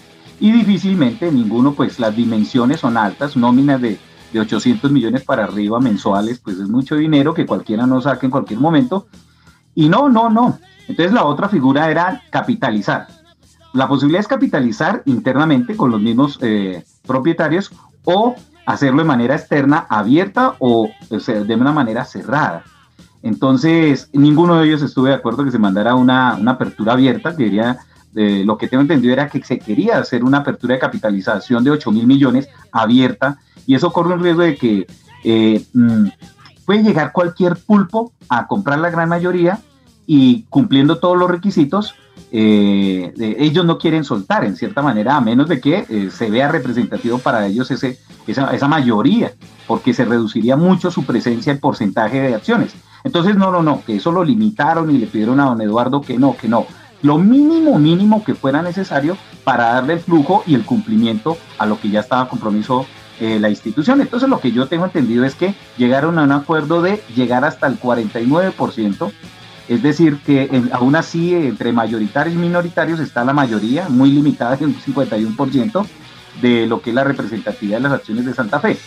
Y 0.41 0.53
difícilmente 0.53 1.31
ninguno, 1.31 1.73
pues 1.73 1.99
las 1.99 2.15
dimensiones 2.15 2.81
son 2.81 2.97
altas, 2.97 3.37
nóminas 3.37 3.81
de 3.81 3.99
de 4.33 4.41
800 4.41 4.91
millones 4.91 5.25
para 5.25 5.45
arriba 5.45 5.81
mensuales, 5.81 6.39
pues 6.39 6.59
es 6.59 6.69
mucho 6.69 6.97
dinero 6.97 7.35
que 7.35 7.47
cualquiera 7.47 7.87
no 7.87 8.01
saque 8.01 8.27
en 8.27 8.33
cualquier 8.33 8.61
momento. 8.61 9.07
Y 9.75 9.89
no, 9.89 10.09
no, 10.09 10.31
no. 10.31 10.59
Entonces 10.89 11.13
la 11.13 11.25
otra 11.25 11.49
figura 11.49 11.91
era 11.91 12.23
capitalizar. 12.31 13.09
La 13.73 13.89
posibilidad 13.89 14.21
es 14.21 14.29
capitalizar 14.29 15.03
internamente 15.05 15.77
con 15.77 15.91
los 15.91 16.01
mismos 16.01 16.39
eh, 16.41 16.85
propietarios 17.07 17.73
o 18.07 18.35
hacerlo 18.65 19.03
de 19.03 19.09
manera 19.09 19.37
externa, 19.37 19.87
abierta 19.91 20.55
o, 20.59 20.89
de 21.11 21.55
una 21.55 21.73
manera 21.73 22.07
cerrada. 22.07 22.65
Entonces, 23.23 24.09
ninguno 24.13 24.57
de 24.57 24.67
ellos 24.67 24.83
estuvo 24.83 25.07
de 25.07 25.15
acuerdo 25.15 25.45
que 25.45 25.51
se 25.51 25.59
mandara 25.59 25.95
una, 25.95 26.37
una 26.37 26.53
apertura 26.53 26.95
abierta, 26.95 27.37
que 27.37 27.51
lo 28.15 28.57
que 28.57 28.69
tengo 28.69 28.81
entendido 28.81 29.13
era 29.13 29.29
que 29.29 29.43
se 29.43 29.59
quería 29.59 29.99
hacer 29.99 30.25
una 30.25 30.39
apertura 30.39 30.75
de 30.75 30.81
capitalización 30.81 31.63
de 31.65 31.73
8 31.73 31.93
mil 31.93 32.07
millones 32.07 32.49
abierta 32.73 33.39
y 33.67 33.75
eso 33.75 33.93
corre 33.93 34.15
un 34.15 34.23
riesgo 34.23 34.43
de 34.43 34.57
que 34.57 34.87
eh, 35.25 35.65
mm, 35.75 36.07
puede 36.65 36.83
llegar 36.83 37.13
cualquier 37.13 37.57
pulpo 37.57 38.13
a 38.29 38.47
comprar 38.47 38.79
la 38.79 38.91
gran 38.91 39.09
mayoría 39.09 39.59
y 40.07 40.45
cumpliendo 40.45 40.99
todos 40.99 41.19
los 41.19 41.31
requisitos, 41.31 41.95
eh, 42.33 43.13
ellos 43.39 43.65
no 43.65 43.79
quieren 43.79 44.05
soltar 44.05 44.45
en 44.45 44.57
cierta 44.57 44.83
manera, 44.83 45.17
a 45.17 45.21
menos 45.21 45.49
de 45.49 45.61
que 45.61 45.87
eh, 45.89 46.11
se 46.11 46.31
vea 46.31 46.49
representativo 46.49 47.19
para 47.19 47.47
ellos 47.47 47.71
esa, 47.71 47.89
esa, 48.27 48.69
mayoría, 48.69 49.33
porque 49.67 49.95
se 49.95 50.05
reduciría 50.05 50.57
mucho 50.57 50.91
su 50.91 51.05
presencia 51.05 51.53
en 51.53 51.61
porcentaje 51.61 52.21
de 52.21 52.35
acciones. 52.35 52.75
Entonces, 53.05 53.37
no, 53.37 53.51
no, 53.51 53.63
no, 53.63 53.83
que 53.85 53.97
eso 53.97 54.11
lo 54.11 54.25
limitaron 54.25 54.91
y 54.91 54.99
le 54.99 55.07
pidieron 55.07 55.39
a 55.41 55.45
don 55.45 55.61
Eduardo 55.61 56.01
que 56.01 56.19
no, 56.19 56.37
que 56.37 56.49
no. 56.49 56.67
Lo 57.03 57.19
mínimo, 57.19 57.79
mínimo 57.79 58.25
que 58.25 58.35
fuera 58.35 58.63
necesario 58.63 59.17
para 59.45 59.75
darle 59.75 59.95
el 59.95 60.01
flujo 60.01 60.43
y 60.47 60.55
el 60.55 60.65
cumplimiento 60.65 61.37
a 61.59 61.67
lo 61.67 61.79
que 61.79 61.91
ya 61.91 62.01
estaba 62.01 62.29
compromiso 62.29 62.87
eh, 63.21 63.39
la 63.39 63.49
institución. 63.49 64.01
Entonces 64.01 64.29
lo 64.29 64.41
que 64.41 64.53
yo 64.53 64.67
tengo 64.67 64.85
entendido 64.85 65.25
es 65.25 65.35
que 65.35 65.55
llegaron 65.79 66.19
a 66.19 66.25
un 66.25 66.33
acuerdo 66.33 66.83
de 66.83 67.03
llegar 67.15 67.45
hasta 67.45 67.67
el 67.67 67.81
49%, 67.81 69.13
es 69.69 69.83
decir, 69.83 70.19
que 70.25 70.63
aún 70.73 70.95
así 70.95 71.35
entre 71.35 71.73
mayoritarios 71.73 72.35
y 72.35 72.39
minoritarios 72.39 73.01
está 73.01 73.25
la 73.25 73.33
mayoría, 73.33 73.89
muy 73.89 74.11
limitada, 74.11 74.57
en 74.61 74.67
un 74.67 74.77
51% 74.77 75.87
de 76.41 76.67
lo 76.67 76.81
que 76.81 76.91
es 76.91 76.97
la 76.97 77.05
representatividad 77.05 77.79
de 77.79 77.83
las 77.83 77.93
acciones 77.93 78.27
de 78.27 78.35
Santa 78.35 78.61
Fe. 78.61 78.79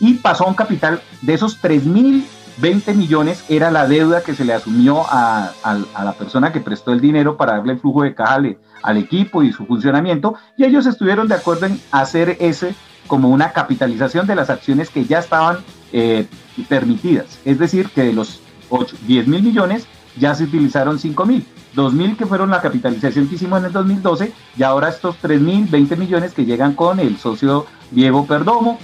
Y 0.00 0.14
pasó 0.14 0.44
a 0.44 0.48
un 0.48 0.54
capital 0.54 1.00
de 1.22 1.34
esos 1.34 1.60
3.020 1.62 2.94
millones, 2.94 3.44
era 3.48 3.70
la 3.70 3.88
deuda 3.88 4.22
que 4.22 4.34
se 4.34 4.44
le 4.44 4.52
asumió 4.52 5.04
a, 5.08 5.52
la 5.64 6.12
persona 6.12 6.52
que 6.52 6.60
prestó 6.60 6.92
el 6.92 7.00
dinero 7.00 7.36
para 7.36 7.56
darle 7.56 7.72
el 7.74 7.80
flujo 7.80 8.02
de 8.02 8.14
caja 8.14 8.40
al, 8.82 8.96
equipo 8.98 9.42
y 9.42 9.52
su 9.52 9.64
funcionamiento, 9.66 10.34
y 10.56 10.64
ellos 10.64 10.86
estuvieron 10.86 11.28
de 11.28 11.36
acuerdo 11.36 11.66
en 11.66 11.80
hacer 11.90 12.36
ese 12.40 12.74
como 13.06 13.30
una 13.30 13.52
capitalización 13.52 14.26
de 14.26 14.34
las 14.34 14.50
acciones 14.50 14.90
que 14.90 15.06
ya 15.06 15.20
estaban 15.20 15.58
eh, 15.92 16.26
permitidas. 16.68 17.38
Es 17.46 17.58
decir, 17.58 17.88
que 17.88 18.02
de 18.02 18.12
los 18.12 18.40
8, 18.68 18.96
10 19.06 19.26
mil 19.28 19.42
millones 19.42 19.86
ya 20.16 20.34
se 20.34 20.44
utilizaron 20.44 20.98
5 20.98 21.26
mil. 21.26 21.46
2 21.74 21.92
mil 21.92 22.16
que 22.16 22.26
fueron 22.26 22.50
la 22.50 22.60
capitalización 22.60 23.28
que 23.28 23.36
hicimos 23.36 23.60
en 23.60 23.66
el 23.66 23.72
2012 23.72 24.32
y 24.56 24.62
ahora 24.62 24.88
estos 24.88 25.16
3 25.18 25.40
mil 25.40 25.66
20 25.66 25.96
millones 25.96 26.32
que 26.32 26.44
llegan 26.44 26.74
con 26.74 26.98
el 26.98 27.18
socio 27.18 27.66
Diego 27.90 28.26
Perdomo, 28.26 28.78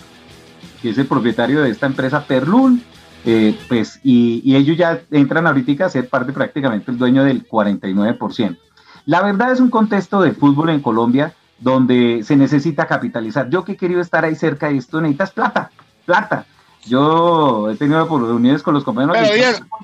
que 0.83 0.91
es 0.91 0.99
el 0.99 1.07
propietario 1.07 1.63
de 1.63 1.71
esta 1.71 1.87
empresa 1.87 2.25
Perlul, 2.27 2.81
eh, 3.25 3.59
pues, 3.69 4.01
y, 4.05 4.43
y, 4.45 4.55
ellos 4.55 4.77
ya 4.77 5.01
entran 5.11 5.47
ahorita 5.47 5.87
a 5.87 5.89
ser 5.89 6.11
parte 6.11 6.33
prácticamente 6.33 6.91
el 6.91 6.99
dueño 6.99 7.25
del 7.25 7.49
49%. 7.49 8.59
La 9.07 9.23
verdad 9.23 9.51
es 9.51 9.61
un 9.61 9.71
contexto 9.71 10.21
de 10.21 10.33
fútbol 10.33 10.71
en 10.71 10.81
Colombia 10.81 11.35
donde 11.59 12.23
se 12.23 12.37
necesita 12.37 12.87
capitalizar. 12.87 13.49
Yo 13.49 13.65
que 13.65 13.73
he 13.73 13.77
querido 13.77 14.01
estar 14.01 14.25
ahí 14.25 14.35
cerca 14.35 14.69
de 14.69 14.77
esto, 14.77 15.01
necesitas 15.01 15.33
plata, 15.33 15.71
plata. 16.05 16.47
Yo 16.87 17.71
he 17.71 17.77
tenido 17.77 18.05
oportunidades 18.05 18.63
con 18.63 18.75
los 18.75 18.85
compañeros. 18.85 19.17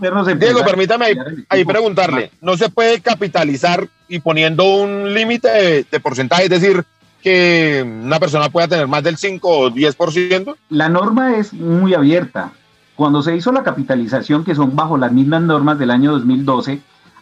Pero 0.00 0.24
Diego, 0.24 0.64
permítame 0.64 1.06
ahí, 1.48 1.64
preguntarle, 1.64 2.30
¿no 2.40 2.56
se 2.56 2.68
puede 2.68 3.00
capitalizar 3.00 3.88
y 4.08 4.20
poniendo 4.20 4.64
un 4.64 5.14
límite 5.14 5.84
de, 5.90 6.00
porcentaje, 6.00 6.44
es 6.44 6.50
decir, 6.50 6.84
que 7.22 7.82
una 7.84 8.18
persona 8.18 8.50
pueda 8.50 8.68
tener 8.68 8.86
más 8.86 9.02
del 9.02 9.16
5 9.16 9.48
o 9.48 9.70
10%? 9.70 10.56
La 10.68 10.88
norma 10.88 11.36
es 11.36 11.52
muy 11.52 11.94
abierta. 11.94 12.52
Cuando 12.96 13.22
se 13.22 13.34
hizo 13.34 13.50
la 13.50 13.62
capitalización, 13.62 14.44
que 14.44 14.54
son 14.54 14.76
bajo 14.76 14.98
las 14.98 15.12
mismas 15.12 15.42
normas 15.42 15.78
del 15.78 15.90
año 15.90 16.12
2012, 16.12 16.80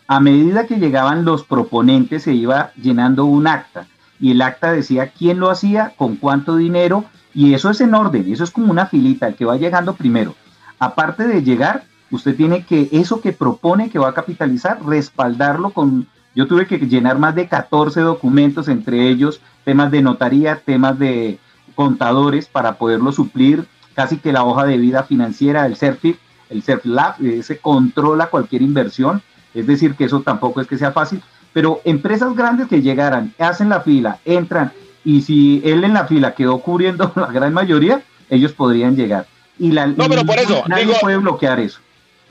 a 0.08 0.20
medida 0.20 0.66
que 0.66 0.78
llegaban 0.78 1.24
los 1.24 1.44
proponentes 1.44 2.24
se 2.24 2.32
iba 2.32 2.72
llenando 2.74 3.26
un 3.26 3.46
acta 3.46 3.86
y 4.20 4.32
el 4.32 4.42
acta 4.42 4.72
decía 4.72 5.12
quién 5.16 5.38
lo 5.38 5.50
hacía, 5.50 5.92
con 5.96 6.16
cuánto 6.16 6.56
dinero, 6.56 7.04
y 7.38 7.54
eso 7.54 7.70
es 7.70 7.80
en 7.80 7.94
orden, 7.94 8.32
eso 8.32 8.42
es 8.42 8.50
como 8.50 8.72
una 8.72 8.86
filita, 8.86 9.28
el 9.28 9.36
que 9.36 9.44
va 9.44 9.56
llegando 9.56 9.94
primero. 9.94 10.34
Aparte 10.80 11.28
de 11.28 11.44
llegar, 11.44 11.84
usted 12.10 12.34
tiene 12.34 12.64
que 12.64 12.88
eso 12.90 13.20
que 13.20 13.32
propone 13.32 13.90
que 13.90 14.00
va 14.00 14.08
a 14.08 14.12
capitalizar, 14.12 14.84
respaldarlo 14.84 15.70
con, 15.70 16.08
yo 16.34 16.48
tuve 16.48 16.66
que 16.66 16.78
llenar 16.78 17.20
más 17.20 17.36
de 17.36 17.46
14 17.46 18.00
documentos, 18.00 18.66
entre 18.66 19.08
ellos 19.08 19.40
temas 19.62 19.92
de 19.92 20.02
notaría, 20.02 20.56
temas 20.56 20.98
de 20.98 21.38
contadores 21.76 22.48
para 22.48 22.72
poderlo 22.72 23.12
suplir, 23.12 23.68
casi 23.94 24.16
que 24.16 24.32
la 24.32 24.42
hoja 24.42 24.64
de 24.64 24.76
vida 24.76 25.04
financiera 25.04 25.62
del 25.62 25.76
CERFIC, 25.76 26.18
el 26.50 26.64
CERFLAB, 26.64 27.24
ese 27.24 27.58
controla 27.58 28.30
cualquier 28.30 28.62
inversión, 28.62 29.22
es 29.54 29.64
decir, 29.64 29.94
que 29.94 30.06
eso 30.06 30.22
tampoco 30.22 30.60
es 30.60 30.66
que 30.66 30.76
sea 30.76 30.90
fácil, 30.90 31.22
pero 31.52 31.82
empresas 31.84 32.34
grandes 32.34 32.66
que 32.66 32.82
llegaran, 32.82 33.32
hacen 33.38 33.68
la 33.68 33.80
fila, 33.80 34.18
entran, 34.24 34.72
y 35.04 35.22
si 35.22 35.62
él 35.64 35.84
en 35.84 35.94
la 35.94 36.06
fila 36.06 36.34
quedó 36.34 36.58
cubriendo 36.60 37.12
la 37.16 37.26
gran 37.26 37.52
mayoría, 37.52 38.02
ellos 38.30 38.52
podrían 38.52 38.96
llegar. 38.96 39.26
Y 39.58 39.72
la, 39.72 39.86
no, 39.86 40.08
pero 40.08 40.24
por 40.24 40.38
eso. 40.38 40.62
Nadie 40.68 40.94
puede 41.00 41.16
bloquear 41.16 41.58
eso. 41.60 41.80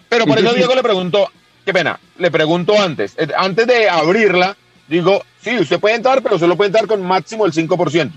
Pero 0.10 0.26
por 0.26 0.38
eso 0.38 0.54
Diego 0.54 0.74
le 0.74 0.84
preguntó, 0.84 1.30
qué 1.66 1.74
pena, 1.74 2.00
le 2.18 2.32
pregunto 2.32 2.80
antes, 2.80 3.14
eh, 3.18 3.28
antes 3.38 3.68
de 3.68 3.90
abrirla, 3.90 4.56
digo, 4.88 5.22
sí, 5.42 5.60
usted 5.60 5.80
puede 5.80 5.96
entrar, 5.96 6.22
pero 6.24 6.40
solo 6.40 6.56
puede 6.56 6.70
entrar 6.70 6.88
con 6.88 7.02
máximo 7.02 7.46
el 7.46 7.52
5%. 7.52 8.12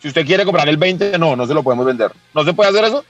Si 0.00 0.08
usted 0.08 0.26
quiere 0.26 0.44
comprar 0.44 0.68
el 0.68 0.78
20%, 0.78 1.18
no, 1.18 1.36
no 1.36 1.46
se 1.46 1.52
lo 1.52 1.62
podemos 1.62 1.84
vender. 1.84 2.12
¿No 2.34 2.44
se 2.44 2.54
puede 2.54 2.70
hacer 2.70 2.84
eso? 2.84 3.04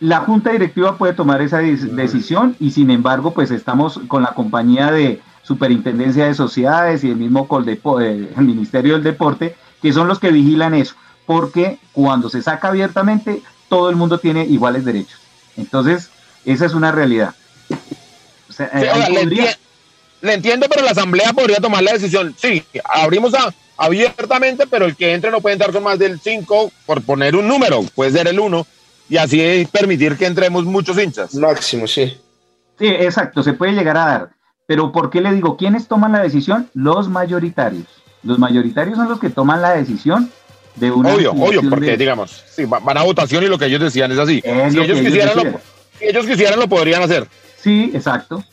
La 0.00 0.20
junta 0.20 0.52
directiva 0.52 0.96
puede 0.96 1.12
tomar 1.12 1.42
esa 1.42 1.58
decisión 1.58 2.56
y 2.60 2.70
sin 2.70 2.90
embargo, 2.90 3.34
pues 3.34 3.50
estamos 3.50 4.00
con 4.06 4.22
la 4.22 4.32
compañía 4.32 4.92
de 4.92 5.20
Superintendencia 5.42 6.26
de 6.26 6.34
Sociedades 6.34 7.02
y 7.02 7.10
el 7.10 7.16
mismo 7.16 7.48
Coldepo, 7.48 8.00
eh, 8.00 8.28
el 8.36 8.44
Ministerio 8.44 8.94
del 8.94 9.02
Deporte, 9.02 9.56
que 9.82 9.92
son 9.92 10.08
los 10.08 10.18
que 10.18 10.30
vigilan 10.30 10.74
eso, 10.74 10.94
porque 11.26 11.78
cuando 11.92 12.28
se 12.28 12.42
saca 12.42 12.68
abiertamente, 12.68 13.42
todo 13.68 13.90
el 13.90 13.96
mundo 13.96 14.18
tiene 14.18 14.44
iguales 14.44 14.84
derechos. 14.84 15.20
Entonces, 15.56 16.10
esa 16.44 16.66
es 16.66 16.74
una 16.74 16.92
realidad. 16.92 17.34
Eh, 18.58 19.56
le, 20.20 20.34
entiendo, 20.34 20.66
pero 20.68 20.84
la 20.84 20.90
Asamblea 20.90 21.32
podría 21.32 21.58
tomar 21.58 21.82
la 21.82 21.92
decisión. 21.92 22.34
Sí, 22.36 22.64
abrimos 22.84 23.32
abiertamente, 23.76 24.66
pero 24.66 24.86
el 24.86 24.96
que 24.96 25.14
entre 25.14 25.30
no 25.30 25.40
puede 25.40 25.54
entrar 25.54 25.72
con 25.72 25.82
más 25.82 25.98
del 25.98 26.18
5, 26.18 26.72
por 26.86 27.02
poner 27.02 27.36
un 27.36 27.46
número, 27.46 27.82
puede 27.94 28.12
ser 28.12 28.26
el 28.26 28.40
1, 28.40 28.66
y 29.08 29.16
así 29.16 29.68
permitir 29.70 30.16
que 30.16 30.26
entremos 30.26 30.64
muchos 30.64 30.98
hinchas. 30.98 31.34
Máximo, 31.34 31.86
sí. 31.86 32.18
Sí, 32.78 32.86
exacto, 32.86 33.42
se 33.42 33.52
puede 33.52 33.72
llegar 33.72 33.96
a 33.96 34.06
dar. 34.06 34.30
Pero 34.66 34.92
¿por 34.92 35.10
qué 35.10 35.20
le 35.20 35.32
digo? 35.32 35.56
¿Quiénes 35.56 35.88
toman 35.88 36.12
la 36.12 36.22
decisión? 36.22 36.68
Los 36.74 37.08
mayoritarios. 37.08 37.86
Los 38.22 38.38
mayoritarios 38.38 38.96
son 38.96 39.08
los 39.08 39.20
que 39.20 39.30
toman 39.30 39.62
la 39.62 39.72
decisión 39.72 40.30
de 40.76 40.90
una... 40.90 41.14
Obvio, 41.14 41.32
obvio, 41.32 41.62
porque 41.68 41.96
digamos, 41.96 42.44
sí, 42.50 42.64
van 42.64 42.96
a 42.96 43.02
votación 43.02 43.44
y 43.44 43.48
lo 43.48 43.58
que 43.58 43.66
ellos 43.66 43.80
decían 43.80 44.12
es 44.12 44.18
así. 44.18 44.42
si 44.42 44.78
ellos, 44.78 45.00
quisieran, 45.00 45.36
Lo, 45.36 45.60
ellos 46.00 46.26
quisieran, 46.26 46.58
lo 46.58 46.68
podrían 46.68 47.02
hacer. 47.02 47.26
Sí, 47.56 47.90
exacto. 47.94 48.44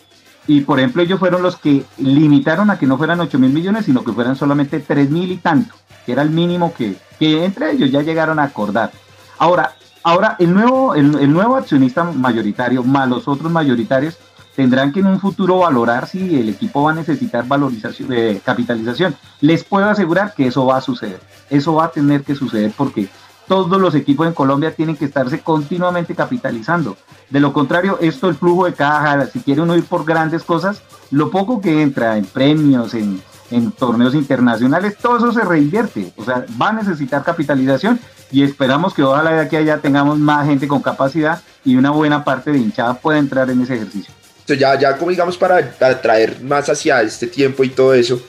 Y 0.47 0.61
por 0.61 0.79
ejemplo, 0.79 1.01
ellos 1.01 1.19
fueron 1.19 1.41
los 1.41 1.57
que 1.57 1.83
limitaron 1.97 2.69
a 2.69 2.77
que 2.77 2.85
no 2.85 2.97
fueran 2.97 3.19
8 3.19 3.39
mil 3.39 3.51
millones, 3.51 3.85
sino 3.85 4.03
que 4.03 4.11
fueran 4.11 4.35
solamente 4.35 4.79
3 4.79 5.09
mil 5.09 5.31
y 5.31 5.37
tanto, 5.37 5.73
que 6.05 6.11
era 6.11 6.21
el 6.21 6.29
mínimo 6.29 6.73
que, 6.73 6.95
que 7.19 7.45
entre 7.45 7.71
ellos 7.71 7.91
ya 7.91 8.01
llegaron 8.01 8.39
a 8.39 8.43
acordar. 8.43 8.91
Ahora, 9.39 9.75
ahora 10.03 10.35
el, 10.39 10.53
nuevo, 10.53 10.93
el, 10.93 11.15
el 11.19 11.33
nuevo 11.33 11.55
accionista 11.55 12.03
mayoritario, 12.03 12.83
más 12.83 13.09
los 13.09 13.27
otros 13.27 13.51
mayoritarios, 13.51 14.17
tendrán 14.55 14.91
que 14.91 15.01
en 15.01 15.07
un 15.07 15.19
futuro 15.19 15.59
valorar 15.59 16.07
si 16.07 16.39
el 16.39 16.49
equipo 16.49 16.83
va 16.83 16.91
a 16.91 16.95
necesitar 16.95 17.47
valorización 17.47 18.11
eh, 18.13 18.41
capitalización. 18.43 19.15
Les 19.41 19.63
puedo 19.63 19.85
asegurar 19.85 20.33
que 20.33 20.47
eso 20.47 20.65
va 20.65 20.77
a 20.77 20.81
suceder. 20.81 21.19
Eso 21.49 21.75
va 21.75 21.85
a 21.85 21.91
tener 21.91 22.23
que 22.23 22.35
suceder 22.35 22.71
porque 22.75 23.09
todos 23.47 23.79
los 23.79 23.93
equipos 23.95 24.27
en 24.27 24.33
Colombia 24.33 24.73
tienen 24.73 24.95
que 24.95 25.05
estarse 25.05 25.39
continuamente 25.41 26.15
capitalizando. 26.15 26.97
De 27.29 27.39
lo 27.39 27.53
contrario, 27.53 27.97
esto, 28.01 28.27
el 28.27 28.35
flujo 28.35 28.65
de 28.65 28.73
caja, 28.73 29.27
si 29.27 29.39
quiere 29.39 29.61
uno 29.61 29.75
ir 29.75 29.85
por 29.85 30.05
grandes 30.05 30.43
cosas, 30.43 30.81
lo 31.11 31.29
poco 31.29 31.61
que 31.61 31.81
entra 31.81 32.17
en 32.17 32.25
premios, 32.25 32.93
en, 32.93 33.21
en 33.51 33.71
torneos 33.71 34.15
internacionales, 34.15 34.97
todo 34.97 35.17
eso 35.17 35.31
se 35.31 35.43
reinvierte. 35.43 36.11
O 36.17 36.23
sea, 36.23 36.45
va 36.59 36.69
a 36.69 36.73
necesitar 36.73 37.23
capitalización 37.23 37.99
y 38.31 38.43
esperamos 38.43 38.93
que 38.93 39.03
ojalá 39.03 39.31
de 39.31 39.41
aquí 39.41 39.55
a 39.55 39.59
allá 39.59 39.77
tengamos 39.79 40.17
más 40.17 40.47
gente 40.47 40.67
con 40.67 40.81
capacidad 40.81 41.41
y 41.63 41.75
una 41.75 41.91
buena 41.91 42.23
parte 42.23 42.51
de 42.51 42.59
hinchada 42.59 42.95
pueda 42.95 43.19
entrar 43.19 43.49
en 43.49 43.61
ese 43.61 43.75
ejercicio. 43.75 44.13
Ya, 44.47 44.79
ya 44.79 44.97
como 44.97 45.09
digamos 45.09 45.37
para, 45.37 45.71
para 45.71 46.01
traer 46.01 46.41
más 46.41 46.69
hacia 46.69 47.01
este 47.01 47.27
tiempo 47.27 47.63
y 47.63 47.69
todo 47.69 47.93
eso, 47.93 48.21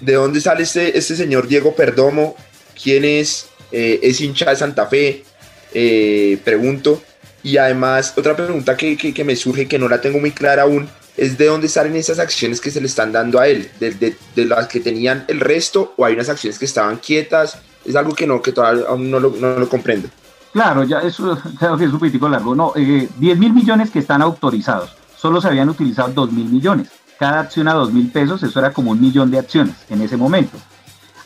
¿de 0.00 0.14
dónde 0.14 0.40
sale 0.40 0.62
este, 0.62 0.96
este 0.96 1.16
señor 1.16 1.48
Diego 1.48 1.74
Perdomo? 1.74 2.36
¿Quién 2.80 3.04
es? 3.04 3.48
Eh, 3.72 4.00
¿Es 4.02 4.20
hincha 4.20 4.50
de 4.50 4.56
Santa 4.56 4.86
Fe? 4.86 5.24
Eh, 5.72 6.38
pregunto. 6.44 7.02
Y 7.42 7.56
además, 7.56 8.12
otra 8.16 8.36
pregunta 8.36 8.76
que, 8.76 8.96
que, 8.96 9.14
que, 9.14 9.24
me 9.24 9.36
surge, 9.36 9.66
que 9.66 9.78
no 9.78 9.88
la 9.88 10.00
tengo 10.00 10.18
muy 10.18 10.32
clara 10.32 10.62
aún, 10.62 10.88
es 11.16 11.38
de 11.38 11.46
dónde 11.46 11.68
salen 11.68 11.96
esas 11.96 12.18
acciones 12.18 12.60
que 12.60 12.70
se 12.70 12.80
le 12.80 12.86
están 12.86 13.12
dando 13.12 13.40
a 13.40 13.48
él, 13.48 13.70
de, 13.80 13.92
de, 13.92 14.16
de 14.34 14.44
las 14.44 14.66
que 14.66 14.80
tenían 14.80 15.24
el 15.28 15.40
resto, 15.40 15.94
o 15.96 16.04
hay 16.04 16.14
unas 16.14 16.28
acciones 16.28 16.58
que 16.58 16.64
estaban 16.64 16.98
quietas, 16.98 17.58
es 17.84 17.96
algo 17.96 18.14
que 18.14 18.26
no, 18.26 18.42
que 18.42 18.52
todavía 18.52 18.84
aún 18.88 19.10
no 19.10 19.18
lo, 19.18 19.68
comprendo. 19.68 20.08
Claro, 20.52 20.84
ya 20.84 21.00
eso 21.00 21.38
creo 21.58 21.78
que 21.78 21.84
es 21.84 21.92
un 21.92 21.98
poquitico 21.98 22.28
largo. 22.28 22.54
No, 22.54 22.72
eh, 22.76 23.08
10 23.16 23.38
mil 23.38 23.52
millones 23.52 23.90
que 23.90 24.00
están 24.00 24.20
autorizados 24.20 24.94
solo 25.18 25.40
se 25.40 25.48
habían 25.48 25.68
utilizado 25.68 26.12
2 26.12 26.32
mil 26.32 26.48
millones. 26.48 26.88
Cada 27.18 27.40
acción 27.40 27.68
a 27.68 27.74
2 27.74 27.92
mil 27.92 28.10
pesos, 28.10 28.42
eso 28.42 28.58
era 28.58 28.72
como 28.72 28.92
un 28.92 29.00
millón 29.00 29.30
de 29.30 29.38
acciones 29.38 29.74
en 29.90 30.00
ese 30.02 30.16
momento. 30.16 30.56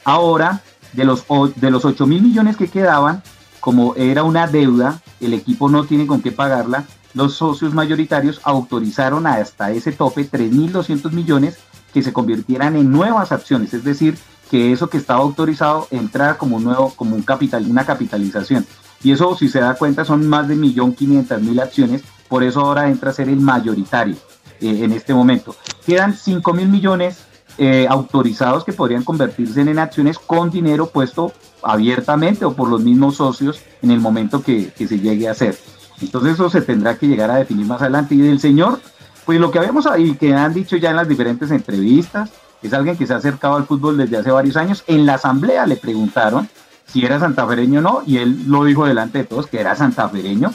Ahora, 0.05 0.63
de 0.93 1.05
los, 1.05 1.25
de 1.57 1.71
los 1.71 1.85
8 1.85 2.07
mil 2.07 2.23
millones 2.23 2.57
que 2.57 2.69
quedaban, 2.69 3.23
como 3.61 3.95
era 3.97 4.25
una 4.25 4.47
deuda, 4.47 5.01
el 5.21 5.35
equipo 5.35 5.69
no 5.69 5.85
tiene 5.85 6.07
con 6.07 6.23
qué 6.23 6.33
pagarla, 6.33 6.85
los 7.15 7.35
socios 7.35 7.75
mayoritarios 7.75 8.41
autorizaron 8.43 9.27
hasta 9.27 9.71
ese 9.71 9.93
tope 9.93 10.29
3.200 10.29 11.13
millones 11.13 11.59
que 11.93 12.03
se 12.03 12.13
convirtieran 12.13 12.75
en 12.77 12.91
nuevas 12.91 13.33
acciones, 13.33 13.75
es 13.75 13.85
decir, 13.85 14.17
que 14.51 14.73
eso 14.73 14.89
que 14.89 14.97
estaba 14.97 15.21
autorizado 15.21 15.89
entrara 15.91 16.39
como 16.39 16.57
un 16.57 16.65
nuevo, 16.65 16.93
como 16.95 17.15
un 17.15 17.23
capital, 17.23 17.67
una 17.69 17.85
capitalización. 17.85 18.67
Y 19.03 19.13
eso, 19.13 19.37
si 19.37 19.49
se 19.49 19.61
da 19.61 19.75
cuenta, 19.75 20.05
son 20.05 20.27
más 20.29 20.49
de 20.49 20.57
1.500.000 20.57 21.63
acciones 21.63 22.03
por 22.33 22.43
eso 22.43 22.61
ahora 22.61 22.89
entra 22.89 23.11
a 23.11 23.13
ser 23.13 23.29
el 23.29 23.41
mayoritario 23.41 24.17
eh, 24.59 24.85
en 24.85 24.93
este 24.93 25.13
momento. 25.13 25.55
Quedan 25.85 26.15
5 26.15 26.55
mil 26.55 26.67
millones 26.67 27.19
eh, 27.59 27.87
autorizados 27.87 28.65
que 28.65 28.73
podrían 28.73 29.05
convertirse 29.05 29.61
en 29.61 29.79
acciones 29.79 30.19
con 30.19 30.51
dinero 30.51 30.87
puesto 30.87 31.35
abiertamente 31.63 32.47
o 32.47 32.55
por 32.55 32.71
los 32.71 32.81
mismos 32.81 33.17
socios 33.17 33.61
en 33.83 33.91
el 33.91 34.01
momento 34.01 34.43
que, 34.43 34.73
se 34.75 34.99
llegue 34.99 35.29
a 35.29 35.33
hacer. 35.33 35.59
Entonces 36.01 36.33
eso 36.33 36.49
se 36.49 36.63
tendrá 36.63 36.97
que 36.97 37.07
llegar 37.07 37.31
a 37.31 37.37
definir 37.37 37.67
más 37.67 37.83
adelante. 37.83 38.15
Y 38.15 38.23
del 38.23 38.41
señor, 38.41 38.81
pues 39.27 39.39
lo 39.39 39.51
que 39.51 39.59
habíamos 39.59 39.85
ahí, 39.85 40.15
que 40.15 40.33
han 40.33 40.55
dicho 40.55 40.79
ya 40.79 40.89
en 40.89 40.97
las 40.97 41.09
diferentes 41.09 41.51
entrevistas, 41.51 42.31
es 42.63 42.73
alguien 42.73 42.97
que 42.97 43.07
se 43.07 43.13
ha 43.13 43.17
acercado 43.19 43.57
al 43.57 43.67
fútbol 43.67 43.99
desde 43.99 44.17
hace 44.17 44.31
varios 44.31 44.57
años. 44.57 44.85
En 44.87 45.05
la 45.05 45.17
asamblea 45.17 45.67
le 45.67 45.77
preguntaron 45.77 46.49
si 46.87 47.05
era 47.05 47.21
santafereño 47.21 47.81
o 47.81 47.83
no, 47.83 48.03
y 48.07 48.17
él 48.17 48.45
lo 48.47 48.65
dijo 48.65 48.87
delante 48.87 49.19
de 49.19 49.25
todos 49.25 49.49
que 49.49 49.61
era 49.61 49.77
santafereño 49.77 50.51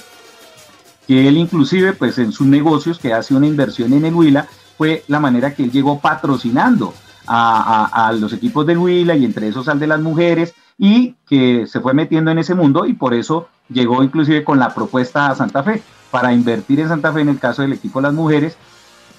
que 1.07 1.27
él 1.27 1.37
inclusive 1.37 1.93
pues 1.93 2.17
en 2.19 2.31
sus 2.31 2.45
negocios 2.45 2.99
que 2.99 3.13
hace 3.13 3.33
una 3.33 3.47
inversión 3.47 3.93
en 3.93 4.05
el 4.05 4.13
Huila 4.13 4.47
fue 4.77 5.03
la 5.07 5.19
manera 5.19 5.55
que 5.55 5.63
él 5.63 5.71
llegó 5.71 5.99
patrocinando 5.99 6.93
a, 7.25 8.07
a, 8.07 8.11
los 8.13 8.31
equipos 8.33 8.65
del 8.65 8.77
Huila 8.77 9.15
y 9.15 9.25
entre 9.25 9.47
esos 9.47 9.67
al 9.67 9.79
de 9.79 9.87
las 9.87 9.99
mujeres 9.99 10.53
y 10.77 11.15
que 11.27 11.65
se 11.67 11.79
fue 11.79 11.93
metiendo 11.93 12.31
en 12.31 12.37
ese 12.37 12.55
mundo 12.55 12.85
y 12.85 12.93
por 12.93 13.13
eso 13.13 13.47
llegó 13.69 14.03
inclusive 14.03 14.43
con 14.43 14.59
la 14.59 14.73
propuesta 14.73 15.27
a 15.27 15.35
Santa 15.35 15.63
Fe 15.63 15.81
para 16.11 16.33
invertir 16.33 16.79
en 16.79 16.89
Santa 16.89 17.11
Fe 17.11 17.21
en 17.21 17.29
el 17.29 17.39
caso 17.39 17.61
del 17.61 17.73
equipo 17.73 17.99
de 17.99 18.03
las 18.03 18.13
mujeres 18.13 18.57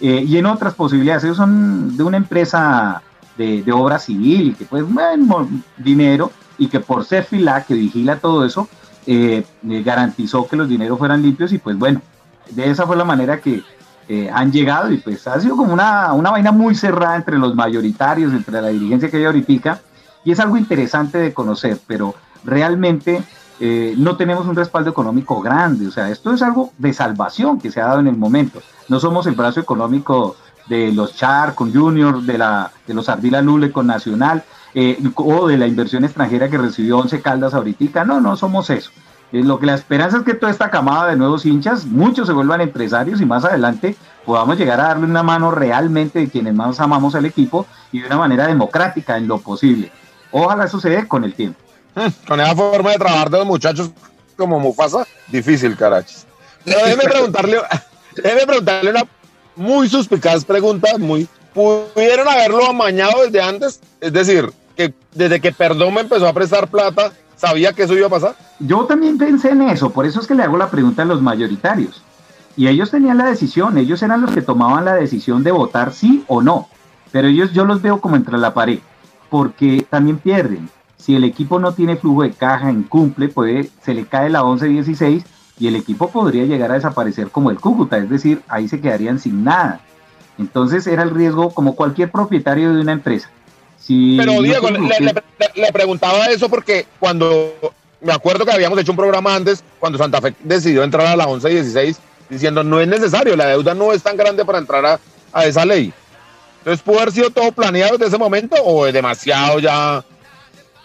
eh, 0.01 0.25
y 0.27 0.37
en 0.37 0.47
otras 0.47 0.75
posibilidades. 0.75 1.25
Ellos 1.25 1.37
son 1.37 1.97
de 1.97 2.03
una 2.03 2.17
empresa 2.17 3.03
de, 3.37 3.63
de 3.63 3.73
obra 3.73 3.99
civil 3.99 4.51
y 4.51 4.55
que 4.55 4.65
pues 4.65 4.85
bueno, 4.91 5.49
dinero 5.77 6.31
y 6.57 6.69
que 6.69 6.81
por 6.81 7.05
ser 7.05 7.25
fila 7.25 7.65
que 7.65 7.75
vigila 7.75 8.19
todo 8.19 8.45
eso, 8.45 8.69
eh, 9.11 9.43
garantizó 9.63 10.47
que 10.47 10.57
los 10.57 10.69
dineros 10.69 10.99
fueran 10.99 11.23
limpios 11.23 11.51
y 11.53 11.59
pues 11.59 11.79
bueno, 11.79 12.03
de 12.51 12.71
esa 12.71 12.87
fue 12.87 12.95
la 12.95 13.05
manera 13.05 13.41
que 13.41 13.63
eh, 14.07 14.31
han 14.31 14.53
llegado 14.53 14.93
y 14.93 14.99
pues 14.99 15.27
ha 15.27 15.41
sido 15.41 15.57
como 15.57 15.73
una, 15.73 16.13
una 16.13 16.31
vaina 16.31 16.53
muy 16.53 16.75
cerrada 16.75 17.17
entre 17.17 17.39
los 17.39 17.55
mayoritarios, 17.55 18.35
entre 18.35 18.61
la 18.61 18.69
dirigencia 18.69 19.11
que 19.11 19.17
hay 19.17 19.25
ahorita 19.25 19.81
y 20.25 20.33
es 20.33 20.41
algo 20.41 20.59
interesante 20.59 21.17
de 21.17 21.33
conocer, 21.33 21.79
pero 21.87 22.15
realmente 22.45 23.23
eh, 23.61 23.95
no 23.97 24.19
tenemos 24.19 24.47
un 24.47 24.57
respaldo 24.57 24.91
económico 24.91 25.41
grande, 25.41 25.87
o 25.87 25.91
sea, 25.91 26.11
esto 26.11 26.35
es 26.35 26.43
algo 26.43 26.73
de 26.77 26.93
salvación 26.93 27.59
que 27.59 27.71
se 27.71 27.81
ha 27.81 27.87
dado 27.87 28.01
en 28.01 28.09
el 28.09 28.17
momento, 28.17 28.61
no 28.89 29.01
somos 29.01 29.27
el 29.27 29.35
brazo 29.35 29.61
económico 29.61 30.37
de 30.69 30.93
los 30.93 31.17
Char 31.17 31.55
con 31.55 31.73
Junior, 31.73 32.21
de, 32.23 32.37
la, 32.37 32.71
de 32.87 32.93
los 32.93 33.09
Ardila 33.09 33.41
Lule 33.41 33.73
con 33.73 33.87
Nacional, 33.87 34.45
eh, 34.75 34.99
o 35.15 35.49
de 35.49 35.57
la 35.57 35.67
inversión 35.67 36.05
extranjera 36.05 36.49
que 36.49 36.59
recibió 36.59 36.99
Once 36.99 37.21
Caldas 37.21 37.55
ahorita. 37.55 38.05
No, 38.05 38.21
no 38.21 38.37
somos 38.37 38.71
eso. 38.71 38.91
Eh, 39.33 39.43
lo 39.43 39.59
que 39.59 39.67
la 39.67 39.75
esperanza 39.75 40.19
es 40.19 40.23
que 40.25 40.35
toda 40.35 40.53
esta 40.53 40.71
camada 40.71 41.11
de 41.11 41.17
nuevos 41.17 41.45
hinchas, 41.45 41.85
muchos 41.85 42.27
se 42.27 42.33
vuelvan 42.33 42.61
empresarios 42.61 43.21
y 43.21 43.27
más 43.27 43.45
adelante 43.45 43.97
podamos 44.25 44.59
llegar 44.59 44.81
a 44.81 44.89
darle 44.89 45.05
una 45.05 45.23
mano 45.23 45.51
realmente 45.51 46.19
de 46.19 46.29
quienes 46.29 46.55
más 46.55 46.81
amamos 46.81 47.15
al 47.15 47.27
equipo 47.27 47.67
y 47.93 48.01
de 48.01 48.07
una 48.07 48.19
manera 48.19 48.47
democrática 48.47 49.17
en 49.17 49.29
lo 49.29 49.39
posible. 49.39 49.91
Ojalá 50.31 50.69
suceda 50.69 51.07
con 51.07 51.25
el 51.25 51.35
tiempo. 51.35 51.59
Hmm, 51.95 52.27
con 52.27 52.41
esa 52.41 52.55
forma 52.55 52.91
de 52.91 52.99
trabajar 52.99 53.31
de 53.31 53.39
los 53.39 53.47
muchachos 53.47 53.91
como 54.37 54.61
Mufasa, 54.61 55.07
difícil, 55.27 55.77
carachos. 55.77 56.27
déjeme 56.65 57.05
preguntarle, 57.05 57.59
déjeme 58.17 58.47
preguntarle 58.47 58.91
una 58.91 59.03
muy 59.57 59.89
suspicaz 59.89 60.45
pregunta, 60.45 60.97
muy 60.97 61.29
pudieron 61.59 62.29
haberlo 62.29 62.65
amañado 62.69 63.25
desde 63.25 63.43
antes, 63.43 63.81
es 64.01 64.13
decir, 64.13 64.53
que 64.77 64.95
desde 65.13 65.41
que 65.41 65.51
Perdón 65.51 65.93
me 65.95 66.03
empezó 66.03 66.29
a 66.29 66.33
prestar 66.33 66.69
plata, 66.69 67.13
sabía 67.37 67.73
que 67.73 67.83
eso 67.83 67.95
iba 67.95 68.07
a 68.07 68.11
pasar. 68.11 68.37
Yo 68.61 68.85
también 68.85 69.19
pensé 69.19 69.51
en 69.51 69.63
eso, 69.63 69.91
por 69.91 70.07
eso 70.07 70.21
es 70.21 70.29
que 70.29 70.37
le 70.37 70.45
hago 70.45 70.57
la 70.57 70.71
pregunta 70.71 71.03
a 71.03 71.05
los 71.05 71.21
mayoritarios. 71.21 72.01
Y 72.57 72.69
ellos 72.69 72.93
tenían 72.93 73.19
la 73.19 73.27
decisión, 73.27 73.77
ellos 73.77 74.01
eran 74.05 74.21
los 74.21 74.31
que 74.31 74.43
tomaban 74.43 74.85
la 74.85 74.95
decisión 74.95 75.43
de 75.43 75.51
votar 75.51 75.93
sí 75.93 76.25
o 76.29 76.43
no. 76.43 76.69
Pero 77.11 77.27
ellos 77.27 77.53
yo 77.53 77.65
los 77.65 77.83
veo 77.83 78.01
como 78.01 78.15
entre 78.15 78.39
la 78.39 78.55
pared, 78.55 78.79
porque 79.29 79.85
también 79.91 80.19
pierden. 80.19 80.69
Si 80.97 81.17
el 81.17 81.25
equipo 81.25 81.59
no 81.59 81.73
tiene 81.73 81.97
flujo 81.97 82.23
de 82.23 82.33
caja, 82.33 82.71
incumple, 82.71 83.29
puede, 83.29 83.69
se 83.83 83.95
le 83.95 84.07
cae 84.07 84.31
la 84.31 84.43
11-16 84.43 85.25
y 85.59 85.67
el 85.67 85.75
equipo 85.75 86.09
podría 86.09 86.45
llegar 86.45 86.71
a 86.71 86.75
desaparecer 86.75 87.31
como 87.31 87.51
el 87.51 87.59
Cúcuta, 87.59 87.99
es 87.99 88.09
decir, 88.09 88.43
ahí 88.47 88.69
se 88.69 88.81
quedarían 88.81 89.19
sin 89.19 89.43
nada. 89.43 89.81
Entonces 90.39 90.87
era 90.87 91.03
el 91.03 91.11
riesgo 91.11 91.51
como 91.51 91.75
cualquier 91.75 92.11
propietario 92.11 92.73
de 92.73 92.81
una 92.81 92.93
empresa. 92.93 93.31
Si 93.79 94.17
Pero 94.17 94.41
Diego, 94.43 94.71
le, 94.71 94.81
le, 94.81 95.13
le, 95.55 95.73
preguntaba 95.73 96.27
eso 96.27 96.49
porque 96.49 96.87
cuando 97.01 97.55
me 98.01 98.13
acuerdo 98.13 98.45
que 98.45 98.53
habíamos 98.53 98.79
hecho 98.79 98.93
un 98.93 98.99
programa 98.99 99.35
antes, 99.35 99.63
cuando 99.79 99.99
Santa 99.99 100.21
Fe 100.21 100.35
decidió 100.43 100.85
entrar 100.85 101.07
a 101.07 101.17
la 101.17 101.27
11-16, 101.27 101.97
diciendo 102.29 102.63
no 102.63 102.81
es 102.81 102.89
necesario, 102.89 103.37
la 103.37 103.47
deuda 103.47 103.75
no 103.75 103.93
es 103.93 104.03
tan 104.03 104.17
grande 104.17 104.45
para 104.45 104.59
entrar 104.59 104.85
a, 104.85 105.01
a 105.33 105.47
esa 105.47 105.65
ley. 105.65 105.93
Entonces, 106.59 106.83
¿pudo 106.83 107.01
haber 107.01 107.13
sido 107.13 107.31
todo 107.31 107.53
planeado 107.53 107.93
desde 107.93 108.09
ese 108.09 108.19
momento 108.19 108.57
o 108.63 108.87
es 108.87 108.93
demasiado 108.93 109.59
ya 109.59 110.05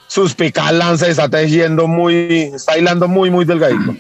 suspicaz 0.08 0.72
Lance 0.72 1.10
está 1.10 1.28
tejiendo 1.28 1.88
muy, 1.88 2.51
está 2.54 2.78
hilando 2.78 3.08
muy, 3.08 3.30
muy 3.30 3.45
delgadito? 3.45 3.95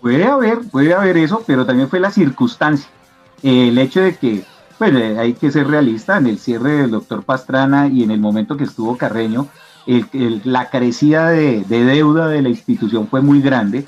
Puede 0.00 0.24
haber, 0.24 0.60
puede 0.70 0.94
haber 0.94 1.16
eso, 1.16 1.42
pero 1.46 1.66
también 1.66 1.90
fue 1.90 1.98
la 1.98 2.10
circunstancia. 2.10 2.88
El 3.42 3.76
hecho 3.78 4.00
de 4.00 4.16
que 4.16 4.44
pues 4.78 4.94
hay 4.94 5.34
que 5.34 5.50
ser 5.50 5.68
realista, 5.68 6.18
en 6.18 6.26
el 6.26 6.38
cierre 6.38 6.72
del 6.72 6.90
doctor 6.90 7.22
Pastrana 7.22 7.88
y 7.88 8.02
en 8.02 8.10
el 8.10 8.20
momento 8.20 8.56
que 8.56 8.64
estuvo 8.64 8.96
Carreño, 8.96 9.48
el, 9.86 10.06
el, 10.12 10.42
la 10.44 10.68
crecida 10.68 11.30
de, 11.30 11.64
de, 11.64 11.84
deuda 11.84 12.28
de 12.28 12.42
la 12.42 12.48
institución 12.48 13.08
fue 13.08 13.22
muy 13.22 13.40
grande 13.40 13.86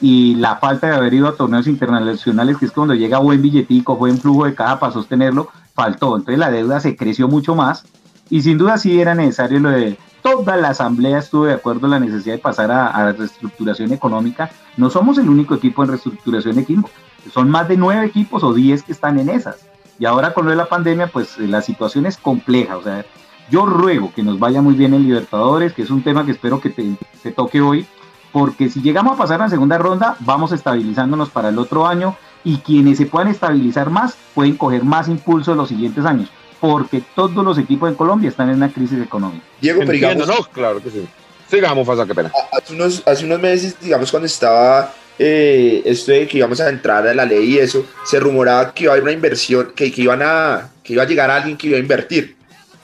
y 0.00 0.34
la 0.34 0.56
falta 0.56 0.88
de 0.88 0.96
haber 0.96 1.14
ido 1.14 1.28
a 1.28 1.36
torneos 1.36 1.66
internacionales, 1.66 2.56
que 2.58 2.66
es 2.66 2.72
cuando 2.72 2.94
llega 2.94 3.18
buen 3.18 3.40
billetico, 3.40 3.96
buen 3.96 4.18
flujo 4.18 4.44
de 4.44 4.54
caja 4.54 4.78
para 4.78 4.92
sostenerlo, 4.92 5.48
faltó. 5.74 6.16
Entonces 6.16 6.38
la 6.38 6.50
deuda 6.50 6.80
se 6.80 6.96
creció 6.96 7.28
mucho 7.28 7.54
más 7.54 7.84
y 8.28 8.42
sin 8.42 8.58
duda 8.58 8.78
sí 8.78 9.00
era 9.00 9.14
necesario 9.14 9.60
lo 9.60 9.70
de 9.70 9.96
toda 10.22 10.56
la 10.56 10.70
asamblea 10.70 11.18
estuvo 11.18 11.44
de 11.44 11.54
acuerdo 11.54 11.86
en 11.86 11.92
la 11.92 12.00
necesidad 12.00 12.36
de 12.36 12.40
pasar 12.40 12.70
a, 12.70 13.12
reestructuración 13.12 13.92
económica. 13.92 14.50
No 14.76 14.88
somos 14.88 15.18
el 15.18 15.28
único 15.28 15.54
equipo 15.54 15.82
en 15.82 15.90
reestructuración 15.90 16.58
equipo, 16.58 16.88
son 17.32 17.50
más 17.50 17.68
de 17.68 17.76
nueve 17.76 18.06
equipos 18.06 18.42
o 18.42 18.52
diez 18.52 18.82
que 18.82 18.92
están 18.92 19.18
en 19.18 19.28
esas. 19.28 19.56
Y 20.02 20.04
ahora 20.04 20.34
con 20.34 20.46
lo 20.46 20.50
de 20.50 20.56
la 20.56 20.66
pandemia, 20.66 21.06
pues 21.06 21.38
la 21.38 21.62
situación 21.62 22.06
es 22.06 22.16
compleja. 22.16 22.76
O 22.76 22.82
sea, 22.82 23.06
yo 23.48 23.66
ruego 23.66 24.12
que 24.12 24.24
nos 24.24 24.36
vaya 24.40 24.60
muy 24.60 24.74
bien 24.74 24.94
en 24.94 25.04
Libertadores, 25.04 25.74
que 25.74 25.82
es 25.82 25.90
un 25.90 26.02
tema 26.02 26.26
que 26.26 26.32
espero 26.32 26.60
que 26.60 26.70
te, 26.70 27.30
toque 27.30 27.60
hoy, 27.60 27.86
porque 28.32 28.68
si 28.68 28.82
llegamos 28.82 29.14
a 29.14 29.16
pasar 29.16 29.40
a 29.40 29.44
la 29.44 29.50
segunda 29.50 29.78
ronda, 29.78 30.16
vamos 30.18 30.50
estabilizándonos 30.50 31.30
para 31.30 31.50
el 31.50 31.58
otro 31.60 31.86
año 31.86 32.16
y 32.42 32.56
quienes 32.56 32.98
se 32.98 33.06
puedan 33.06 33.28
estabilizar 33.28 33.90
más 33.90 34.16
pueden 34.34 34.56
coger 34.56 34.82
más 34.82 35.06
impulso 35.06 35.52
en 35.52 35.58
los 35.58 35.68
siguientes 35.68 36.04
años, 36.04 36.30
porque 36.60 37.00
todos 37.14 37.44
los 37.44 37.56
equipos 37.56 37.88
en 37.88 37.94
Colombia 37.94 38.28
están 38.28 38.48
en 38.48 38.56
una 38.56 38.72
crisis 38.72 39.00
económica. 39.00 39.44
Diego, 39.60 39.82
pero 39.82 39.92
digamos, 39.92 40.26
no, 40.26 40.34
claro 40.52 40.82
que 40.82 40.90
sí. 40.90 41.06
Sigamos, 41.48 41.86
Fasa, 41.86 42.06
qué 42.06 42.14
pena. 42.16 42.32
Hace 42.50 42.74
unos, 42.74 43.06
hace 43.06 43.24
unos 43.24 43.38
meses, 43.38 43.76
digamos, 43.80 44.10
cuando 44.10 44.26
estaba 44.26 44.92
eh, 45.18 45.82
esto 45.84 46.12
de 46.12 46.26
que 46.26 46.38
íbamos 46.38 46.60
a 46.60 46.68
entrar 46.68 47.06
a 47.06 47.14
la 47.14 47.24
ley 47.24 47.54
y 47.54 47.58
eso, 47.58 47.86
se 48.04 48.18
rumoraba 48.18 48.72
que 48.74 48.84
iba 48.84 48.92
a 48.92 48.94
haber 48.94 49.04
una 49.04 49.12
inversión, 49.12 49.72
que, 49.74 49.92
que, 49.92 50.02
iban 50.02 50.20
a, 50.22 50.70
que 50.82 50.94
iba 50.94 51.02
a 51.02 51.06
llegar 51.06 51.30
alguien 51.30 51.56
que 51.56 51.68
iba 51.68 51.76
a 51.76 51.80
invertir 51.80 52.36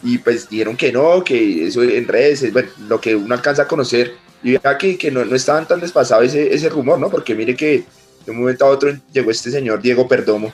y 0.02 0.18
pues 0.18 0.48
dijeron 0.48 0.76
que 0.76 0.92
no, 0.92 1.24
que 1.24 1.66
eso 1.66 1.82
en 1.82 2.06
redes, 2.06 2.52
bueno, 2.52 2.68
lo 2.88 3.00
que 3.00 3.16
uno 3.16 3.34
alcanza 3.34 3.62
a 3.62 3.68
conocer, 3.68 4.14
y 4.42 4.52
vea 4.52 4.78
que, 4.78 4.96
que 4.96 5.10
no, 5.10 5.24
no, 5.24 5.34
estaban 5.34 5.66
tan 5.66 5.80
despasados 5.80 6.26
ese, 6.26 6.54
ese 6.54 6.68
rumor, 6.68 6.98
¿no? 6.98 7.10
Porque 7.10 7.34
mire 7.34 7.56
que 7.56 7.84
de 8.24 8.30
un 8.30 8.38
momento 8.38 8.64
a 8.64 8.68
otro 8.68 8.92
llegó 9.12 9.30
este 9.30 9.50
señor 9.50 9.82
Diego 9.82 10.06
Perdomo, 10.06 10.52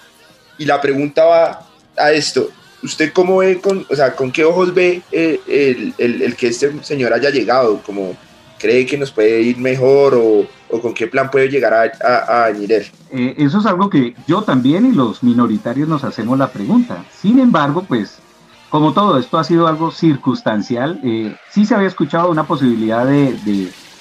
y 0.56 0.64
la 0.64 0.80
pregunta 0.80 1.24
va 1.24 1.68
a 1.96 2.12
esto, 2.12 2.50
¿usted 2.82 3.12
cómo 3.12 3.38
ve, 3.38 3.60
con, 3.60 3.86
o 3.88 3.96
sea, 3.96 4.14
con 4.14 4.32
qué 4.32 4.44
ojos 4.44 4.72
ve 4.72 5.02
eh, 5.12 5.40
el, 5.46 5.94
el, 5.98 6.22
el, 6.22 6.36
que 6.36 6.48
este 6.48 6.72
señor 6.82 7.12
haya 7.12 7.30
llegado? 7.30 7.82
como 7.84 8.16
cree 8.64 8.86
que 8.86 8.96
nos 8.96 9.12
puede 9.12 9.42
ir 9.42 9.58
mejor 9.58 10.14
o, 10.14 10.46
o 10.70 10.80
con 10.80 10.94
qué 10.94 11.06
plan 11.06 11.30
puede 11.30 11.48
llegar 11.48 11.74
a, 11.74 11.82
a, 11.82 12.44
a? 12.44 12.50
Eh, 12.50 13.34
eso 13.36 13.58
es 13.58 13.66
algo 13.66 13.90
que 13.90 14.14
yo 14.26 14.40
también 14.40 14.86
y 14.86 14.92
los 14.92 15.22
minoritarios 15.22 15.86
nos 15.86 16.02
hacemos 16.02 16.38
la 16.38 16.50
pregunta. 16.50 17.04
Sin 17.12 17.40
embargo, 17.40 17.84
pues 17.86 18.20
como 18.70 18.94
todo, 18.94 19.18
esto 19.18 19.36
ha 19.36 19.44
sido 19.44 19.66
algo 19.66 19.90
circunstancial. 19.90 20.98
Eh, 21.04 21.36
sí 21.50 21.66
se 21.66 21.74
había 21.74 21.88
escuchado 21.88 22.30
una 22.30 22.44
posibilidad 22.44 23.04
de, 23.04 23.36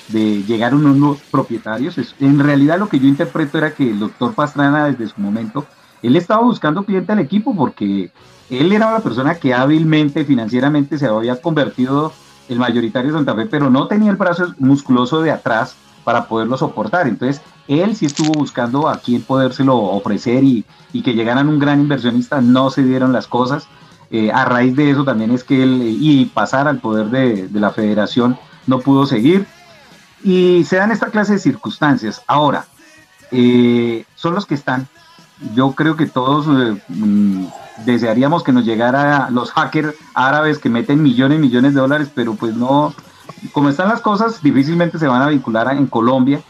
de, 0.08 0.44
llegar 0.44 0.72
a 0.72 0.78
unos 0.78 0.96
nuevos 0.96 1.20
propietarios. 1.30 1.98
en 2.22 2.40
realidad 2.40 2.80
lo 2.80 2.88
que 2.88 3.00
yo 3.00 3.08
interpreto 3.08 3.58
era 3.58 3.74
que 3.74 3.84
el 3.84 4.00
doctor 4.00 4.34
Pastrana 4.34 4.86
desde 4.86 5.14
su 5.14 5.20
momento, 5.20 5.66
él 6.02 6.16
estaba 6.16 6.42
buscando 6.42 6.86
cliente 6.86 7.12
al 7.12 7.20
equipo 7.20 7.54
porque 7.54 8.12
él 8.50 8.72
era 8.72 8.94
la 8.94 9.00
persona 9.02 9.36
que 9.36 9.54
hábilmente, 9.54 10.24
financieramente 10.24 10.98
se 10.98 11.08
había 11.08 11.42
convertido 11.42 12.14
el 12.50 12.60
mayoritario 12.60 13.12
de 13.12 13.18
Santa 13.18 13.36
Fe, 13.36 13.46
pero 13.46 13.70
no 13.70 13.88
tenía 13.88 14.12
el 14.12 14.18
brazo 14.18 14.54
musculoso 14.60 15.22
de 15.22 15.32
atrás 15.32 15.76
para 16.04 16.28
poderlo 16.28 16.58
soportar. 16.58 17.08
Entonces, 17.08 17.42
él 17.68 17.96
sí 17.96 18.06
estuvo 18.06 18.32
buscando 18.34 18.90
a 18.90 18.98
quién 18.98 19.22
podérselo 19.22 19.78
ofrecer 19.78 20.44
y, 20.44 20.66
y 20.92 21.02
que 21.02 21.14
llegaran 21.14 21.48
un 21.48 21.60
gran 21.60 21.80
inversionista. 21.80 22.42
No 22.42 22.70
se 22.70 22.84
dieron 22.84 23.14
las 23.14 23.28
cosas. 23.28 23.68
Eh, 24.12 24.32
a 24.32 24.46
raíz 24.46 24.76
de 24.76 24.92
eso 24.92 25.04
también 25.04 25.32
es 25.32 25.44
que 25.44 25.64
él, 25.64 25.98
y 26.00 26.26
pasar 26.26 26.68
al 26.68 26.78
poder 26.78 27.08
de, 27.08 27.50
la 27.60 27.72
federación, 27.72 28.38
no 28.68 28.80
pudo 28.80 29.08
seguir. 29.08 29.48
Y 30.24 30.64
se 30.66 30.78
dan 30.78 30.92
esta 30.92 31.08
clase 31.08 31.34
de 31.34 31.40
circunstancias. 31.40 32.22
Ahora, 32.28 32.66
eh, 33.32 34.06
son 34.16 34.36
los 34.36 34.46
que 34.46 34.54
están. 34.54 34.88
Yo 35.54 35.74
creo 35.74 35.96
que 35.96 36.06
todos 36.06 36.48
eh, 36.48 36.82
mm, 36.90 37.46
desearíamos 37.86 38.44
que 38.44 38.52
nos 38.52 38.66
llegara 38.66 39.30
los 39.30 39.52
hackers 39.52 39.96
árabes 40.14 40.60
que 40.60 40.70
meten 40.70 41.02
millones 41.02 41.40
y 41.40 41.42
millones 41.42 41.74
de 41.74 41.82
dólares, 41.82 42.10
pero 42.14 42.36
pues 42.36 42.56
no, 42.56 42.94
como 43.52 43.70
están 43.70 43.90
las 43.90 44.02
cosas, 44.02 44.42
difícilmente 44.42 45.00
se 45.00 45.08
van 45.08 45.22
a 45.22 45.30
vincular 45.30 45.76
en 45.76 45.88
Colombia. 45.88 46.42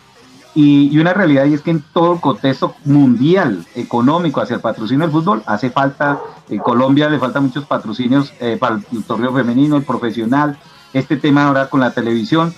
Y, 0.56 0.96
una 1.00 1.14
realidad 1.14 1.46
y 1.46 1.56
es 1.56 1.62
que 1.62 1.72
en 1.72 1.84
todo 1.94 2.14
el 2.14 2.20
contexto 2.20 2.76
mundial 2.86 3.66
económico 3.74 4.40
hacia 4.40 4.58
el 4.58 4.62
patrocinio 4.62 5.08
del 5.08 5.12
fútbol 5.12 5.42
hace 5.48 5.72
falta, 5.72 6.20
en 6.48 6.60
Colombia 6.60 7.10
le 7.10 7.18
faltan 7.18 7.44
muchos 7.46 7.66
patrocinios 7.66 8.32
eh, 8.40 8.58
para 8.60 8.76
el 8.76 9.04
torneo 9.04 9.34
femenino, 9.34 9.78
el 9.78 9.84
profesional, 9.84 10.60
este 10.94 11.18
tema 11.18 11.48
ahora 11.48 11.70
con 11.70 11.80
la 11.80 11.92
televisión. 11.92 12.54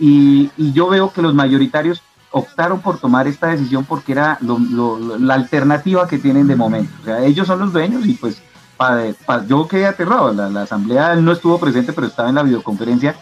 Y, 0.00 0.50
yo 0.72 0.88
veo 0.88 1.12
que 1.12 1.22
los 1.22 1.34
mayoritarios 1.34 2.02
optaron 2.32 2.80
por 2.80 2.98
tomar 2.98 3.26
esta 3.26 3.48
decisión 3.48 3.84
porque 3.84 4.12
era 4.12 4.38
la 4.40 5.34
alternativa 5.34 6.06
que 6.06 6.18
tienen 6.18 6.46
de 6.46 6.56
momento. 6.56 6.92
O 7.02 7.04
sea, 7.04 7.24
ellos 7.24 7.46
son 7.46 7.60
los 7.60 7.72
dueños 7.72 8.06
y 8.06 8.14
pues 8.14 8.42
yo 9.46 9.68
quedé 9.68 9.86
aterrado. 9.86 10.32
La, 10.32 10.48
la 10.48 10.62
asamblea 10.62 11.16
no 11.16 11.32
estuvo 11.32 11.58
presente, 11.58 11.92
pero 11.92 12.06
estaba 12.06 12.28
en 12.28 12.36
la 12.36 12.42
videoconferencia 12.42 13.14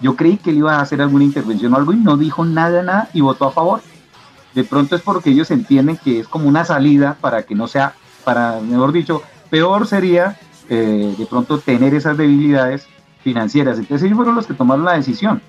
yo 0.00 0.16
creí 0.16 0.38
que 0.38 0.50
él 0.50 0.58
iba 0.58 0.76
a 0.76 0.80
hacer 0.80 1.02
alguna 1.02 1.24
intervención 1.24 1.72
o 1.72 1.76
algo 1.76 1.92
y 1.92 1.96
no 1.96 2.16
dijo 2.16 2.44
nada, 2.44 2.82
nada 2.82 3.08
y 3.12 3.20
votó 3.20 3.46
a 3.46 3.52
favor. 3.52 3.82
De 4.54 4.64
pronto 4.64 4.96
es 4.96 5.02
porque 5.02 5.30
ellos 5.30 5.50
entienden 5.50 5.96
que 5.96 6.20
es 6.20 6.28
como 6.28 6.48
una 6.48 6.64
salida 6.64 7.16
para 7.20 7.42
que 7.42 7.54
no 7.54 7.68
sea, 7.68 7.94
para, 8.24 8.60
mejor 8.60 8.92
dicho, 8.92 9.22
peor 9.48 9.86
sería 9.86 10.38
eh, 10.68 11.14
de 11.16 11.26
pronto 11.26 11.58
tener 11.58 11.94
esas 11.94 12.16
debilidades 12.16 12.86
financieras. 13.22 13.78
Entonces 13.78 14.06
ellos 14.06 14.16
fueron 14.16 14.34
los 14.34 14.46
que 14.46 14.54
tomaron 14.54 14.84
la 14.84 14.94
decisión. 14.94 15.42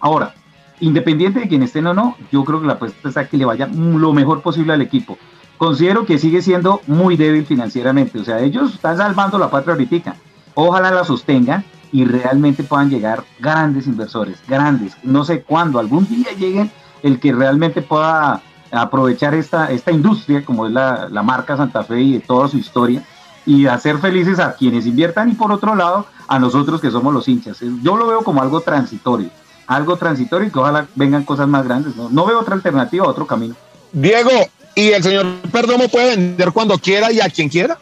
Ahora, 0.00 0.34
independiente 0.80 1.40
de 1.40 1.48
quién 1.48 1.62
estén 1.62 1.86
o 1.86 1.94
no, 1.94 2.16
yo 2.30 2.44
creo 2.44 2.60
que 2.60 2.66
la 2.66 2.74
apuesta 2.74 3.08
es 3.08 3.16
a 3.16 3.28
que 3.28 3.36
le 3.36 3.44
vaya 3.44 3.66
lo 3.66 4.12
mejor 4.12 4.42
posible 4.42 4.72
al 4.72 4.82
equipo. 4.82 5.18
Considero 5.56 6.06
que 6.06 6.18
sigue 6.18 6.40
siendo 6.40 6.80
muy 6.86 7.16
débil 7.16 7.44
financieramente, 7.44 8.20
o 8.20 8.24
sea, 8.24 8.40
ellos 8.40 8.74
están 8.74 8.96
salvando 8.96 9.38
la 9.38 9.50
patria 9.50 9.74
ahorita. 9.74 10.14
Ojalá 10.54 10.90
la 10.90 11.04
sostengan 11.04 11.64
y 11.92 12.04
realmente 12.04 12.62
puedan 12.62 12.90
llegar 12.90 13.24
grandes 13.40 13.86
inversores, 13.86 14.38
grandes. 14.46 14.96
No 15.02 15.24
sé 15.24 15.42
cuándo, 15.42 15.78
algún 15.78 16.06
día 16.08 16.32
lleguen 16.38 16.70
el 17.02 17.18
que 17.18 17.32
realmente 17.32 17.82
pueda 17.82 18.42
aprovechar 18.70 19.34
esta, 19.34 19.70
esta 19.70 19.90
industria, 19.90 20.44
como 20.44 20.66
es 20.66 20.72
la, 20.72 21.08
la 21.10 21.22
marca 21.22 21.56
Santa 21.56 21.82
Fe 21.84 22.00
y 22.00 22.12
de 22.14 22.20
toda 22.20 22.48
su 22.48 22.58
historia, 22.58 23.02
y 23.46 23.66
hacer 23.66 23.98
felices 23.98 24.38
a 24.38 24.54
quienes 24.54 24.86
inviertan 24.86 25.30
y 25.30 25.32
por 25.32 25.50
otro 25.50 25.74
lado 25.74 26.06
a 26.28 26.38
nosotros 26.38 26.80
que 26.80 26.90
somos 26.90 27.14
los 27.14 27.26
hinchas. 27.28 27.58
Yo 27.82 27.96
lo 27.96 28.06
veo 28.06 28.22
como 28.22 28.42
algo 28.42 28.60
transitorio, 28.60 29.30
algo 29.68 29.96
transitorio 29.96 30.48
y 30.48 30.50
que 30.50 30.58
ojalá 30.58 30.88
vengan 30.96 31.22
cosas 31.22 31.46
más 31.46 31.64
grandes. 31.64 31.94
No, 31.94 32.08
no 32.08 32.26
veo 32.26 32.40
otra 32.40 32.54
alternativa, 32.54 33.06
otro 33.06 33.26
camino. 33.26 33.54
Diego, 33.92 34.30
¿y 34.74 34.88
el 34.88 35.02
señor 35.02 35.26
Perdomo 35.52 35.88
puede 35.88 36.16
vender 36.16 36.50
cuando 36.52 36.76
quiera 36.78 37.12
y 37.12 37.20
a 37.20 37.28
quien 37.28 37.48
quiera? 37.48 37.78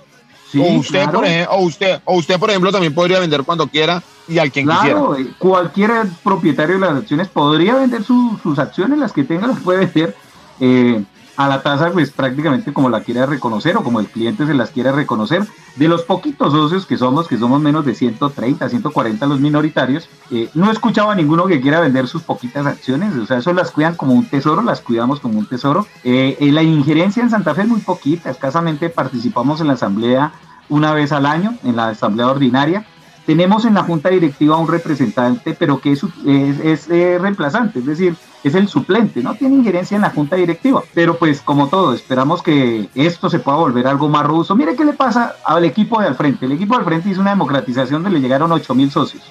o, 0.54 0.78
usted, 0.78 1.08
por 1.10 1.24
ejemplo, 1.24 1.54
o, 1.54 1.60
usted, 1.62 2.00
o 2.04 2.16
usted, 2.16 2.38
por 2.38 2.50
ejemplo, 2.50 2.72
también 2.72 2.94
podría 2.94 3.20
vender 3.20 3.42
cuando 3.44 3.66
quiera 3.66 4.02
y 4.28 4.38
al 4.38 4.50
quien 4.50 4.66
claro, 4.66 5.10
quisiera. 5.14 5.30
Eh, 5.30 5.34
cualquier 5.38 5.90
propietario 6.22 6.74
de 6.76 6.80
las 6.80 6.96
acciones 6.96 7.28
podría 7.28 7.74
vender 7.74 8.02
sus 8.02 8.58
acciones, 8.58 8.98
las 8.98 9.12
que 9.12 9.24
tenga 9.24 9.46
las 9.46 9.60
puede 9.60 9.86
vender. 9.86 10.16
Eh, 10.60 11.04
a 11.36 11.48
la 11.48 11.62
tasa, 11.62 11.90
pues 11.92 12.10
prácticamente 12.10 12.72
como 12.72 12.88
la 12.88 13.02
quiera 13.02 13.26
reconocer 13.26 13.76
o 13.76 13.84
como 13.84 14.00
el 14.00 14.06
cliente 14.06 14.46
se 14.46 14.54
las 14.54 14.70
quiera 14.70 14.92
reconocer. 14.92 15.44
De 15.76 15.88
los 15.88 16.02
poquitos 16.02 16.52
socios 16.52 16.86
que 16.86 16.96
somos, 16.96 17.28
que 17.28 17.36
somos 17.36 17.60
menos 17.60 17.84
de 17.84 17.94
130, 17.94 18.68
140 18.68 19.26
los 19.26 19.40
minoritarios, 19.40 20.08
eh, 20.30 20.48
no 20.54 20.70
he 20.70 20.72
escuchado 20.72 21.10
a 21.10 21.14
ninguno 21.14 21.46
que 21.46 21.60
quiera 21.60 21.80
vender 21.80 22.08
sus 22.08 22.22
poquitas 22.22 22.64
acciones, 22.64 23.14
o 23.16 23.26
sea, 23.26 23.38
eso 23.38 23.52
las 23.52 23.70
cuidan 23.70 23.94
como 23.94 24.14
un 24.14 24.26
tesoro, 24.26 24.62
las 24.62 24.80
cuidamos 24.80 25.20
como 25.20 25.38
un 25.38 25.46
tesoro. 25.46 25.86
la 26.02 26.62
injerencia 26.62 27.22
en 27.22 27.30
Santa 27.30 27.54
Fe 27.54 27.62
es 27.62 27.68
muy 27.68 27.80
poquita, 27.80 28.30
escasamente 28.30 28.88
participamos 28.88 29.60
en 29.60 29.66
la 29.66 29.74
asamblea 29.74 30.32
una 30.68 30.92
vez 30.92 31.12
al 31.12 31.26
año 31.26 31.56
en 31.64 31.76
la 31.76 31.88
asamblea 31.88 32.28
ordinaria. 32.28 32.86
Tenemos 33.24 33.64
en 33.64 33.74
la 33.74 33.82
junta 33.82 34.08
directiva 34.08 34.56
un 34.56 34.68
representante, 34.68 35.54
pero 35.58 35.80
que 35.80 35.92
es, 35.92 36.04
es, 36.24 36.88
eh, 36.88 37.18
reemplazante, 37.20 37.80
es 37.80 37.86
decir, 37.86 38.14
es 38.46 38.54
el 38.54 38.68
suplente, 38.68 39.22
no 39.22 39.34
tiene 39.34 39.56
injerencia 39.56 39.96
en 39.96 40.02
la 40.02 40.10
junta 40.10 40.36
directiva. 40.36 40.82
Pero 40.94 41.18
pues 41.18 41.40
como 41.40 41.68
todo, 41.68 41.92
esperamos 41.92 42.42
que 42.42 42.88
esto 42.94 43.28
se 43.28 43.38
pueda 43.38 43.58
volver 43.58 43.86
algo 43.86 44.08
más 44.08 44.24
robusto. 44.24 44.54
Mire 44.54 44.76
qué 44.76 44.84
le 44.84 44.92
pasa 44.92 45.36
al 45.44 45.64
equipo 45.64 46.00
de 46.00 46.06
al 46.06 46.14
frente. 46.14 46.46
El 46.46 46.52
equipo 46.52 46.74
de 46.74 46.80
al 46.80 46.84
frente 46.84 47.08
hizo 47.08 47.20
una 47.20 47.30
democratización 47.30 48.02
donde 48.02 48.18
le 48.18 48.22
llegaron 48.22 48.52
8 48.52 48.74
mil 48.74 48.90
socios. 48.90 49.24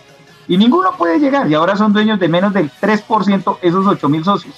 Y 0.47 0.57
ninguno 0.57 0.91
puede 0.97 1.19
llegar, 1.19 1.49
y 1.49 1.55
ahora 1.55 1.75
son 1.75 1.93
dueños 1.93 2.19
de 2.19 2.27
menos 2.27 2.53
del 2.53 2.69
3% 2.69 3.57
esos 3.61 3.87
8 3.87 4.09
mil 4.09 4.23
socios. 4.23 4.53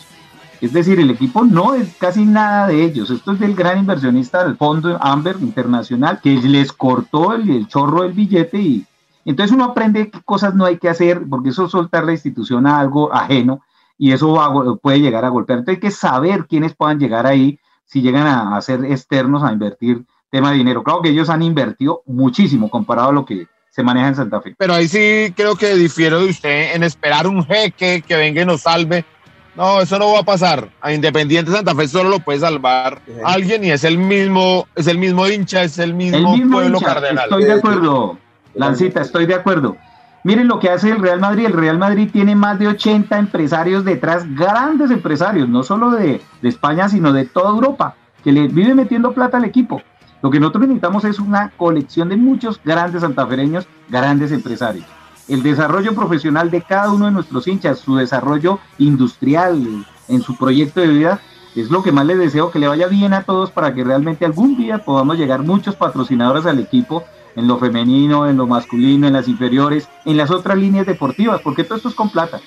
Es 0.60 0.74
decir, 0.74 1.00
el 1.00 1.12
equipo 1.12 1.46
no 1.46 1.76
es 1.76 1.96
casi 1.98 2.26
nada 2.26 2.68
de 2.68 2.84
ellos. 2.84 3.12
Esto 3.12 3.34
es 3.34 3.40
del 3.40 3.54
gran 3.54 3.78
inversionista 3.78 4.44
del 4.44 4.58
fondo 4.58 4.98
Amber 5.00 5.38
Internacional 5.40 6.20
que 6.22 6.32
les 6.32 6.74
cortó 6.74 7.34
el, 7.34 7.68
chorro 7.68 8.02
del 8.02 8.14
billete 8.14 8.58
y 8.58 8.86
entonces 9.24 9.54
uno 9.54 9.66
aprende 9.66 10.10
qué 10.10 10.22
cosas 10.22 10.56
no 10.56 10.66
hay 10.66 10.78
que 10.78 10.90
hacer 10.90 11.22
porque 11.30 11.50
eso 11.50 11.66
es 11.66 11.72
soltar 11.72 12.06
la 12.06 12.14
institución 12.14 12.66
a 12.66 12.80
algo 12.80 13.14
ajeno 13.14 13.62
y 13.98 14.12
eso 14.12 14.80
puede 14.82 15.00
llegar 15.00 15.26
a 15.26 15.30
golpear. 15.30 15.60
Entonces 15.60 15.78
hay 15.78 15.90
que 15.90 15.96
saber 15.96 16.46
quiénes 16.48 16.76
puedan 16.76 17.00
llegar 17.00 17.26
ahí 17.26 17.60
si 17.86 18.02
llegan 18.02 18.28
a, 18.28 18.56
a 18.56 18.62
ser 18.62 18.84
externos 18.86 19.44
a 19.44 19.52
invertir 19.52 20.06
tema 20.30 20.52
de 20.52 20.58
dinero. 20.58 20.84
Claro 20.84 21.02
que 21.02 21.10
ellos 21.10 21.30
han 21.30 21.42
invertido 21.42 22.04
muchísimo 22.06 22.70
comparado 22.70 23.10
a 23.10 23.14
lo 23.14 23.26
que 23.26 23.48
se 23.70 23.84
maneja 23.84 24.08
en 24.08 24.16
Santa 24.16 24.42
Fe. 24.42 24.56
Pero 24.58 24.74
ahí 24.74 24.88
sí 24.88 25.34
creo 25.36 25.56
que 25.56 25.76
difiero 25.76 26.20
de 26.20 26.30
usted 26.30 26.76
en 26.76 26.84
esperar 26.84 27.28
un 27.28 27.46
jeque 27.46 28.04
que 28.06 28.16
venga 28.16 28.42
y 28.42 28.46
nos 28.46 28.62
salve 28.62 29.06
no, 29.58 29.82
eso 29.82 29.98
no 29.98 30.14
va 30.14 30.20
a 30.20 30.24
pasar. 30.24 30.70
A 30.80 30.94
Independiente 30.94 31.52
Santa 31.52 31.74
Fe 31.74 31.88
solo 31.88 32.10
lo 32.10 32.20
puede 32.20 32.40
salvar 32.40 33.02
alguien 33.26 33.64
y 33.64 33.72
es 33.72 33.84
el 33.84 33.98
mismo, 33.98 34.68
es 34.76 34.86
el 34.86 35.00
mismo 35.00 35.28
hincha, 35.28 35.64
es 35.64 35.80
el 35.80 35.96
mismo, 35.96 36.38
pueblo 36.52 36.80
cardenal. 36.80 37.24
Estoy 37.24 37.46
de 37.46 37.54
acuerdo, 37.54 38.20
Lancita, 38.54 39.02
estoy 39.02 39.26
de 39.26 39.34
acuerdo. 39.34 39.76
Miren 40.28 40.50
lo 40.50 40.60
que 40.60 40.70
hace 40.70 40.90
el 40.90 41.00
Real 41.00 41.22
Madrid. 41.22 41.46
El 41.46 41.54
Real 41.54 41.78
Madrid 41.78 42.10
tiene 42.12 42.36
más 42.36 42.60
de 42.60 42.68
80 42.68 43.18
empresarios 43.18 43.86
detrás, 43.86 44.26
grandes 44.36 44.92
empresarios, 44.92 45.48
no 45.48 45.64
solo 45.64 45.92
de, 45.92 46.22
España, 46.42 46.90
sino 46.90 47.14
de 47.14 47.24
toda 47.24 47.52
Europa, 47.52 47.96
que 48.26 48.34
le 48.34 48.50
vive 48.50 48.76
metiendo 48.76 49.14
plata 49.14 49.38
al 49.38 49.46
equipo. 49.46 49.82
Lo 50.22 50.30
que 50.30 50.42
nosotros 50.42 50.64
necesitamos 50.64 51.06
es 51.06 51.20
una 51.20 51.54
colección 51.56 52.10
de 52.10 52.18
muchos 52.18 52.60
grandes 52.62 53.04
santafereños, 53.04 53.70
grandes 53.88 54.34
empresarios. 54.34 54.86
El 55.30 55.44
desarrollo 55.44 55.96
profesional 55.96 56.52
de 56.52 56.62
cada 56.62 56.92
uno 56.92 57.06
de 57.06 57.12
nuestros 57.12 57.48
hinchas, 57.48 57.80
su 57.80 57.96
desarrollo 57.96 58.60
industrial 58.80 59.86
en 60.10 60.22
su 60.24 60.36
proyecto 60.36 60.82
de 60.82 60.88
vida, 60.88 61.22
es 61.56 61.72
lo 61.72 61.84
que 61.84 61.94
más 61.94 62.06
les 62.06 62.18
deseo 62.18 62.52
que 62.52 62.60
le 62.60 62.68
vaya 62.68 62.88
bien 62.88 63.14
a 63.14 63.24
todos 63.24 63.50
para 63.50 63.74
que 63.74 63.86
realmente 63.86 64.26
algún 64.26 64.58
día 64.58 64.80
podamos 64.80 65.18
llegar 65.18 65.44
muchos 65.44 65.78
patrocinadores 65.78 66.46
al 66.46 66.60
equipo 66.60 67.06
en 67.38 67.48
lo 67.48 67.58
femenino, 67.60 68.28
en 68.28 68.36
lo 68.36 68.48
masculino, 68.48 69.08
en 69.08 69.14
las 69.14 69.28
inferiores, 69.28 69.88
en 70.06 70.18
las 70.18 70.32
otras 70.32 70.58
líneas 70.58 70.88
deportivas, 70.88 71.40
porque 71.42 71.64
todo 71.64 71.78
esto 71.78 71.90
es 71.90 71.96
con 71.96 72.10
plata. 72.10 72.42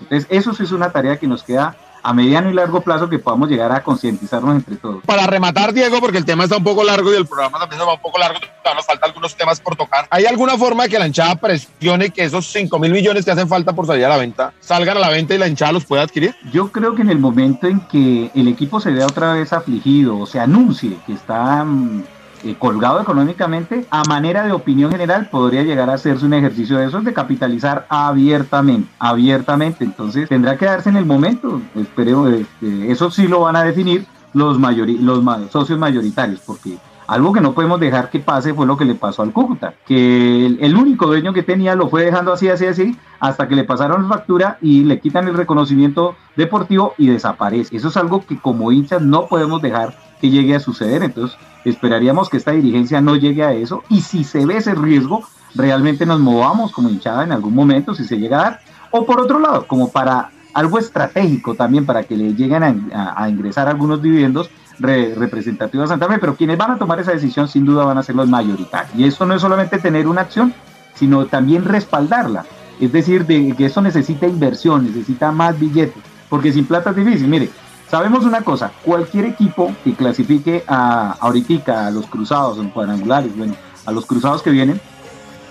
Entonces, 0.00 0.26
eso 0.30 0.54
sí 0.54 0.62
es 0.62 0.72
una 0.72 0.90
tarea 0.90 1.18
que 1.18 1.26
nos 1.26 1.42
queda 1.42 1.76
a 2.02 2.12
mediano 2.12 2.48
y 2.48 2.54
largo 2.54 2.80
plazo 2.80 3.08
que 3.08 3.18
podamos 3.18 3.48
llegar 3.48 3.72
a 3.72 3.82
concientizarnos 3.82 4.54
entre 4.54 4.76
todos. 4.76 5.02
Para 5.04 5.26
rematar, 5.26 5.72
Diego, 5.72 5.98
porque 6.00 6.18
el 6.18 6.24
tema 6.24 6.44
está 6.44 6.56
un 6.56 6.62
poco 6.62 6.84
largo 6.84 7.12
y 7.12 7.16
el 7.16 7.26
programa 7.26 7.58
también 7.58 7.80
va 7.80 7.94
un 7.94 8.00
poco 8.00 8.18
largo, 8.18 8.38
nos 8.74 8.86
faltan 8.86 9.10
algunos 9.10 9.34
temas 9.34 9.60
por 9.60 9.74
tocar. 9.74 10.06
¿Hay 10.10 10.24
alguna 10.24 10.56
forma 10.56 10.84
de 10.84 10.90
que 10.90 10.98
la 11.00 11.08
hinchada 11.08 11.34
presione 11.34 12.10
que 12.10 12.22
esos 12.22 12.46
5 12.46 12.78
mil 12.78 12.92
millones 12.92 13.24
que 13.24 13.32
hacen 13.32 13.48
falta 13.48 13.72
por 13.72 13.86
salir 13.86 14.04
a 14.04 14.08
la 14.08 14.16
venta 14.18 14.52
salgan 14.60 14.96
a 14.98 15.00
la 15.00 15.08
venta 15.08 15.34
y 15.34 15.38
la 15.38 15.48
hinchada 15.48 15.72
los 15.72 15.84
pueda 15.84 16.02
adquirir? 16.02 16.36
Yo 16.52 16.70
creo 16.70 16.94
que 16.94 17.02
en 17.02 17.10
el 17.10 17.18
momento 17.18 17.66
en 17.66 17.80
que 17.80 18.30
el 18.34 18.46
equipo 18.46 18.78
se 18.78 18.92
vea 18.92 19.06
otra 19.06 19.32
vez 19.32 19.52
afligido 19.52 20.16
o 20.18 20.26
se 20.26 20.38
anuncie 20.38 20.96
que 21.06 21.14
está 21.14 21.64
mm, 21.64 22.04
eh, 22.46 22.56
colgado 22.58 23.00
económicamente, 23.00 23.86
a 23.90 24.02
manera 24.08 24.44
de 24.44 24.52
opinión 24.52 24.90
general, 24.92 25.28
podría 25.30 25.62
llegar 25.62 25.90
a 25.90 25.94
hacerse 25.94 26.24
un 26.24 26.34
ejercicio 26.34 26.78
de 26.78 26.86
esos 26.86 27.04
de 27.04 27.12
capitalizar 27.12 27.86
abiertamente, 27.88 28.88
abiertamente. 28.98 29.84
Entonces 29.84 30.28
tendrá 30.28 30.56
que 30.56 30.66
darse 30.66 30.88
en 30.88 30.96
el 30.96 31.06
momento. 31.06 31.60
Espero, 31.74 32.28
este, 32.28 32.92
eso 32.92 33.10
sí 33.10 33.26
lo 33.26 33.40
van 33.40 33.56
a 33.56 33.64
definir 33.64 34.06
los, 34.32 34.58
los 34.58 35.50
socios 35.50 35.78
mayoritarios, 35.78 36.40
porque 36.40 36.78
algo 37.06 37.32
que 37.32 37.40
no 37.40 37.52
podemos 37.52 37.80
dejar 37.80 38.10
que 38.10 38.20
pase 38.20 38.54
fue 38.54 38.66
lo 38.66 38.76
que 38.76 38.84
le 38.84 38.94
pasó 38.94 39.22
al 39.22 39.32
Cúcuta, 39.32 39.74
que 39.86 40.46
el, 40.46 40.58
el, 40.60 40.76
único 40.76 41.06
dueño 41.06 41.32
que 41.32 41.42
tenía 41.42 41.74
lo 41.74 41.88
fue 41.88 42.04
dejando 42.04 42.32
así, 42.32 42.48
así, 42.48 42.66
así, 42.66 42.96
hasta 43.20 43.48
que 43.48 43.56
le 43.56 43.64
pasaron 43.64 44.02
la 44.02 44.08
factura 44.08 44.58
y 44.60 44.84
le 44.84 45.00
quitan 45.00 45.26
el 45.28 45.34
reconocimiento 45.34 46.16
deportivo 46.36 46.94
y 46.98 47.06
desaparece. 47.06 47.76
Eso 47.76 47.88
es 47.88 47.96
algo 47.96 48.24
que 48.26 48.38
como 48.38 48.72
hinchas 48.72 49.02
no 49.02 49.26
podemos 49.26 49.62
dejar 49.62 49.96
que 50.20 50.30
llegue 50.30 50.54
a 50.54 50.60
suceder. 50.60 51.02
Entonces, 51.02 51.38
esperaríamos 51.70 52.30
que 52.30 52.36
esta 52.36 52.52
dirigencia 52.52 53.00
no 53.00 53.16
llegue 53.16 53.42
a 53.42 53.52
eso 53.52 53.82
y 53.88 54.00
si 54.00 54.24
se 54.24 54.46
ve 54.46 54.58
ese 54.58 54.74
riesgo, 54.74 55.24
realmente 55.54 56.06
nos 56.06 56.20
movamos 56.20 56.72
como 56.72 56.88
hinchada 56.88 57.24
en 57.24 57.32
algún 57.32 57.54
momento, 57.54 57.94
si 57.94 58.04
se 58.04 58.18
llega 58.18 58.38
a 58.38 58.42
dar. 58.42 58.60
O 58.92 59.04
por 59.04 59.20
otro 59.20 59.40
lado, 59.40 59.66
como 59.66 59.90
para 59.90 60.30
algo 60.54 60.78
estratégico 60.78 61.54
también, 61.54 61.84
para 61.84 62.04
que 62.04 62.16
le 62.16 62.34
lleguen 62.34 62.90
a, 62.94 63.28
ingresar 63.28 63.68
algunos 63.68 64.00
dividendos 64.00 64.48
representativos 64.78 65.86
a 65.86 65.94
Santa 65.94 66.08
Fe, 66.08 66.18
pero 66.18 66.36
quienes 66.36 66.56
van 66.56 66.70
a 66.70 66.78
tomar 66.78 67.00
esa 67.00 67.12
decisión 67.12 67.48
sin 67.48 67.64
duda 67.64 67.84
van 67.84 67.98
a 67.98 68.02
ser 68.02 68.14
los 68.14 68.28
mayoritarios. 68.28 68.94
Y 68.96 69.04
esto 69.04 69.26
no 69.26 69.34
es 69.34 69.42
solamente 69.42 69.78
tener 69.78 70.06
una 70.06 70.22
acción, 70.22 70.54
sino 70.94 71.26
también 71.26 71.64
respaldarla. 71.64 72.44
Es 72.80 72.92
decir, 72.92 73.26
de 73.26 73.54
que 73.56 73.66
eso 73.66 73.82
necesita 73.82 74.26
inversión, 74.26 74.84
necesita 74.84 75.32
más 75.32 75.58
billetes, 75.58 76.02
porque 76.28 76.52
sin 76.52 76.64
plata 76.64 76.90
es 76.90 76.96
difícil. 76.96 77.28
Mire, 77.28 77.50
Sabemos 77.88 78.24
una 78.24 78.42
cosa, 78.42 78.72
cualquier 78.84 79.26
equipo 79.26 79.72
que 79.84 79.94
clasifique 79.94 80.64
a 80.66 81.12
ahorita 81.20 81.86
a 81.86 81.90
los 81.92 82.06
cruzados 82.06 82.58
en 82.58 82.70
cuadrangulares, 82.70 83.36
bueno, 83.36 83.54
a 83.84 83.92
los 83.92 84.06
cruzados 84.06 84.42
que 84.42 84.50
vienen, 84.50 84.80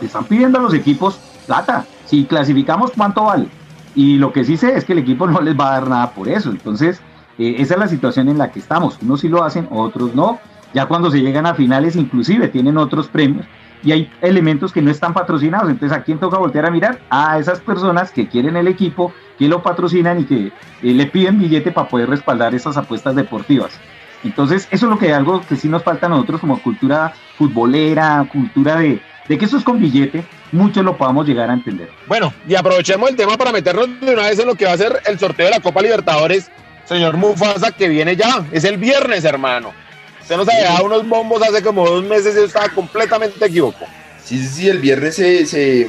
están 0.01 0.25
pidiendo 0.25 0.59
a 0.59 0.61
los 0.61 0.73
equipos 0.73 1.17
plata. 1.47 1.85
Si 2.05 2.25
clasificamos, 2.25 2.91
¿cuánto 2.95 3.23
vale? 3.23 3.47
Y 3.95 4.17
lo 4.17 4.33
que 4.33 4.43
sí 4.43 4.57
sé 4.57 4.75
es 4.75 4.83
que 4.83 4.93
el 4.93 4.99
equipo 4.99 5.27
no 5.29 5.39
les 5.39 5.57
va 5.57 5.69
a 5.69 5.79
dar 5.79 5.89
nada 5.89 6.11
por 6.11 6.27
eso. 6.27 6.49
Entonces, 6.49 6.99
eh, 7.37 7.55
esa 7.59 7.75
es 7.75 7.79
la 7.79 7.87
situación 7.87 8.27
en 8.27 8.37
la 8.37 8.51
que 8.51 8.59
estamos. 8.59 8.97
Unos 9.01 9.21
sí 9.21 9.29
lo 9.29 9.43
hacen, 9.43 9.67
otros 9.71 10.13
no. 10.13 10.39
Ya 10.73 10.87
cuando 10.87 11.09
se 11.09 11.21
llegan 11.21 11.45
a 11.45 11.55
finales, 11.55 11.95
inclusive 11.95 12.49
tienen 12.49 12.77
otros 12.77 13.07
premios 13.07 13.45
y 13.85 13.91
hay 13.91 14.11
elementos 14.21 14.73
que 14.73 14.81
no 14.81 14.89
están 14.89 15.13
patrocinados. 15.13 15.69
Entonces, 15.69 15.97
¿a 15.97 16.03
quién 16.03 16.17
toca 16.17 16.37
voltear 16.37 16.65
a 16.65 16.71
mirar? 16.71 16.99
A 17.09 17.37
esas 17.37 17.59
personas 17.59 18.11
que 18.11 18.27
quieren 18.27 18.57
el 18.57 18.67
equipo, 18.67 19.13
que 19.37 19.47
lo 19.47 19.61
patrocinan 19.61 20.19
y 20.19 20.25
que 20.25 20.47
eh, 20.47 20.51
le 20.81 21.05
piden 21.05 21.39
billete 21.39 21.71
para 21.71 21.87
poder 21.87 22.09
respaldar 22.09 22.55
esas 22.55 22.75
apuestas 22.75 23.15
deportivas. 23.15 23.79
Entonces, 24.23 24.67
eso 24.71 24.87
es 24.87 24.89
lo 24.89 24.97
que 24.97 25.13
algo 25.13 25.41
que 25.47 25.55
sí 25.55 25.69
nos 25.69 25.83
falta 25.83 26.07
a 26.07 26.09
nosotros 26.09 26.41
como 26.41 26.59
cultura 26.61 27.13
futbolera, 27.37 28.27
cultura 28.31 28.77
de, 28.77 28.99
de 29.27 29.37
que 29.37 29.45
eso 29.45 29.57
es 29.57 29.63
con 29.63 29.79
billete, 29.79 30.25
muchos 30.51 30.83
lo 30.83 30.97
podamos 30.97 31.27
llegar 31.27 31.51
a 31.51 31.53
entender. 31.53 31.89
Bueno, 32.07 32.33
y 32.47 32.55
aprovechemos 32.55 33.07
el 33.07 33.15
tema 33.15 33.37
para 33.37 33.51
meternos 33.51 33.87
de 34.01 34.13
una 34.13 34.23
vez 34.23 34.39
en 34.39 34.47
lo 34.47 34.55
que 34.55 34.65
va 34.65 34.71
a 34.71 34.77
ser 34.77 34.99
el 35.05 35.19
sorteo 35.19 35.45
de 35.45 35.51
la 35.51 35.59
Copa 35.59 35.83
Libertadores, 35.83 36.49
señor 36.85 37.17
Mufasa, 37.17 37.71
que 37.71 37.87
viene 37.87 38.15
ya, 38.15 38.43
es 38.51 38.63
el 38.63 38.77
viernes, 38.77 39.25
hermano. 39.25 39.84
Usted 40.25 40.37
nos 40.37 40.49
había 40.49 40.63
dado 40.63 40.85
unos 40.85 41.07
bombos 41.07 41.39
hace 41.43 41.61
como 41.61 41.87
dos 41.87 42.03
meses 42.03 42.35
y 42.35 42.39
estaba 42.39 42.67
completamente 42.69 43.45
equivocado. 43.45 43.85
Sí, 44.23 44.39
sí, 44.39 44.47
sí, 44.47 44.67
el 44.67 44.79
viernes 44.79 45.13
se, 45.13 45.45
se, 45.45 45.87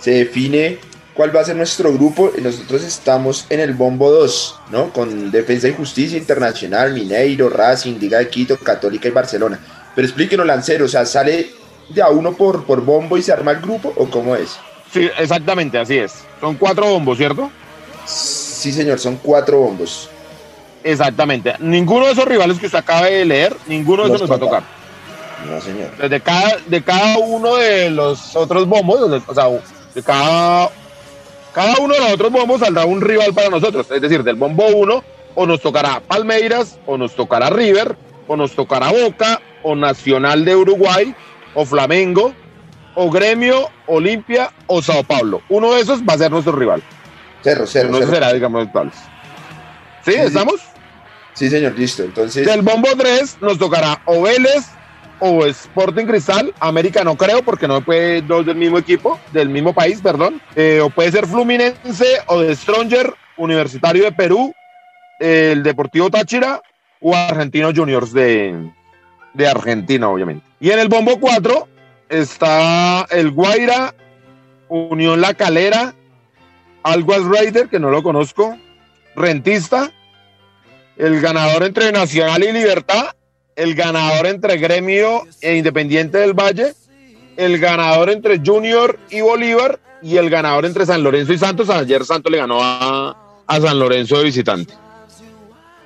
se 0.00 0.10
define 0.10 0.78
cuál 1.14 1.34
va 1.34 1.42
a 1.42 1.44
ser 1.44 1.54
nuestro 1.54 1.92
grupo. 1.92 2.32
Nosotros 2.42 2.82
estamos 2.82 3.46
en 3.48 3.60
el 3.60 3.74
bombo 3.74 4.10
2, 4.10 4.58
¿no? 4.72 4.92
Con 4.92 5.30
Defensa 5.30 5.68
y 5.68 5.72
Justicia 5.72 6.18
Internacional, 6.18 6.92
Mineiro, 6.92 7.48
Racing, 7.48 8.00
Liga 8.00 8.18
de 8.18 8.28
Quito, 8.28 8.56
Católica 8.58 9.06
y 9.06 9.12
Barcelona. 9.12 9.60
Pero 9.94 10.04
explíquenos, 10.04 10.46
Lancero, 10.46 10.86
o 10.86 10.88
sea, 10.88 11.06
¿sale 11.06 11.52
de 11.90 12.02
a 12.02 12.08
uno 12.08 12.32
por, 12.32 12.64
por 12.64 12.84
bombo 12.84 13.18
y 13.18 13.22
se 13.22 13.32
arma 13.32 13.52
el 13.52 13.60
grupo 13.60 13.92
o 13.94 14.10
cómo 14.10 14.34
es? 14.34 14.58
Sí, 14.92 15.08
exactamente, 15.16 15.78
así 15.78 15.96
es. 15.96 16.24
Son 16.40 16.56
cuatro 16.56 16.90
bombos, 16.90 17.18
¿cierto? 17.18 17.48
Sí, 18.04 18.72
señor, 18.72 18.98
son 18.98 19.14
cuatro 19.22 19.58
bombos. 19.60 20.10
Exactamente. 20.82 21.54
Ninguno 21.58 22.06
de 22.06 22.12
esos 22.12 22.24
rivales 22.24 22.58
que 22.58 22.66
usted 22.66 22.78
acaba 22.78 23.06
de 23.06 23.24
leer, 23.24 23.56
ninguno 23.66 24.04
de 24.04 24.14
esos 24.14 24.22
nos 24.22 24.30
va 24.30 24.36
a 24.36 24.38
tocar. 24.38 24.62
No, 25.46 25.60
señor. 25.60 25.96
De 25.96 26.20
cada, 26.20 26.56
de 26.66 26.82
cada 26.82 27.18
uno 27.18 27.56
de 27.56 27.90
los 27.90 28.36
otros 28.36 28.66
bombos, 28.66 29.00
o 29.26 29.34
sea, 29.34 29.48
de 29.94 30.02
cada, 30.02 30.70
cada 31.54 31.74
uno 31.80 31.94
de 31.94 32.00
los 32.00 32.12
otros 32.12 32.30
bombos 32.32 32.60
saldrá 32.60 32.84
un 32.84 33.00
rival 33.00 33.32
para 33.32 33.48
nosotros. 33.48 33.90
Es 33.90 34.00
decir, 34.00 34.22
del 34.22 34.36
bombo 34.36 34.66
1 34.66 35.04
o 35.34 35.46
nos 35.46 35.60
tocará 35.60 36.00
Palmeiras, 36.00 36.78
o 36.86 36.98
nos 36.98 37.14
tocará 37.14 37.50
River, 37.50 37.96
o 38.26 38.36
nos 38.36 38.52
tocará 38.52 38.90
Boca, 38.90 39.40
o 39.62 39.74
Nacional 39.74 40.44
de 40.44 40.56
Uruguay, 40.56 41.14
o 41.54 41.64
Flamengo, 41.64 42.32
o 42.94 43.10
Gremio, 43.10 43.68
Olimpia, 43.86 44.52
o 44.66 44.82
Sao 44.82 45.04
Paulo. 45.04 45.42
Uno 45.48 45.74
de 45.74 45.80
esos 45.80 46.02
va 46.02 46.14
a 46.14 46.18
ser 46.18 46.30
nuestro 46.30 46.52
rival. 46.52 46.82
Cerro, 47.42 47.66
cerro. 47.66 47.90
No 47.90 48.06
será, 48.06 48.32
digamos, 48.32 48.66
actuales. 48.66 48.94
¿Sí? 50.04 50.12
¿Estamos? 50.14 50.60
Sí, 51.40 51.48
señor, 51.48 51.72
listo. 51.78 52.02
Entonces. 52.02 52.44
Del 52.44 52.60
bombo 52.60 52.88
3 52.94 53.38
nos 53.40 53.58
tocará 53.58 54.02
o 54.04 54.20
Vélez 54.20 54.66
o 55.20 55.46
Sporting 55.46 56.04
Cristal. 56.04 56.52
América 56.60 57.02
no 57.02 57.16
creo 57.16 57.42
porque 57.42 57.66
no 57.66 57.82
puede 57.82 58.20
dos 58.20 58.44
del 58.44 58.56
mismo 58.56 58.76
equipo, 58.76 59.18
del 59.32 59.48
mismo 59.48 59.72
país, 59.72 60.02
perdón. 60.02 60.42
Eh, 60.54 60.80
o 60.82 60.90
puede 60.90 61.10
ser 61.10 61.26
Fluminense 61.26 62.04
o 62.26 62.40
de 62.40 62.54
Stronger, 62.54 63.14
Universitario 63.38 64.04
de 64.04 64.12
Perú, 64.12 64.52
el 65.18 65.62
Deportivo 65.62 66.10
Táchira 66.10 66.60
o 67.00 67.16
Argentinos 67.16 67.72
Juniors 67.74 68.12
de, 68.12 68.70
de 69.32 69.48
Argentina, 69.48 70.10
obviamente. 70.10 70.44
Y 70.60 70.72
en 70.72 70.78
el 70.78 70.88
bombo 70.88 71.18
4 71.18 71.68
está 72.10 73.06
el 73.08 73.30
Guaira, 73.30 73.94
Unión 74.68 75.22
La 75.22 75.32
Calera, 75.32 75.94
Alguas 76.82 77.24
Raider, 77.24 77.70
que 77.70 77.80
no 77.80 77.88
lo 77.88 78.02
conozco, 78.02 78.58
Rentista, 79.16 79.90
el 81.00 81.20
ganador 81.20 81.64
entre 81.64 81.90
Nacional 81.92 82.44
y 82.44 82.52
Libertad, 82.52 83.14
el 83.56 83.74
ganador 83.74 84.26
entre 84.26 84.58
Gremio 84.58 85.22
e 85.40 85.56
Independiente 85.56 86.18
del 86.18 86.34
Valle, 86.34 86.74
el 87.38 87.58
ganador 87.58 88.10
entre 88.10 88.38
Junior 88.44 88.98
y 89.08 89.22
Bolívar 89.22 89.80
y 90.02 90.18
el 90.18 90.28
ganador 90.28 90.66
entre 90.66 90.84
San 90.84 91.02
Lorenzo 91.02 91.32
y 91.32 91.38
Santos. 91.38 91.70
Ayer 91.70 92.04
Santos 92.04 92.30
le 92.30 92.36
ganó 92.36 92.58
a, 92.60 93.16
San 93.48 93.78
Lorenzo 93.78 94.18
de 94.18 94.24
visitante. 94.24 94.74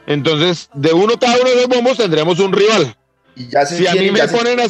Entonces, 0.07 0.69
de 0.75 0.93
uno 0.93 1.17
cada 1.19 1.41
uno 1.41 1.49
de 1.49 1.57
los 1.57 1.69
bombos 1.69 1.97
tendremos 1.97 2.41
un 2.41 2.53
rival. 2.53 2.97
Y 3.37 3.49
ya 3.49 3.65
si 3.65 3.87
a 3.87 3.95
mí 3.95 4.11
me 4.11 4.27
ponen 4.27 4.59
a 4.59 4.67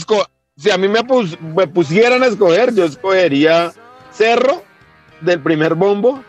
si 0.57 0.71
a 0.71 0.77
mí 0.77 0.89
me, 0.89 1.01
me 1.55 1.67
pusieran 1.69 2.23
a 2.23 2.27
escoger, 2.27 2.75
yo 2.75 2.85
escogería 2.85 3.73
Cerro 4.13 4.63
del 5.23 5.41
primer 5.41 5.75
bombo, 5.75 6.23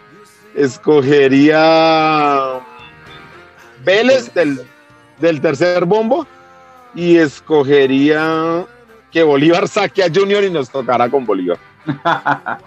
escogería 0.55 2.61
Vélez 3.85 4.33
del, 4.33 4.59
del 5.19 5.39
tercer 5.39 5.85
bombo 5.85 6.27
y 6.93 7.17
escogería 7.17 8.65
que 9.11 9.23
Bolívar 9.23 9.67
saque 9.67 10.03
a 10.03 10.07
Junior 10.13 10.43
y 10.43 10.49
nos 10.49 10.69
tocará 10.69 11.09
con 11.09 11.25
Bolívar. 11.25 11.57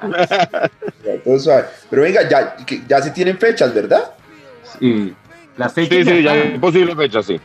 Pero 1.91 2.03
venga, 2.03 2.29
ya, 2.29 2.57
ya 2.87 3.03
se 3.03 3.11
tienen 3.11 3.37
fechas, 3.37 3.75
¿verdad? 3.75 4.15
Sí, 4.79 5.15
las 5.57 5.73
fechas. 5.73 5.99
Sí, 5.99 6.05
sí, 6.05 6.23
ya 6.23 6.33
hay 6.33 6.59
posibles 6.59 6.97
fechas, 6.97 7.27
sí. 7.27 7.41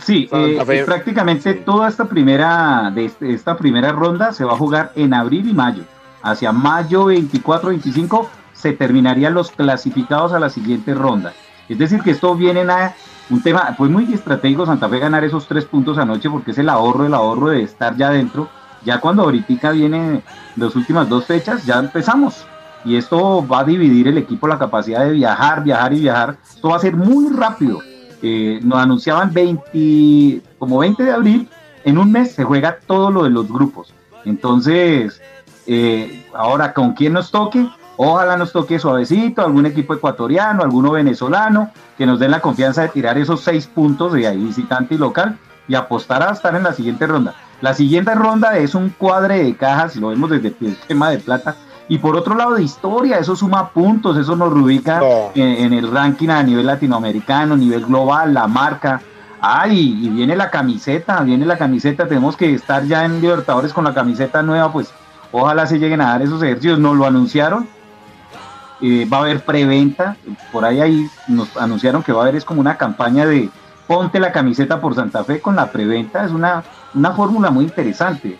Sí, 0.00 0.28
eh, 0.32 0.84
prácticamente 0.86 1.54
toda 1.54 1.88
esta 1.88 2.06
primera, 2.06 2.90
de 2.94 3.04
este, 3.04 3.32
esta 3.32 3.56
primera 3.56 3.92
ronda 3.92 4.32
se 4.32 4.44
va 4.44 4.54
a 4.54 4.56
jugar 4.56 4.92
en 4.96 5.12
abril 5.12 5.48
y 5.48 5.52
mayo. 5.52 5.84
Hacia 6.22 6.50
mayo 6.50 7.06
24-25 7.06 8.26
se 8.54 8.72
terminarían 8.72 9.34
los 9.34 9.50
clasificados 9.50 10.32
a 10.32 10.38
la 10.38 10.48
siguiente 10.48 10.94
ronda. 10.94 11.34
Es 11.68 11.78
decir, 11.78 12.00
que 12.00 12.12
esto 12.12 12.34
vienen 12.34 12.70
a 12.70 12.94
un 13.32 13.42
tema, 13.42 13.74
pues 13.78 13.90
muy 13.90 14.12
estratégico 14.12 14.66
Santa 14.66 14.88
Fe 14.90 14.98
ganar 14.98 15.24
esos 15.24 15.48
tres 15.48 15.64
puntos 15.64 15.96
anoche 15.96 16.28
porque 16.28 16.50
es 16.50 16.58
el 16.58 16.68
ahorro, 16.68 17.06
el 17.06 17.14
ahorro 17.14 17.48
de 17.48 17.62
estar 17.62 17.96
ya 17.96 18.10
dentro. 18.10 18.48
Ya 18.84 19.00
cuando 19.00 19.22
ahorita 19.22 19.70
viene 19.70 20.22
las 20.56 20.76
últimas 20.76 21.08
dos 21.08 21.24
fechas, 21.24 21.64
ya 21.64 21.78
empezamos. 21.78 22.44
Y 22.84 22.96
esto 22.96 23.46
va 23.46 23.60
a 23.60 23.64
dividir 23.64 24.08
el 24.08 24.18
equipo 24.18 24.46
la 24.46 24.58
capacidad 24.58 25.04
de 25.04 25.12
viajar, 25.12 25.64
viajar 25.64 25.94
y 25.94 26.00
viajar. 26.00 26.36
Esto 26.42 26.68
va 26.68 26.76
a 26.76 26.80
ser 26.80 26.94
muy 26.94 27.34
rápido. 27.34 27.78
Eh, 28.20 28.60
nos 28.62 28.78
anunciaban 28.78 29.32
20, 29.32 30.42
como 30.58 30.78
20 30.78 31.02
de 31.02 31.12
abril, 31.12 31.48
en 31.84 31.98
un 31.98 32.12
mes 32.12 32.32
se 32.32 32.44
juega 32.44 32.78
todo 32.86 33.10
lo 33.10 33.24
de 33.24 33.30
los 33.30 33.48
grupos. 33.48 33.94
Entonces, 34.26 35.22
eh, 35.66 36.26
ahora 36.34 36.74
con 36.74 36.92
quién 36.92 37.14
nos 37.14 37.30
toque, 37.30 37.66
ojalá 37.96 38.36
nos 38.36 38.52
toque 38.52 38.78
suavecito, 38.78 39.42
algún 39.42 39.66
equipo 39.66 39.94
ecuatoriano, 39.94 40.62
alguno 40.62 40.92
venezolano, 40.92 41.70
que 41.96 42.06
nos 42.06 42.18
den 42.18 42.30
la 42.30 42.40
confianza 42.40 42.82
de 42.82 42.88
tirar 42.88 43.18
esos 43.18 43.40
seis 43.42 43.66
puntos 43.66 44.12
de 44.12 44.26
ahí 44.26 44.38
visitante 44.38 44.94
y 44.94 44.98
local 44.98 45.38
y 45.68 45.74
apostar 45.74 46.22
a 46.22 46.32
estar 46.32 46.54
en 46.54 46.64
la 46.64 46.72
siguiente 46.72 47.06
ronda. 47.06 47.34
La 47.60 47.74
siguiente 47.74 48.14
ronda 48.14 48.56
es 48.58 48.74
un 48.74 48.90
cuadre 48.90 49.44
de 49.44 49.56
cajas, 49.56 49.96
lo 49.96 50.08
vemos 50.08 50.30
desde 50.30 50.54
el 50.60 50.76
tema 50.88 51.10
de 51.10 51.18
plata, 51.18 51.56
y 51.88 51.98
por 51.98 52.16
otro 52.16 52.34
lado 52.34 52.54
de 52.54 52.62
historia, 52.62 53.18
eso 53.18 53.36
suma 53.36 53.70
puntos, 53.70 54.16
eso 54.16 54.34
nos 54.34 54.52
rubica 54.52 55.00
en, 55.34 55.72
el 55.72 55.90
ranking 55.90 56.28
a 56.30 56.42
nivel 56.42 56.66
latinoamericano, 56.66 57.54
a 57.54 57.56
nivel 57.56 57.84
global, 57.84 58.32
la 58.32 58.46
marca. 58.46 59.02
Ay, 59.40 59.98
y 60.00 60.08
viene 60.08 60.36
la 60.36 60.50
camiseta, 60.50 61.20
viene 61.20 61.44
la 61.44 61.58
camiseta, 61.58 62.06
tenemos 62.06 62.36
que 62.36 62.54
estar 62.54 62.84
ya 62.84 63.04
en 63.04 63.20
Libertadores 63.20 63.72
con 63.72 63.84
la 63.84 63.92
camiseta 63.92 64.42
nueva, 64.42 64.72
pues 64.72 64.92
ojalá 65.32 65.66
se 65.66 65.78
lleguen 65.78 66.00
a 66.00 66.10
dar 66.10 66.22
esos 66.22 66.42
ejercicios, 66.42 66.78
nos 66.78 66.96
lo 66.96 67.04
anunciaron, 67.04 67.68
eh, 68.82 69.06
va 69.10 69.18
a 69.18 69.20
haber 69.20 69.44
preventa, 69.44 70.16
por 70.50 70.64
ahí, 70.64 70.80
ahí 70.80 71.06
nos 71.28 71.56
anunciaron 71.56 72.02
que 72.02 72.12
va 72.12 72.20
a 72.20 72.22
haber 72.24 72.36
es 72.36 72.44
como 72.44 72.60
una 72.60 72.76
campaña 72.76 73.26
de 73.26 73.48
ponte 73.86 74.18
la 74.18 74.32
camiseta 74.32 74.80
por 74.80 74.94
Santa 74.94 75.24
Fe 75.24 75.40
con 75.40 75.56
la 75.56 75.70
preventa, 75.70 76.24
es 76.24 76.32
una, 76.32 76.64
una 76.94 77.12
fórmula 77.12 77.50
muy 77.50 77.64
interesante. 77.64 78.36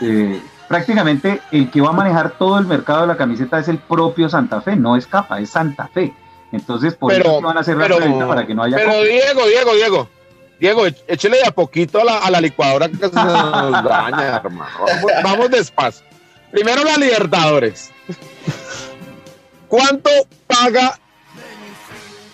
Eh, 0.00 0.42
prácticamente 0.68 1.40
el 1.52 1.70
que 1.70 1.80
va 1.80 1.90
a 1.90 1.92
manejar 1.92 2.30
todo 2.30 2.58
el 2.58 2.66
mercado 2.66 3.02
de 3.02 3.06
la 3.08 3.16
camiseta 3.16 3.58
es 3.58 3.68
el 3.68 3.78
propio 3.78 4.28
Santa 4.28 4.60
Fe, 4.60 4.76
no 4.76 4.96
es 4.96 5.06
capa, 5.06 5.40
es 5.40 5.50
Santa 5.50 5.88
Fe. 5.88 6.12
Entonces, 6.52 6.94
por 6.94 7.12
eso 7.12 7.40
van 7.40 7.56
a 7.56 7.60
hacer 7.60 7.76
la 7.76 7.86
preventa 7.86 8.28
para 8.28 8.46
que 8.46 8.54
no 8.54 8.62
haya. 8.62 8.76
Pero 8.76 9.02
Diego, 9.02 9.46
Diego, 9.46 9.74
Diego. 9.74 10.08
Diego, 10.60 10.86
échele 10.86 11.38
de 11.38 11.46
a 11.46 11.50
poquito 11.50 12.00
a 12.00 12.04
la, 12.04 12.18
a 12.18 12.30
la 12.30 12.40
licuadora 12.40 12.88
que 12.88 12.96
se 12.96 13.12
nos 13.12 13.84
daña, 13.84 14.36
hermano. 14.36 14.70
Vamos, 14.86 15.12
vamos 15.22 15.50
despacio. 15.50 16.06
Primero 16.52 16.84
la 16.84 16.96
Libertadores. 16.96 17.90
¿Cuánto 19.68 20.10
paga 20.46 20.98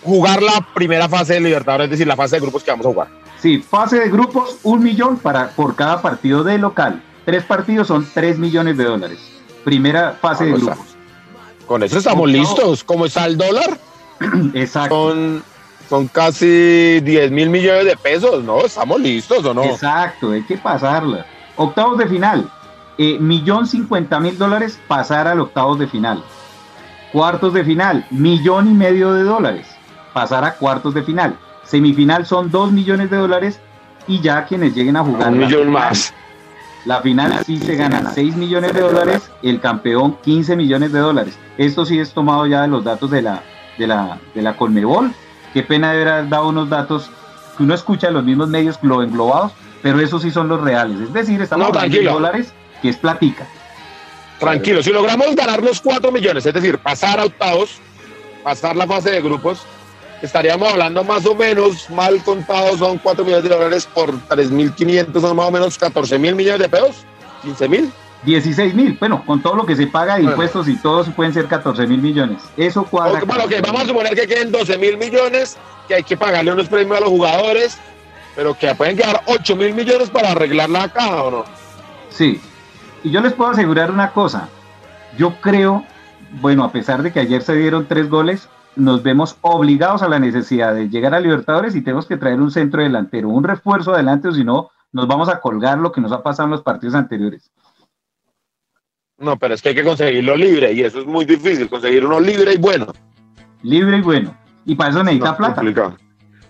jugar 0.03 0.41
la 0.41 0.65
primera 0.73 1.07
fase 1.07 1.33
de 1.33 1.41
Libertadores, 1.41 1.85
es 1.85 1.91
decir, 1.91 2.07
la 2.07 2.15
fase 2.15 2.35
de 2.35 2.41
grupos 2.41 2.63
que 2.63 2.71
vamos 2.71 2.85
a 2.85 2.89
jugar? 2.89 3.07
Sí, 3.39 3.59
fase 3.59 3.99
de 3.99 4.09
grupos, 4.09 4.57
un 4.63 4.83
millón 4.83 5.17
para, 5.17 5.49
por 5.49 5.75
cada 5.75 6.01
partido 6.01 6.43
de 6.43 6.57
local. 6.57 7.01
Tres 7.25 7.43
partidos 7.43 7.87
son 7.87 8.07
tres 8.13 8.37
millones 8.37 8.77
de 8.77 8.83
dólares. 8.83 9.19
Primera 9.63 10.17
fase 10.19 10.45
de 10.45 10.53
grupos. 10.53 10.77
Con 11.65 11.83
eso 11.83 11.99
estamos 11.99 12.29
listos. 12.29 12.83
¿Cómo 12.83 13.05
está 13.05 13.25
el 13.25 13.37
dólar? 13.37 13.77
Exacto. 14.53 15.09
Son, 15.09 15.43
son 15.89 16.07
casi 16.07 16.99
10 16.99 17.31
mil 17.31 17.49
millones 17.49 17.85
de 17.85 17.97
pesos, 17.97 18.43
¿no? 18.43 18.61
¿Estamos 18.61 18.99
listos 18.99 19.43
o 19.45 19.53
no? 19.53 19.63
Exacto, 19.63 20.31
hay 20.31 20.43
que 20.43 20.57
pasarla. 20.57 21.25
Octavos 21.55 21.97
de 21.97 22.07
final. 22.07 22.51
Eh, 22.97 23.17
millón 23.19 23.65
cincuenta 23.65 24.19
mil 24.19 24.37
dólares 24.37 24.79
pasar 24.87 25.27
al 25.27 25.39
octavos 25.39 25.79
de 25.79 25.87
final. 25.87 26.23
Cuartos 27.11 27.53
de 27.53 27.63
final, 27.63 28.05
millón 28.09 28.69
y 28.69 28.73
medio 28.73 29.13
de 29.13 29.23
dólares. 29.23 29.67
Pasar 30.13 30.45
a 30.45 30.55
cuartos 30.55 30.93
de 30.93 31.03
final. 31.03 31.37
Semifinal 31.63 32.25
son 32.25 32.49
dos 32.49 32.71
millones 32.71 33.09
de 33.09 33.17
dólares 33.17 33.59
y 34.07 34.21
ya 34.21 34.45
quienes 34.45 34.73
lleguen 34.73 34.95
a 34.95 35.03
jugar. 35.03 35.29
Un 35.29 35.39
millón 35.39 35.71
más. 35.71 36.13
La 36.85 37.01
final 37.01 37.43
sí 37.45 37.57
se 37.59 37.75
gana 37.75 38.09
6 38.11 38.35
millones 38.37 38.73
de 38.73 38.81
dólares, 38.81 39.29
el 39.43 39.59
campeón 39.59 40.17
15 40.23 40.55
millones 40.55 40.91
de 40.91 40.99
dólares. 40.99 41.37
Esto 41.57 41.85
sí 41.85 41.99
es 41.99 42.11
tomado 42.13 42.47
ya 42.47 42.63
de 42.63 42.69
los 42.69 42.83
datos 42.83 43.11
de 43.11 43.21
la, 43.21 43.43
de 43.77 43.85
la, 43.87 44.17
de 44.33 44.41
la 44.41 44.57
Colmebol. 44.57 45.13
Qué 45.53 45.61
pena 45.61 45.91
de 45.91 46.01
haber 46.01 46.29
dado 46.29 46.49
unos 46.49 46.69
datos 46.69 47.11
que 47.57 47.63
uno 47.63 47.75
escucha 47.75 48.07
en 48.07 48.15
los 48.15 48.23
mismos 48.23 48.47
medios 48.47 48.79
lo 48.81 49.03
englobados, 49.03 49.51
pero 49.83 49.99
esos 49.99 50.23
sí 50.23 50.31
son 50.31 50.47
los 50.47 50.61
reales. 50.61 50.99
Es 51.01 51.13
decir, 51.13 51.39
estamos 51.41 51.67
hablando 51.67 51.97
de 51.97 52.03
dólares, 52.03 52.53
que 52.81 52.89
es 52.89 52.97
platica. 52.97 53.45
Tranquilo, 54.41 54.81
si 54.81 54.91
logramos 54.91 55.35
ganar 55.35 55.61
los 55.61 55.79
4 55.79 56.11
millones, 56.11 56.43
es 56.43 56.53
decir, 56.53 56.79
pasar 56.79 57.19
a 57.19 57.25
octavos, 57.25 57.77
pasar 58.43 58.75
la 58.75 58.87
fase 58.87 59.11
de 59.11 59.21
grupos, 59.21 59.61
estaríamos 60.19 60.67
hablando 60.67 61.03
más 61.03 61.27
o 61.27 61.35
menos, 61.35 61.87
mal 61.91 62.23
contados, 62.23 62.79
son 62.79 62.97
4 62.97 63.23
millones 63.23 63.43
de 63.43 63.49
dólares 63.49 63.87
por 63.93 64.11
3.500, 64.11 65.21
son 65.21 65.35
más 65.35 65.47
o 65.47 65.51
menos 65.51 65.77
14 65.77 66.17
mil 66.17 66.33
millones 66.33 66.59
de 66.59 66.69
pesos, 66.69 67.05
15 67.43 67.69
mil. 67.69 67.91
16 68.23 68.73
mil, 68.73 68.97
bueno, 68.99 69.23
con 69.27 69.43
todo 69.43 69.55
lo 69.55 69.65
que 69.65 69.75
se 69.75 69.85
paga 69.85 70.15
de 70.15 70.23
impuestos 70.23 70.67
y 70.67 70.75
todo, 70.77 71.03
pueden 71.11 71.35
ser 71.35 71.45
14 71.45 71.85
mil 71.85 72.01
millones. 72.01 72.41
Eso 72.57 72.83
cuadra. 72.83 73.21
bueno, 73.23 73.47
que 73.47 73.61
vamos 73.61 73.83
a 73.83 73.85
suponer 73.85 74.15
que 74.15 74.25
queden 74.25 74.51
12 74.51 74.75
mil 74.79 74.97
millones, 74.97 75.55
que 75.87 75.93
hay 75.95 76.03
que 76.03 76.17
pagarle 76.17 76.51
unos 76.51 76.67
premios 76.67 76.97
a 76.97 77.01
los 77.01 77.09
jugadores, 77.09 77.77
pero 78.35 78.57
que 78.57 78.73
pueden 78.73 78.97
quedar 78.97 79.21
8 79.27 79.55
mil 79.55 79.75
millones 79.75 80.09
para 80.09 80.31
arreglar 80.31 80.67
la 80.71 80.89
caja, 80.89 81.21
¿o 81.21 81.29
no? 81.29 81.45
Sí, 82.09 82.41
y 83.03 83.11
yo 83.11 83.21
les 83.21 83.33
puedo 83.33 83.51
asegurar 83.51 83.91
una 83.91 84.11
cosa, 84.11 84.49
yo 85.17 85.35
creo, 85.41 85.83
bueno, 86.41 86.63
a 86.63 86.71
pesar 86.71 87.03
de 87.03 87.11
que 87.11 87.19
ayer 87.19 87.41
se 87.41 87.55
dieron 87.55 87.85
tres 87.87 88.09
goles, 88.09 88.47
nos 88.75 89.03
vemos 89.03 89.37
obligados 89.41 90.01
a 90.01 90.07
la 90.07 90.19
necesidad 90.19 90.73
de 90.73 90.89
llegar 90.89 91.13
a 91.13 91.19
Libertadores 91.19 91.75
y 91.75 91.81
tenemos 91.81 92.05
que 92.05 92.17
traer 92.17 92.39
un 92.39 92.51
centro 92.51 92.81
delantero, 92.81 93.29
un 93.29 93.43
refuerzo 93.43 93.93
adelante, 93.93 94.29
o 94.29 94.31
si 94.31 94.43
no, 94.43 94.69
nos 94.91 95.07
vamos 95.07 95.29
a 95.29 95.39
colgar 95.39 95.77
lo 95.77 95.91
que 95.91 96.01
nos 96.01 96.11
ha 96.11 96.23
pasado 96.23 96.47
en 96.47 96.51
los 96.51 96.61
partidos 96.61 96.95
anteriores. 96.95 97.51
No, 99.17 99.37
pero 99.37 99.53
es 99.53 99.61
que 99.61 99.69
hay 99.69 99.75
que 99.75 99.83
conseguirlo 99.83 100.35
libre 100.35 100.73
y 100.73 100.81
eso 100.81 100.99
es 100.99 101.05
muy 101.05 101.25
difícil, 101.25 101.69
conseguir 101.69 102.05
uno 102.05 102.19
libre 102.19 102.53
y 102.53 102.57
bueno. 102.57 102.87
Libre 103.61 103.97
y 103.97 104.01
bueno. 104.01 104.35
Y 104.65 104.75
para 104.75 104.89
eso 104.89 105.03
necesita 105.03 105.37
plata. 105.37 105.55
Complicado. 105.55 105.97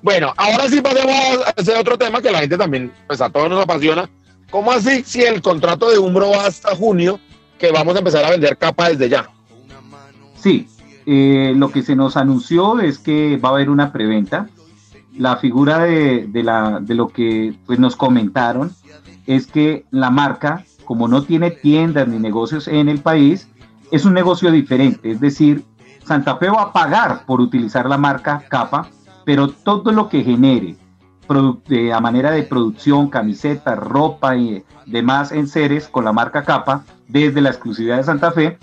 Bueno, 0.01 0.33
ahora 0.37 0.67
sí 0.67 0.81
pasemos 0.81 1.13
a 1.45 1.53
ese 1.57 1.75
otro 1.77 1.97
tema 1.97 2.21
que 2.21 2.31
la 2.31 2.39
gente 2.39 2.57
también, 2.57 2.91
pues 3.07 3.21
a 3.21 3.29
todos 3.29 3.49
nos 3.49 3.61
apasiona, 3.61 4.09
¿Cómo 4.51 4.73
así 4.73 5.03
si 5.05 5.21
el 5.21 5.41
contrato 5.41 5.89
de 5.89 5.97
Umbro 5.97 6.31
va 6.31 6.45
hasta 6.45 6.75
junio, 6.75 7.19
que 7.57 7.71
vamos 7.71 7.95
a 7.95 7.99
empezar 7.99 8.25
a 8.25 8.31
vender 8.31 8.57
capa 8.57 8.89
desde 8.89 9.07
ya? 9.07 9.29
Sí, 10.35 10.67
eh, 11.05 11.53
lo 11.55 11.71
que 11.71 11.81
se 11.81 11.95
nos 11.95 12.17
anunció 12.17 12.79
es 12.81 12.99
que 12.99 13.37
va 13.37 13.49
a 13.49 13.51
haber 13.53 13.69
una 13.69 13.93
preventa. 13.93 14.49
La 15.17 15.37
figura 15.37 15.79
de, 15.79 16.29
la, 16.33 16.79
de 16.81 16.95
lo 16.95 17.07
que 17.07 17.53
pues, 17.65 17.79
nos 17.79 17.95
comentaron 17.95 18.73
es 19.25 19.47
que 19.47 19.85
la 19.89 20.09
marca, 20.09 20.65
como 20.83 21.07
no 21.07 21.23
tiene 21.23 21.51
tiendas 21.51 22.09
ni 22.09 22.19
negocios 22.19 22.67
en 22.67 22.89
el 22.89 22.99
país, 22.99 23.47
es 23.89 24.03
un 24.03 24.13
negocio 24.13 24.51
diferente. 24.51 25.11
Es 25.11 25.21
decir, 25.21 25.63
Santa 26.05 26.35
Fe 26.35 26.49
va 26.49 26.63
a 26.63 26.73
pagar 26.73 27.25
por 27.25 27.39
utilizar 27.39 27.87
la 27.87 27.97
marca 27.97 28.43
capa, 28.49 28.89
pero 29.23 29.47
todo 29.49 29.93
lo 29.93 30.09
que 30.09 30.23
genere 30.23 30.75
a 31.38 31.99
manera 31.99 32.32
de 32.32 32.43
producción, 32.43 33.09
camisetas, 33.09 33.77
ropa 33.77 34.36
y 34.36 34.63
demás 34.86 35.32
enseres 35.32 35.88
con 35.88 36.05
la 36.05 36.13
marca 36.13 36.43
Capa 36.43 36.84
desde 37.07 37.41
la 37.41 37.49
exclusividad 37.49 37.97
de 37.97 38.03
Santa 38.03 38.32
Fe, 38.32 38.57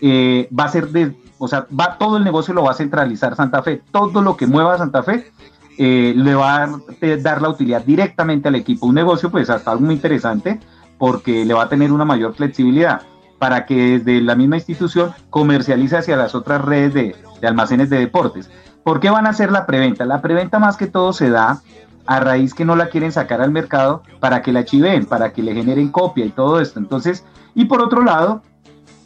eh, 0.00 0.48
va 0.58 0.64
a 0.64 0.68
ser 0.68 0.88
de, 0.88 1.16
o 1.38 1.48
sea, 1.48 1.66
va, 1.78 1.96
todo 1.98 2.16
el 2.16 2.24
negocio 2.24 2.54
lo 2.54 2.64
va 2.64 2.72
a 2.72 2.74
centralizar 2.74 3.36
Santa 3.36 3.62
Fe, 3.62 3.82
todo 3.90 4.20
lo 4.22 4.36
que 4.36 4.46
mueva 4.46 4.78
Santa 4.78 5.02
Fe 5.02 5.30
eh, 5.78 6.12
le 6.16 6.34
va 6.34 6.64
a 6.64 6.80
dar 7.20 7.40
la 7.40 7.48
utilidad 7.48 7.84
directamente 7.84 8.48
al 8.48 8.56
equipo, 8.56 8.86
un 8.86 8.94
negocio 8.94 9.30
pues 9.30 9.48
hasta 9.50 9.70
algo 9.70 9.84
muy 9.84 9.94
interesante 9.94 10.60
porque 10.98 11.44
le 11.44 11.54
va 11.54 11.64
a 11.64 11.68
tener 11.68 11.92
una 11.92 12.04
mayor 12.04 12.34
flexibilidad 12.34 13.02
para 13.38 13.66
que 13.66 13.98
desde 13.98 14.20
la 14.20 14.36
misma 14.36 14.56
institución 14.56 15.12
comercialice 15.30 15.96
hacia 15.96 16.16
las 16.16 16.34
otras 16.34 16.64
redes 16.64 16.94
de, 16.94 17.16
de 17.40 17.48
almacenes 17.48 17.90
de 17.90 17.98
deportes. 17.98 18.50
¿Por 18.84 19.00
qué 19.00 19.10
van 19.10 19.26
a 19.26 19.30
hacer 19.30 19.50
la 19.50 19.66
preventa? 19.66 20.04
La 20.04 20.20
preventa 20.20 20.58
más 20.58 20.76
que 20.76 20.86
todo 20.86 21.12
se 21.12 21.30
da 21.30 21.60
a 22.06 22.20
raíz 22.20 22.54
que 22.54 22.64
no 22.64 22.76
la 22.76 22.88
quieren 22.88 23.12
sacar 23.12 23.40
al 23.40 23.50
mercado 23.50 24.02
para 24.20 24.42
que 24.42 24.52
la 24.52 24.64
chiven, 24.64 25.06
para 25.06 25.32
que 25.32 25.42
le 25.42 25.54
generen 25.54 25.88
copia 25.88 26.24
y 26.24 26.30
todo 26.30 26.60
esto. 26.60 26.78
Entonces, 26.78 27.24
y 27.54 27.66
por 27.66 27.80
otro 27.82 28.02
lado, 28.02 28.42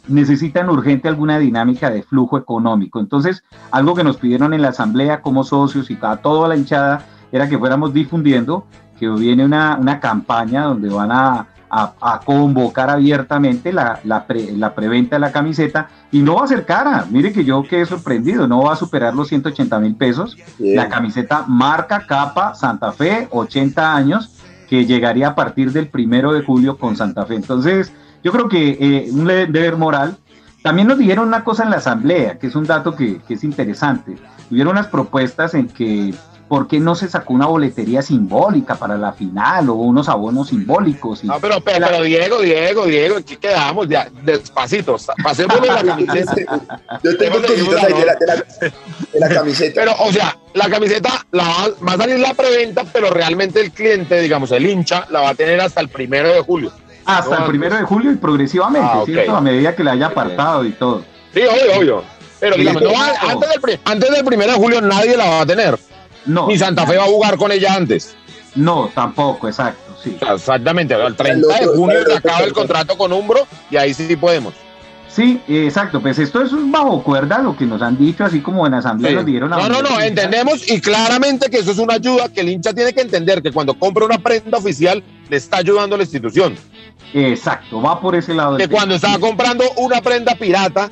necesitan 0.07 0.69
urgente 0.69 1.07
alguna 1.07 1.37
dinámica 1.37 1.89
de 1.89 2.03
flujo 2.03 2.37
económico. 2.37 2.99
Entonces, 2.99 3.43
algo 3.71 3.95
que 3.95 4.03
nos 4.03 4.17
pidieron 4.17 4.53
en 4.53 4.61
la 4.61 4.69
asamblea 4.69 5.21
como 5.21 5.43
socios 5.43 5.91
y 5.91 5.97
a 6.01 6.17
toda 6.17 6.47
la 6.47 6.55
hinchada 6.55 7.05
era 7.31 7.49
que 7.49 7.57
fuéramos 7.57 7.93
difundiendo 7.93 8.65
que 8.99 9.07
viene 9.09 9.45
una, 9.45 9.77
una 9.79 9.99
campaña 9.99 10.63
donde 10.63 10.89
van 10.89 11.11
a 11.11 11.47
a, 11.69 12.21
convocar 12.25 12.89
abiertamente 12.89 13.73
la, 13.73 13.99
la, 14.03 14.25
preventa 14.25 15.15
de 15.15 15.19
la 15.19 15.31
camiseta 15.31 15.89
y 16.11 16.19
no 16.19 16.35
va 16.35 16.45
a 16.45 16.47
ser 16.47 16.65
cara. 16.65 17.05
Mire 17.09 17.31
que 17.31 17.43
yo 17.43 17.63
quedé 17.63 17.85
sorprendido, 17.85 18.47
no 18.47 18.63
va 18.63 18.73
a 18.73 18.75
superar 18.75 19.13
los 19.13 19.27
180 19.27 19.79
mil 19.79 19.95
pesos. 19.95 20.37
La 20.59 20.89
camiseta 20.89 21.45
marca 21.47 22.05
capa 22.07 22.55
Santa 22.55 22.91
Fe, 22.91 23.27
80 23.31 23.95
años, 23.95 24.31
que 24.69 24.85
llegaría 24.85 25.29
a 25.29 25.35
partir 25.35 25.71
del 25.71 25.87
primero 25.87 26.33
de 26.33 26.43
julio 26.43 26.77
con 26.77 26.95
Santa 26.95 27.25
Fe. 27.25 27.35
Entonces, 27.35 27.91
yo 28.23 28.31
creo 28.31 28.49
que 28.49 28.77
eh, 28.79 29.09
un 29.11 29.25
deber 29.25 29.77
moral. 29.77 30.17
También 30.63 30.87
nos 30.87 30.97
dijeron 30.97 31.27
una 31.27 31.45
cosa 31.45 31.63
en 31.63 31.69
la 31.69 31.77
asamblea, 31.77 32.39
que 32.39 32.47
es 32.47 32.55
un 32.55 32.65
dato 32.65 32.93
que, 32.95 33.19
que 33.19 33.35
es 33.35 33.43
interesante. 33.45 34.17
Hubieron 34.51 34.73
unas 34.73 34.87
propuestas 34.87 35.53
en 35.53 35.67
que 35.67 36.13
¿por 36.47 36.67
qué 36.67 36.79
no 36.79 36.95
se 36.95 37.07
sacó 37.09 37.33
una 37.33 37.45
boletería 37.45 38.01
simbólica 38.01 38.75
para 38.75 38.97
la 38.97 39.13
final 39.13 39.69
o 39.69 39.73
unos 39.73 40.09
abonos 40.09 40.49
simbólicos? 40.49 41.23
No, 41.23 41.39
pero, 41.39 41.61
pero, 41.61 41.87
pero 41.87 42.03
Diego, 42.03 42.41
Diego, 42.41 42.85
Diego, 42.85 43.17
aquí 43.17 43.37
quedamos 43.37 43.87
ya, 43.87 44.09
despacito, 44.23 44.97
pasemos 45.23 45.61
de 45.61 45.67
la 45.67 45.83
camiseta. 45.83 46.35
Yo 47.03 47.17
tengo 47.17 47.41
cositas 47.41 47.83
ahí 47.83 47.93
de 47.93 48.05
la, 48.05 48.15
de, 48.15 48.25
la, 48.25 48.35
de 48.35 49.19
la 49.19 49.29
camiseta. 49.29 49.81
Pero, 49.81 49.93
o 49.99 50.11
sea, 50.11 50.37
la 50.53 50.69
camiseta 50.69 51.25
la 51.31 51.43
va, 51.43 51.67
va 51.87 51.93
a 51.93 51.97
salir 51.97 52.19
la 52.19 52.33
preventa, 52.33 52.83
pero 52.91 53.09
realmente 53.09 53.61
el 53.61 53.71
cliente, 53.71 54.19
digamos, 54.21 54.51
el 54.51 54.65
hincha, 54.65 55.05
la 55.09 55.21
va 55.21 55.29
a 55.29 55.35
tener 55.35 55.59
hasta 55.61 55.81
el 55.81 55.89
primero 55.89 56.29
de 56.29 56.41
julio. 56.41 56.71
Hasta 57.05 57.37
No, 57.37 57.43
el 57.45 57.49
primero 57.49 57.77
de 57.77 57.83
julio 57.83 58.11
y 58.11 58.15
progresivamente, 58.15 59.29
Ah. 59.29 59.37
A 59.37 59.41
medida 59.41 59.75
que 59.75 59.83
le 59.83 59.91
haya 59.91 60.07
apartado 60.07 60.65
y 60.65 60.71
todo. 60.71 61.03
Sí, 61.33 61.41
obvio, 61.41 61.79
obvio. 61.79 62.03
Pero 62.39 62.55
digamos, 62.55 62.83
no 62.83 62.89
antes, 62.91 63.49
del, 63.49 63.79
antes 63.85 64.11
del 64.11 64.25
primero 64.25 64.51
de 64.51 64.57
julio 64.57 64.81
nadie 64.81 65.17
la 65.17 65.25
va 65.25 65.41
a 65.41 65.45
tener. 65.45 65.77
No, 66.27 66.47
Ni 66.47 66.57
Santa 66.57 66.85
Fe 66.85 66.97
va 66.97 67.03
a 67.05 67.07
jugar 67.07 67.37
con 67.37 67.51
ella 67.51 67.73
antes. 67.75 68.15
no, 68.55 68.89
tampoco, 68.93 69.47
exacto, 69.47 69.95
sí. 70.03 70.15
O 70.15 70.25
sea, 70.25 70.35
exactamente. 70.35 70.93
El 70.93 71.15
30 71.15 71.47
de 71.59 71.65
junio 71.67 71.99
se 72.05 72.13
acaba 72.15 72.39
el 72.41 72.53
contrato 72.53 72.97
con 72.97 73.11
Umbro 73.13 73.47
y 73.71 73.77
ahí 73.77 73.93
sí 73.93 74.15
podemos. 74.15 74.53
Sí, 75.07 75.41
exacto, 75.47 75.99
pues 75.99 76.19
esto 76.19 76.43
es 76.43 76.51
bajo 76.69 77.01
cuerda 77.01 77.39
lo 77.39 77.57
que 77.57 77.65
nos 77.65 77.81
han 77.81 77.97
dicho, 77.97 78.23
así 78.23 78.39
como 78.41 78.67
en 78.67 78.75
asamblea 78.75 79.09
Sí. 79.11 79.15
nos 79.15 79.25
dijeron 79.25 79.51
a 79.51 79.57
No, 79.57 79.67
no, 79.69 79.81
no, 79.81 79.99
entendemos 79.99 80.69
y 80.69 80.79
claramente 80.79 81.49
que 81.49 81.57
eso 81.57 81.71
es 81.71 81.79
una 81.79 81.95
ayuda 81.95 82.29
que 82.29 82.41
el 82.41 82.49
hincha 82.49 82.71
tiene 82.73 82.93
que 82.93 83.01
entender 83.01 83.41
que 83.41 83.51
cuando 83.51 83.73
compra 83.73 84.05
una 84.05 84.19
prenda 84.19 84.59
oficial 84.59 85.03
le 85.27 85.37
está 85.37 85.57
ayudando 85.57 85.95
a 85.95 85.97
la 85.97 86.03
institución. 86.03 86.55
Exacto, 87.13 87.81
va 87.81 87.99
por 87.99 88.15
ese 88.15 88.33
lado. 88.33 88.57
Que 88.57 88.67
cuando 88.67 88.99
tema. 88.99 89.13
está 89.15 89.19
comprando 89.25 89.63
una 89.77 90.01
prenda 90.01 90.35
pirata, 90.35 90.89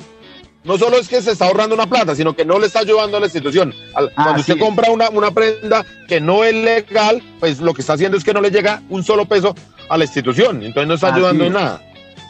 no 0.66 0.76
solo 0.78 0.98
es 0.98 1.08
que 1.08 1.22
se 1.22 1.32
está 1.32 1.46
ahorrando 1.46 1.74
una 1.74 1.86
plata, 1.86 2.14
sino 2.14 2.34
que 2.34 2.44
no 2.44 2.58
le 2.58 2.66
está 2.66 2.80
ayudando 2.80 3.16
a 3.16 3.20
la 3.20 3.26
institución. 3.26 3.74
Cuando 3.92 4.12
Así 4.16 4.40
usted 4.40 4.54
es. 4.56 4.60
compra 4.60 4.90
una, 4.90 5.08
una 5.10 5.30
prenda 5.30 5.84
que 6.08 6.20
no 6.20 6.44
es 6.44 6.54
legal, 6.54 7.22
pues 7.40 7.60
lo 7.60 7.72
que 7.72 7.80
está 7.82 7.94
haciendo 7.94 8.16
es 8.18 8.24
que 8.24 8.34
no 8.34 8.40
le 8.40 8.50
llega 8.50 8.82
un 8.90 9.02
solo 9.04 9.24
peso 9.26 9.54
a 9.88 9.96
la 9.96 10.04
institución. 10.04 10.62
Entonces 10.62 10.88
no 10.88 10.94
está 10.94 11.08
Así 11.08 11.16
ayudando 11.16 11.44
en 11.44 11.52
nada. 11.52 11.82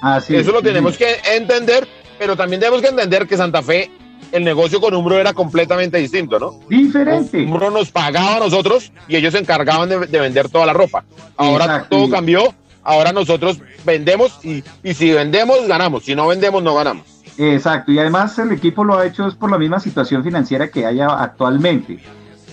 Así 0.02 0.36
Eso 0.36 0.50
es, 0.50 0.54
lo 0.54 0.62
tenemos 0.62 0.94
señor. 0.94 1.14
que 1.22 1.36
entender, 1.36 1.88
pero 2.18 2.36
también 2.36 2.60
tenemos 2.60 2.82
que 2.82 2.88
entender 2.88 3.26
que 3.26 3.36
Santa 3.36 3.62
Fe, 3.62 3.90
el 4.32 4.44
negocio 4.44 4.80
con 4.80 4.92
Umbro 4.94 5.18
era 5.18 5.32
completamente 5.32 5.96
distinto, 5.98 6.38
¿no? 6.38 6.60
Diferente. 6.68 7.42
Umbro 7.42 7.70
nos 7.70 7.90
pagaba 7.90 8.36
a 8.36 8.40
nosotros 8.40 8.92
y 9.08 9.16
ellos 9.16 9.32
se 9.32 9.38
encargaban 9.38 9.88
de, 9.88 10.00
de 10.06 10.20
vender 10.20 10.48
toda 10.50 10.66
la 10.66 10.72
ropa. 10.74 11.04
Ahora 11.36 11.64
Exacto. 11.64 11.96
todo 11.96 12.10
cambió, 12.10 12.54
ahora 12.82 13.12
nosotros 13.12 13.58
vendemos 13.84 14.38
y, 14.44 14.62
y 14.82 14.94
si 14.94 15.10
vendemos, 15.12 15.66
ganamos, 15.66 16.04
si 16.04 16.14
no 16.14 16.26
vendemos, 16.26 16.62
no 16.62 16.74
ganamos. 16.74 17.06
Exacto, 17.38 17.92
y 17.92 17.98
además 17.98 18.38
el 18.38 18.52
equipo 18.52 18.82
lo 18.84 18.96
ha 18.98 19.06
hecho 19.06 19.26
es 19.26 19.34
por 19.34 19.50
la 19.50 19.58
misma 19.58 19.78
situación 19.80 20.24
financiera 20.24 20.68
que 20.68 20.86
haya 20.86 21.08
actualmente. 21.08 21.98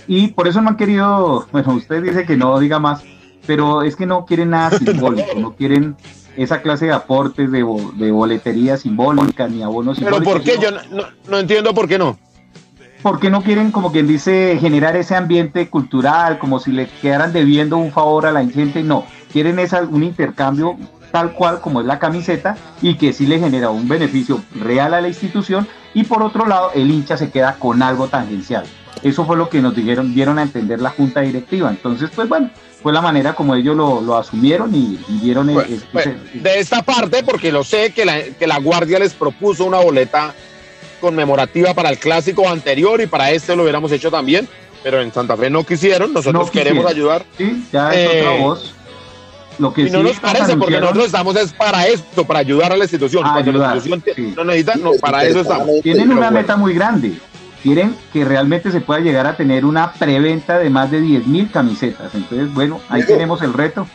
Y 0.08 0.28
por 0.30 0.48
eso 0.48 0.62
no 0.62 0.70
han 0.70 0.78
querido, 0.78 1.48
bueno, 1.52 1.74
usted 1.74 2.04
dice 2.04 2.26
que 2.26 2.36
no 2.36 2.60
diga 2.60 2.80
más, 2.80 3.02
pero 3.48 3.82
es 3.84 3.96
que 3.96 4.06
no 4.06 4.26
quieren 4.26 4.50
nada 4.50 4.72
simbólico, 4.78 5.40
no 5.40 5.54
quieren 5.54 5.96
esa 6.36 6.62
clase 6.62 6.88
de 6.88 6.92
aportes 6.94 7.52
de, 7.52 7.64
bo- 7.64 7.92
de 7.96 8.12
boletería 8.12 8.76
simbólica 8.76 9.48
ni 9.48 9.62
abonos 9.64 10.00
Pero 10.00 10.18
simbólicos. 10.18 10.34
¿por 10.34 10.44
qué? 10.44 10.58
Yo 10.62 10.72
no, 10.72 10.80
no- 10.92 11.08
no 11.30 11.38
entiendo 11.40 11.74
por 11.74 11.88
qué 11.88 11.98
no. 12.00 12.18
porque 13.04 13.30
no 13.30 13.42
quieren, 13.44 13.72
como 13.72 13.92
quien 13.92 14.08
dice, 14.08 14.58
generar 14.60 14.96
ese 14.96 15.16
ambiente 15.16 15.70
cultural, 15.70 16.40
como 16.40 16.60
si 16.60 16.72
le 16.72 16.88
quedaran 17.02 17.32
debiendo 17.34 17.78
un 17.78 17.92
favor 17.92 18.26
a 18.26 18.32
la 18.32 18.44
gente, 18.46 18.82
no, 18.84 19.06
quieren 19.32 19.60
esa, 19.60 19.82
un 19.84 20.04
intercambio 20.04 20.76
tal 21.14 21.34
cual 21.34 21.62
como 21.62 21.80
es 21.80 21.86
la 21.86 22.00
camiseta 22.00 22.58
y 22.82 22.96
que 22.96 23.14
sí 23.14 23.28
le 23.28 23.38
genera 23.38 23.70
un 23.70 23.88
beneficio 23.88 24.42
real 24.60 24.96
a 24.96 25.00
la 25.02 25.08
institución 25.08 25.68
y 25.94 26.06
por 26.06 26.24
otro 26.24 26.48
lado 26.48 26.72
el 26.74 26.90
hincha 26.90 27.18
se 27.18 27.30
queda 27.30 27.54
con 27.60 27.84
algo 27.84 28.08
tangencial. 28.08 28.64
Eso 29.04 29.24
fue 29.24 29.38
lo 29.38 29.48
que 29.48 29.62
nos 29.62 29.76
dijeron, 29.76 30.16
dieron 30.16 30.40
a 30.40 30.42
entender 30.42 30.82
la 30.82 30.90
junta 30.90 31.22
directiva. 31.22 31.70
Entonces, 31.70 32.10
pues 32.16 32.28
bueno, 32.28 32.50
fue 32.82 32.92
la 32.92 33.02
manera 33.02 33.36
como 33.36 33.54
ellos 33.54 33.76
lo, 33.76 34.02
lo 34.02 34.18
asumieron 34.18 34.74
y, 34.74 35.00
y 35.08 35.20
dieron 35.20 35.50
el- 35.52 35.56
Pues, 35.56 35.84
pues, 35.92 36.10
de 36.34 36.60
esta 36.60 36.82
parte, 36.82 37.22
porque 37.24 37.52
lo 37.52 37.64
sé 37.64 37.92
que 37.92 38.06
la, 38.06 38.20
que 38.24 38.48
la 38.48 38.58
Guardia 38.58 38.98
les 38.98 39.14
propuso 39.14 39.66
una 39.66 39.78
boleta 39.82 40.34
conmemorativa 41.00 41.76
para 41.76 41.90
el 41.90 42.00
clásico 42.00 42.50
anterior 42.50 43.00
y 43.02 43.06
para 43.06 43.30
este 43.30 43.56
lo 43.56 43.62
hubiéramos 43.64 43.92
hecho 43.92 44.10
también, 44.10 44.48
pero 44.82 45.00
en 45.00 45.14
Santa 45.14 45.38
Fe 45.38 45.52
no 45.52 45.64
quisieron, 45.64 46.12
nosotros 46.12 46.48
No 46.48 46.52
queremos 46.52 46.88
ayudar 46.88 47.24
sí, 47.38 47.66
ya 47.72 47.94
es 47.94 47.98
Eh, 47.98 48.20
otra 48.22 48.40
voz. 48.44 48.74
Lo 49.60 49.74
que 49.74 49.82
y 49.82 49.90
no 49.92 50.00
sí 50.00 50.04
nos 50.06 50.20
parece 50.20 50.58
porque 50.58 50.80
nosotros 50.80 51.06
estamos 51.06 51.36
es 51.36 51.54
para 51.54 51.86
esto, 51.88 52.26
para 52.26 52.40
ayudar 52.40 52.72
a 52.74 52.78
la 52.78 52.84
institución. 52.86 53.26
A 53.26 53.34
Cuando 53.34 53.52
ayudar, 53.52 53.70
la 53.70 53.76
institución 53.76 54.02
te- 54.02 54.14
sí. 54.16 54.34
no 54.36 54.44
necesita, 54.46 54.76
no, 54.76 54.92
para 55.00 55.24
eso 55.26 55.42
estamos. 55.42 55.70
Tienen 55.84 56.08
una 56.12 56.16
bueno. 56.16 56.32
meta 56.32 56.56
muy 56.58 56.74
grande. 56.74 57.14
Quieren 57.62 57.96
que 58.12 58.26
realmente 58.26 58.72
se 58.72 58.82
pueda 58.82 59.00
llegar 59.00 59.26
a 59.28 59.38
tener 59.38 59.64
una 59.64 59.94
preventa 59.94 60.58
de 60.60 60.70
más 60.70 60.92
de 60.92 61.00
10 61.02 61.28
mil 61.28 61.50
camisetas. 61.50 62.14
Entonces, 62.14 62.54
bueno, 62.54 62.82
ahí 62.90 63.02
Diego. 63.04 63.14
tenemos 63.14 63.42
el 63.42 63.54
reto. 63.54 63.88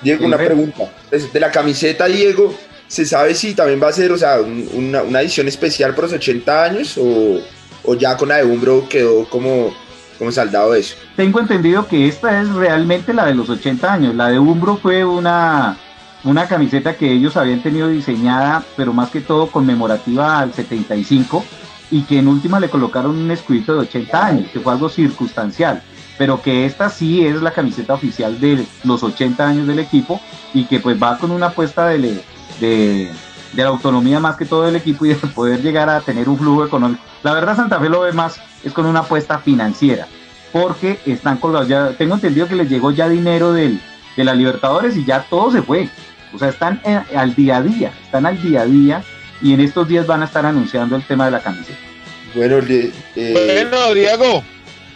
Diego, 0.00 0.26
una 0.26 0.36
pregunta. 0.36 0.90
Pues, 1.08 1.32
De 1.32 1.38
la 1.38 1.50
camiseta, 1.52 2.06
Diego, 2.06 2.52
¿se 2.88 3.06
sabe 3.06 3.34
si 3.36 3.54
también 3.54 3.80
va 3.80 3.88
a 3.88 3.92
ser, 3.92 4.10
o 4.10 4.18
sea, 4.18 4.40
un- 4.40 4.68
una, 4.74 5.02
una 5.04 5.20
edición 5.20 5.46
especial 5.46 5.94
por 5.94 6.04
los 6.04 6.14
80 6.14 6.64
años 6.64 6.98
o, 6.98 7.38
o 7.84 7.94
ya 7.94 8.16
con 8.16 8.28
la 8.30 8.38
de 8.38 8.44
Umbro 8.44 8.88
quedó 8.88 9.24
como, 9.28 9.72
como 10.18 10.32
saldado 10.32 10.74
eso? 10.74 10.96
Tengo 11.16 11.40
entendido 11.40 11.86
que 11.86 12.08
esta 12.08 12.40
es 12.40 12.48
realmente 12.50 13.12
la 13.12 13.26
de 13.26 13.34
los 13.34 13.48
80 13.48 13.92
años. 13.92 14.14
La 14.14 14.28
de 14.28 14.38
Umbro 14.38 14.76
fue 14.76 15.04
una, 15.04 15.76
una 16.24 16.46
camiseta 16.46 16.96
que 16.96 17.10
ellos 17.12 17.36
habían 17.36 17.62
tenido 17.62 17.88
diseñada, 17.88 18.62
pero 18.76 18.92
más 18.92 19.10
que 19.10 19.20
todo 19.20 19.48
conmemorativa 19.48 20.38
al 20.38 20.52
75, 20.52 21.44
y 21.90 22.02
que 22.02 22.18
en 22.18 22.28
última 22.28 22.58
le 22.58 22.70
colocaron 22.70 23.16
un 23.16 23.30
escudito 23.30 23.74
de 23.74 23.80
80 23.80 24.26
años, 24.26 24.50
que 24.50 24.60
fue 24.60 24.72
algo 24.72 24.88
circunstancial. 24.88 25.82
Pero 26.18 26.40
que 26.40 26.66
esta 26.66 26.88
sí 26.88 27.26
es 27.26 27.40
la 27.42 27.52
camiseta 27.52 27.94
oficial 27.94 28.38
de 28.40 28.64
los 28.84 29.02
80 29.02 29.46
años 29.46 29.66
del 29.66 29.78
equipo 29.78 30.20
y 30.54 30.64
que 30.64 30.78
pues 30.78 31.00
va 31.02 31.18
con 31.18 31.30
una 31.30 31.46
apuesta 31.46 31.88
de, 31.88 32.22
de 33.52 33.62
la 33.62 33.68
autonomía 33.68 34.18
más 34.20 34.36
que 34.36 34.44
todo 34.44 34.64
del 34.64 34.76
equipo 34.76 35.04
y 35.04 35.10
de 35.10 35.14
poder 35.16 35.60
llegar 35.62 35.88
a 35.88 36.00
tener 36.00 36.28
un 36.28 36.38
flujo 36.38 36.64
económico. 36.64 37.02
La 37.22 37.32
verdad 37.34 37.56
Santa 37.56 37.78
Fe 37.80 37.88
lo 37.88 38.00
ve 38.00 38.12
más 38.12 38.40
es 38.64 38.72
con 38.72 38.86
una 38.86 39.00
apuesta 39.00 39.38
financiera 39.38 40.06
porque 40.52 40.98
están 41.06 41.38
colgados. 41.38 41.68
Ya 41.68 41.90
tengo 41.96 42.14
entendido 42.14 42.48
que 42.48 42.56
les 42.56 42.68
llegó 42.68 42.90
ya 42.90 43.08
dinero 43.08 43.52
del, 43.52 43.80
de 44.16 44.24
la 44.24 44.34
Libertadores 44.34 44.96
y 44.96 45.04
ya 45.04 45.22
todo 45.28 45.50
se 45.50 45.62
fue. 45.62 45.88
O 46.34 46.38
sea, 46.38 46.48
están 46.48 46.80
eh, 46.84 47.00
al 47.14 47.34
día 47.34 47.58
a 47.58 47.62
día, 47.62 47.92
están 48.04 48.26
al 48.26 48.40
día 48.42 48.62
a 48.62 48.66
día 48.66 49.04
y 49.42 49.52
en 49.54 49.60
estos 49.60 49.88
días 49.88 50.06
van 50.06 50.22
a 50.22 50.26
estar 50.26 50.46
anunciando 50.46 50.96
el 50.96 51.02
tema 51.02 51.26
de 51.26 51.30
la 51.32 51.40
camiseta. 51.40 51.78
Bueno, 52.34 52.58
eh, 52.68 52.92
Bueno, 53.14 53.92
Diego, 53.92 54.42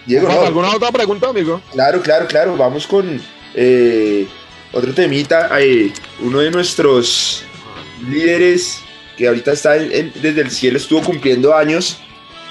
Diego, 0.07 0.29
no, 0.29 0.41
¿alguna 0.41 0.75
otra 0.75 0.91
pregunta, 0.91 1.29
amigo? 1.29 1.61
claro, 1.73 2.01
claro, 2.01 2.27
claro, 2.27 2.57
vamos 2.57 2.87
con 2.87 3.21
eh, 3.55 4.27
otro 4.73 4.95
temita. 4.95 5.51
eh, 5.61 5.93
uno 6.21 6.39
de 6.39 6.51
nuestros 6.51 7.45
líderes 8.09 8.81
que 9.17 9.29
ahorita 9.29 9.53
está 9.53 9.73
desde 9.73 10.41
el 10.41 10.51
cielo, 10.51 10.77
estuvo 10.77 11.03
cumpliendo 11.03 11.55
años, 11.55 11.99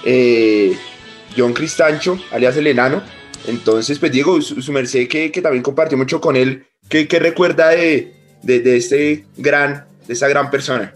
eh, 0.03 0.75
John 1.37 1.53
Cristancho, 1.53 2.17
alias 2.31 2.57
el 2.57 2.67
enano. 2.67 3.01
Entonces, 3.47 3.99
pues 3.99 4.11
Diego, 4.11 4.41
su, 4.41 4.71
merced 4.71 5.07
que, 5.07 5.31
que 5.31 5.41
también 5.41 5.61
compartió 5.61 5.97
mucho 5.97 6.19
con 6.19 6.35
él, 6.35 6.65
¿qué, 6.89 7.07
qué 7.07 7.19
recuerda 7.19 7.69
de, 7.69 8.15
de, 8.41 8.59
de 8.61 8.77
este 8.77 9.25
gran, 9.37 9.85
de 10.07 10.13
esta 10.13 10.27
gran 10.27 10.49
persona? 10.49 10.93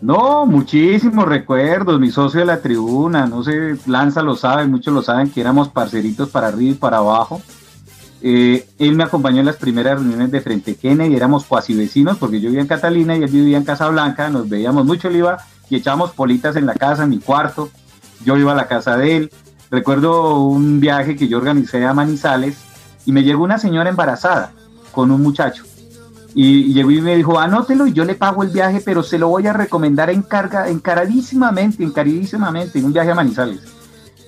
No, 0.00 0.44
muchísimos 0.44 1.26
recuerdos, 1.26 1.98
mi 2.00 2.10
socio 2.10 2.40
de 2.40 2.46
la 2.46 2.60
tribuna, 2.60 3.26
no 3.26 3.42
sé, 3.42 3.76
Lanza 3.86 4.22
lo 4.22 4.36
sabe, 4.36 4.66
muchos 4.66 4.92
lo 4.92 5.02
saben 5.02 5.30
que 5.30 5.40
éramos 5.40 5.68
parceritos 5.68 6.28
para 6.28 6.48
arriba 6.48 6.72
y 6.72 6.74
para 6.74 6.98
abajo. 6.98 7.40
Eh, 8.22 8.66
él 8.78 8.94
me 8.94 9.04
acompañó 9.04 9.40
en 9.40 9.46
las 9.46 9.56
primeras 9.56 10.00
reuniones 10.00 10.30
de 10.30 10.40
Frente 10.40 10.74
Kennedy, 10.74 11.14
éramos 11.14 11.44
cuasi 11.44 11.74
vecinos 11.74 12.16
porque 12.16 12.40
yo 12.40 12.48
vivía 12.48 12.62
en 12.62 12.66
Catalina 12.66 13.16
y 13.16 13.22
él 13.22 13.30
vivía 13.30 13.58
en 13.58 13.64
Casablanca, 13.64 14.30
nos 14.30 14.48
veíamos 14.48 14.86
mucho, 14.86 15.08
él 15.08 15.16
iba 15.16 15.38
y 15.68 15.76
echábamos 15.76 16.12
politas 16.12 16.56
en 16.56 16.66
la 16.66 16.74
casa, 16.74 17.04
en 17.04 17.10
mi 17.10 17.18
cuarto, 17.18 17.70
yo 18.24 18.36
iba 18.36 18.52
a 18.52 18.56
la 18.56 18.68
casa 18.68 18.96
de 18.96 19.16
él. 19.16 19.32
Recuerdo 19.70 20.40
un 20.40 20.80
viaje 20.80 21.16
que 21.16 21.28
yo 21.28 21.38
organicé 21.38 21.84
a 21.84 21.92
Manizales 21.92 22.56
y 23.04 23.12
me 23.12 23.22
llegó 23.22 23.44
una 23.44 23.58
señora 23.58 23.90
embarazada 23.90 24.52
con 24.92 25.10
un 25.10 25.22
muchacho. 25.22 25.64
Y, 26.34 26.70
y 26.70 26.74
llegó 26.74 26.90
y 26.90 27.00
me 27.00 27.16
dijo, 27.16 27.38
anótelo 27.38 27.86
y 27.86 27.92
yo 27.92 28.04
le 28.04 28.14
pago 28.14 28.42
el 28.42 28.50
viaje, 28.50 28.82
pero 28.84 29.02
se 29.02 29.18
lo 29.18 29.28
voy 29.28 29.46
a 29.46 29.52
recomendar 29.52 30.10
encarga, 30.10 30.68
encaradísimamente, 30.68 31.82
encaradísimamente, 31.82 32.78
en 32.78 32.84
un 32.84 32.92
viaje 32.92 33.10
a 33.10 33.14
Manizales. 33.14 33.60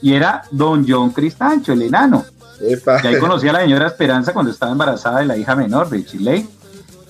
Y 0.01 0.15
era 0.15 0.43
don 0.51 0.85
John 0.89 1.11
Cristancho, 1.11 1.73
el 1.73 1.83
enano. 1.83 2.25
Epa. 2.61 3.01
Y 3.03 3.07
ahí 3.07 3.19
conocí 3.19 3.49
a 3.49 3.53
la 3.53 3.61
señora 3.61 3.87
Esperanza 3.87 4.33
cuando 4.33 4.51
estaba 4.51 4.73
embarazada 4.73 5.21
de 5.21 5.27
la 5.27 5.37
hija 5.37 5.55
menor 5.55 5.89
de 5.89 6.05
Chile. 6.05 6.47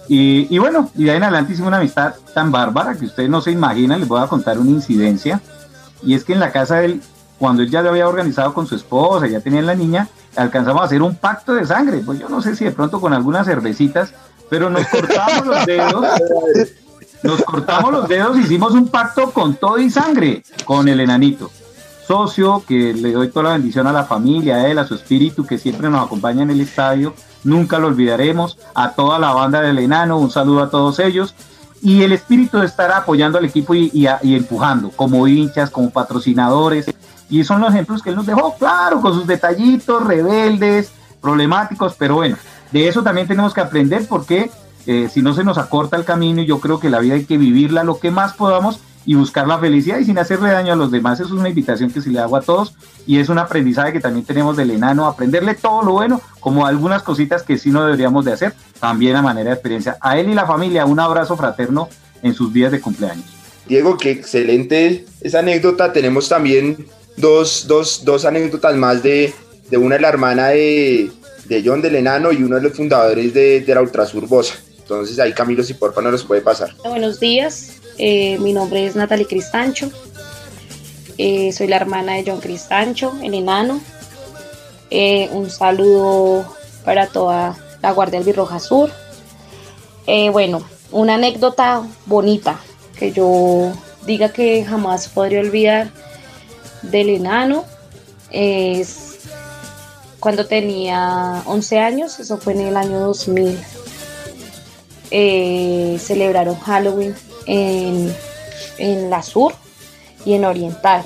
Y, 0.08 0.46
y 0.54 0.58
bueno, 0.58 0.90
y 0.94 1.04
de 1.04 1.10
ahí 1.10 1.16
en 1.18 1.24
adelante 1.24 1.52
hicimos 1.52 1.68
una 1.68 1.78
amistad 1.78 2.14
tan 2.34 2.50
bárbara 2.50 2.94
que 2.94 3.04
ustedes 3.04 3.28
no 3.28 3.40
se 3.40 3.50
imaginan, 3.50 4.00
les 4.00 4.08
voy 4.08 4.22
a 4.22 4.26
contar 4.26 4.58
una 4.58 4.70
incidencia. 4.70 5.40
Y 6.02 6.14
es 6.14 6.24
que 6.24 6.32
en 6.32 6.40
la 6.40 6.52
casa 6.52 6.76
de 6.76 6.86
él, 6.86 7.02
cuando 7.38 7.62
él 7.62 7.70
ya 7.70 7.82
lo 7.82 7.90
había 7.90 8.08
organizado 8.08 8.54
con 8.54 8.66
su 8.66 8.74
esposa, 8.74 9.26
ya 9.26 9.40
tenía 9.40 9.62
la 9.62 9.74
niña, 9.74 10.08
alcanzamos 10.36 10.82
a 10.82 10.86
hacer 10.86 11.02
un 11.02 11.16
pacto 11.16 11.54
de 11.54 11.66
sangre. 11.66 11.98
Pues 11.98 12.18
yo 12.18 12.28
no 12.28 12.40
sé 12.40 12.56
si 12.56 12.64
de 12.64 12.72
pronto 12.72 13.00
con 13.00 13.12
algunas 13.12 13.46
cervecitas, 13.46 14.14
pero 14.48 14.70
nos 14.70 14.86
cortamos 14.86 15.46
los 15.46 15.66
dedos. 15.66 16.06
Nos 17.22 17.42
cortamos 17.42 17.92
los 17.92 18.08
dedos, 18.08 18.38
hicimos 18.38 18.72
un 18.74 18.88
pacto 18.88 19.32
con 19.32 19.54
todo 19.56 19.78
y 19.78 19.90
sangre 19.90 20.42
con 20.64 20.88
el 20.88 21.00
enanito. 21.00 21.50
Socio, 22.08 22.64
que 22.66 22.94
le 22.94 23.12
doy 23.12 23.28
toda 23.28 23.44
la 23.44 23.52
bendición 23.52 23.86
a 23.86 23.92
la 23.92 24.04
familia, 24.04 24.56
a 24.56 24.68
él, 24.68 24.78
a 24.78 24.86
su 24.86 24.94
espíritu 24.94 25.44
que 25.44 25.58
siempre 25.58 25.90
nos 25.90 26.06
acompaña 26.06 26.42
en 26.42 26.50
el 26.50 26.62
estadio, 26.62 27.12
nunca 27.44 27.78
lo 27.78 27.88
olvidaremos, 27.88 28.58
a 28.74 28.92
toda 28.92 29.18
la 29.18 29.34
banda 29.34 29.60
del 29.60 29.78
enano, 29.78 30.16
un 30.18 30.30
saludo 30.30 30.62
a 30.62 30.70
todos 30.70 30.98
ellos, 31.00 31.34
y 31.82 32.02
el 32.02 32.12
espíritu 32.12 32.58
de 32.58 32.66
estar 32.66 32.90
apoyando 32.90 33.36
al 33.36 33.44
equipo 33.44 33.74
y, 33.74 34.08
empujando, 34.22 34.90
como 34.90 35.28
hinchas, 35.28 35.70
como 35.70 35.90
patrocinadores, 35.90 36.86
y 37.28 37.44
son 37.44 37.60
los 37.60 37.74
ejemplos 37.74 38.02
que 38.02 38.08
él 38.08 38.16
nos 38.16 38.24
dejó, 38.24 38.56
claro, 38.56 39.02
con 39.02 39.12
sus 39.12 39.26
detallitos 39.26 40.02
rebeldes, 40.06 40.90
problemáticos, 41.20 41.94
pero 41.98 42.14
bueno, 42.14 42.38
de 42.72 42.88
eso 42.88 43.02
también 43.02 43.28
tenemos 43.28 43.52
que 43.52 43.60
aprender 43.60 44.06
porque 44.08 44.50
eh, 44.86 45.10
si 45.12 45.20
no 45.20 45.34
se 45.34 45.44
nos 45.44 45.58
acorta 45.58 45.98
el 45.98 46.06
camino 46.06 46.40
y 46.40 46.46
yo 46.46 46.58
creo 46.58 46.80
que 46.80 46.88
la 46.88 47.00
vida 47.00 47.16
hay 47.16 47.26
que 47.26 47.36
vivirla 47.36 47.84
lo 47.84 47.98
que 47.98 48.10
más 48.10 48.32
podamos 48.32 48.80
y 49.08 49.14
buscar 49.14 49.48
la 49.48 49.58
felicidad 49.58 49.98
y 50.00 50.04
sin 50.04 50.18
hacerle 50.18 50.50
daño 50.50 50.74
a 50.74 50.76
los 50.76 50.90
demás. 50.90 51.18
Es 51.18 51.30
una 51.30 51.48
invitación 51.48 51.90
que 51.90 52.02
se 52.02 52.10
le 52.10 52.18
hago 52.18 52.36
a 52.36 52.42
todos 52.42 52.74
y 53.06 53.18
es 53.18 53.30
un 53.30 53.38
aprendizaje 53.38 53.90
que 53.90 54.00
también 54.00 54.26
tenemos 54.26 54.54
del 54.54 54.70
enano, 54.70 55.06
aprenderle 55.06 55.54
todo 55.54 55.82
lo 55.82 55.92
bueno, 55.92 56.20
como 56.40 56.66
algunas 56.66 57.02
cositas 57.02 57.42
que 57.42 57.56
sí 57.56 57.70
no 57.70 57.82
deberíamos 57.86 58.26
de 58.26 58.34
hacer, 58.34 58.52
también 58.78 59.16
a 59.16 59.22
manera 59.22 59.48
de 59.48 59.54
experiencia. 59.54 59.96
A 60.02 60.18
él 60.18 60.28
y 60.28 60.34
la 60.34 60.44
familia, 60.44 60.84
un 60.84 61.00
abrazo 61.00 61.38
fraterno 61.38 61.88
en 62.22 62.34
sus 62.34 62.52
días 62.52 62.70
de 62.70 62.82
cumpleaños. 62.82 63.24
Diego, 63.66 63.96
qué 63.96 64.10
excelente 64.10 65.06
esa 65.22 65.38
anécdota. 65.38 65.90
Tenemos 65.90 66.28
también 66.28 66.86
dos, 67.16 67.64
dos, 67.66 68.04
dos 68.04 68.26
anécdotas 68.26 68.76
más 68.76 69.02
de, 69.02 69.32
de 69.70 69.78
una 69.78 69.98
la 69.98 70.10
hermana 70.10 70.48
de, 70.48 71.10
de 71.46 71.62
John 71.64 71.80
del 71.80 71.96
Enano 71.96 72.30
y 72.30 72.42
uno 72.42 72.56
de 72.56 72.62
los 72.62 72.74
fundadores 72.74 73.32
de, 73.32 73.62
de 73.62 73.74
la 73.74 73.80
Ultrasurbosa. 73.80 74.56
Entonces 74.88 75.18
ahí 75.18 75.34
Camilo, 75.34 75.62
si 75.62 75.74
porfa 75.74 76.00
no 76.00 76.10
nos 76.10 76.24
puede 76.24 76.40
pasar. 76.40 76.74
Buenos 76.82 77.20
días, 77.20 77.77
eh, 77.98 78.38
mi 78.38 78.52
nombre 78.52 78.86
es 78.86 78.96
Natalie 78.96 79.26
Cristancho, 79.26 79.90
eh, 81.18 81.52
soy 81.52 81.66
la 81.66 81.76
hermana 81.76 82.14
de 82.14 82.24
John 82.26 82.40
Cristancho, 82.40 83.12
el 83.22 83.34
enano. 83.34 83.80
Eh, 84.90 85.28
un 85.32 85.50
saludo 85.50 86.46
para 86.84 87.08
toda 87.08 87.56
la 87.82 87.92
Guardia 87.92 88.20
Albirroja 88.20 88.60
Sur. 88.60 88.90
bueno, 90.06 90.62
una 90.90 91.14
anécdota 91.14 91.82
bonita 92.06 92.60
que 92.98 93.12
yo 93.12 93.72
diga 94.06 94.30
que 94.30 94.64
jamás 94.64 95.08
podría 95.08 95.40
olvidar 95.40 95.90
del 96.82 97.10
enano 97.10 97.64
es 98.30 99.08
cuando 100.20 100.46
tenía 100.46 101.42
11 101.46 101.78
años, 101.78 102.18
eso 102.18 102.38
fue 102.38 102.52
en 102.54 102.60
el 102.60 102.76
año 102.76 102.98
2000. 103.00 103.58
Eh, 105.10 105.96
celebraron 106.00 106.58
Halloween 106.58 107.14
en, 107.48 109.10
la 109.10 109.22
sur 109.22 109.54
y 110.24 110.34
en 110.34 110.44
oriental. 110.44 111.04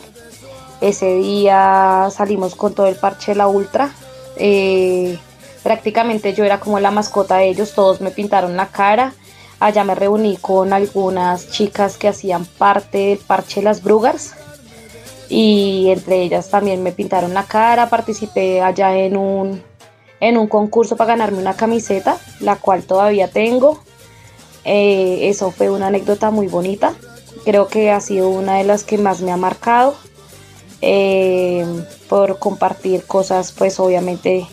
Ese 0.80 1.14
día 1.14 2.08
salimos 2.10 2.54
con 2.54 2.74
todo 2.74 2.88
el 2.88 2.96
parche 2.96 3.32
de 3.32 3.36
la 3.36 3.46
ultra. 3.46 3.94
Eh, 4.36 5.18
prácticamente 5.62 6.34
yo 6.34 6.44
era 6.44 6.60
como 6.60 6.80
la 6.80 6.90
mascota 6.90 7.36
de 7.36 7.48
ellos, 7.48 7.72
todos 7.72 8.00
me 8.00 8.10
pintaron 8.10 8.56
la 8.56 8.66
cara. 8.66 9.14
Allá 9.60 9.84
me 9.84 9.94
reuní 9.94 10.36
con 10.36 10.72
algunas 10.72 11.50
chicas 11.50 11.96
que 11.96 12.08
hacían 12.08 12.44
parte 12.44 12.98
del 12.98 13.18
parche 13.18 13.62
las 13.62 13.82
Brugars 13.82 14.34
y 15.32 15.88
entre 15.88 16.20
ellas 16.20 16.50
también 16.50 16.82
me 16.82 16.92
pintaron 16.92 17.32
la 17.32 17.44
cara, 17.44 17.88
participé 17.88 18.60
allá 18.60 18.94
en 18.94 19.16
un, 19.16 19.62
en 20.20 20.36
un 20.36 20.46
concurso 20.46 20.96
para 20.96 21.14
ganarme 21.14 21.38
una 21.38 21.54
camiseta, 21.54 22.18
la 22.40 22.56
cual 22.56 22.82
todavía 22.82 23.28
tengo. 23.28 23.80
Eh, 24.64 25.28
eso 25.28 25.50
fue 25.50 25.70
una 25.70 25.88
anécdota 25.88 26.30
muy 26.30 26.46
bonita. 26.46 26.94
Creo 27.44 27.68
que 27.68 27.90
ha 27.90 28.00
sido 28.00 28.28
una 28.28 28.58
de 28.58 28.64
las 28.64 28.84
que 28.84 28.98
más 28.98 29.20
me 29.20 29.32
ha 29.32 29.36
marcado. 29.36 29.94
Eh, 30.80 31.64
por 32.08 32.38
compartir 32.38 33.04
cosas, 33.04 33.52
pues 33.52 33.78
obviamente 33.80 34.46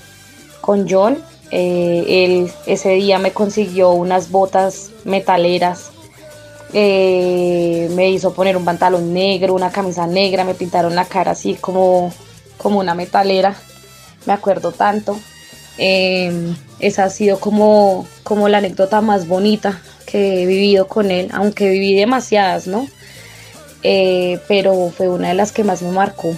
con 0.62 0.88
John. 0.90 1.18
Eh, 1.52 2.06
él 2.08 2.52
ese 2.68 2.90
día 2.92 3.18
me 3.18 3.32
consiguió 3.32 3.92
unas 3.92 4.30
botas 4.32 4.92
metaleras. 5.06 5.92
me 6.72 8.10
hizo 8.12 8.34
poner 8.34 8.56
un 8.56 8.66
pantalón 8.66 9.14
negro, 9.14 9.56
una 9.56 9.72
camisa 9.72 10.06
negra, 10.06 10.44
me 10.44 10.54
pintaron 10.54 10.96
la 10.96 11.06
cara 11.06 11.32
así 11.32 11.56
como, 11.56 12.14
como 12.58 12.80
una 12.80 12.94
metalera. 12.96 13.56
Me 14.26 14.34
acuerdo 14.34 14.72
tanto. 14.72 15.18
esa 15.78 17.04
ha 17.06 17.10
sido 17.10 17.40
como, 17.40 18.06
como 18.24 18.50
la 18.50 18.60
anécdota 18.60 19.02
más 19.02 19.28
bonita 19.28 19.82
que 20.10 20.42
he 20.42 20.46
vivido 20.46 20.88
con 20.88 21.12
él, 21.12 21.30
aunque 21.32 21.70
viví 21.70 21.96
demasiadas, 21.96 22.68
¿no? 22.68 22.88
Eh, 23.84 24.40
pero 24.48 24.90
fue 24.90 25.08
una 25.08 25.30
de 25.30 25.34
las 25.36 25.52
que 25.52 25.64
más 25.64 25.82
me 25.82 25.92
marcó 25.92 26.36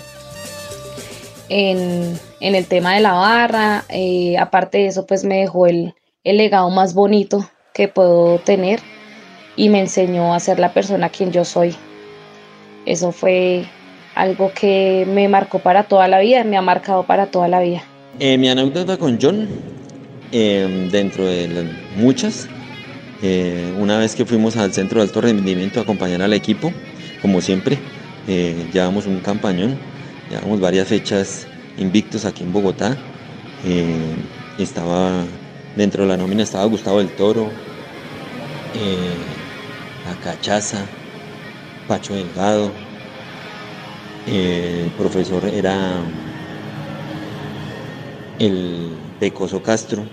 en, 1.49 2.19
el 2.39 2.65
tema 2.65 2.93
de 2.95 2.99
la 2.99 3.13
barra. 3.13 3.85
Eh, 3.89 4.37
aparte 4.37 4.79
de 4.79 4.87
eso, 4.87 5.05
pues 5.05 5.23
me 5.23 5.39
dejó 5.39 5.67
el, 5.67 5.93
legado 6.23 6.69
más 6.69 6.93
bonito 6.93 7.49
que 7.73 7.87
puedo 7.87 8.39
tener 8.39 8.79
y 9.55 9.69
me 9.69 9.79
enseñó 9.79 10.33
a 10.33 10.39
ser 10.39 10.59
la 10.59 10.73
persona 10.73 11.09
quien 11.09 11.31
yo 11.31 11.45
soy. 11.45 11.75
Eso 12.85 13.11
fue 13.11 13.65
algo 14.15 14.51
que 14.53 15.05
me 15.07 15.27
marcó 15.29 15.59
para 15.59 15.83
toda 15.83 16.07
la 16.07 16.19
vida, 16.19 16.43
me 16.43 16.57
ha 16.57 16.61
marcado 16.61 17.03
para 17.03 17.27
toda 17.27 17.47
la 17.47 17.61
vida. 17.61 17.83
Eh, 18.19 18.37
mi 18.37 18.49
anécdota 18.49 18.97
con 18.97 19.17
John, 19.21 19.47
dentro 20.31 21.25
de 21.25 21.69
muchas, 21.95 22.49
eh, 23.21 23.73
una 23.77 23.97
vez 23.97 24.15
que 24.15 24.25
fuimos 24.25 24.57
al 24.57 24.73
centro 24.73 24.99
de 24.99 25.07
alto 25.07 25.21
rendimiento 25.21 25.79
a 25.79 25.83
acompañar 25.83 26.21
al 26.21 26.33
equipo, 26.33 26.73
como 27.21 27.41
siempre, 27.41 27.77
eh, 28.27 28.67
llevamos 28.73 29.05
un 29.05 29.19
campañón, 29.19 29.77
llevamos 30.29 30.59
varias 30.59 30.87
fechas 30.87 31.47
invictos 31.77 32.25
aquí 32.25 32.43
en 32.43 32.51
Bogotá. 32.51 32.97
Eh, 33.65 34.15
estaba 34.57 35.23
dentro 35.75 36.03
de 36.03 36.09
la 36.09 36.17
nómina 36.17 36.43
estaba 36.43 36.65
Gustavo 36.65 36.97
del 36.97 37.09
Toro, 37.09 37.49
La 40.05 40.15
Cachaza, 40.23 40.85
Pacho 41.87 42.15
Delgado, 42.15 42.71
el 44.25 44.91
profesor 44.97 45.45
era 45.45 45.93
el 48.39 48.97
Pecoso 49.19 49.61
Castro 49.61 50.05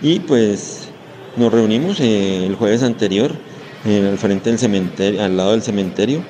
y 0.00 0.20
pues 0.20 0.91
nos 1.36 1.52
reunimos 1.52 2.00
eh, 2.00 2.46
el 2.46 2.56
jueves 2.56 2.82
anterior 2.82 3.32
en 3.84 4.06
al 4.06 4.18
frente 4.18 4.50
del 4.50 4.58
cementerio, 4.58 5.22
al 5.22 5.36
lado 5.36 5.52
del 5.52 5.62
cementerio, 5.62 6.22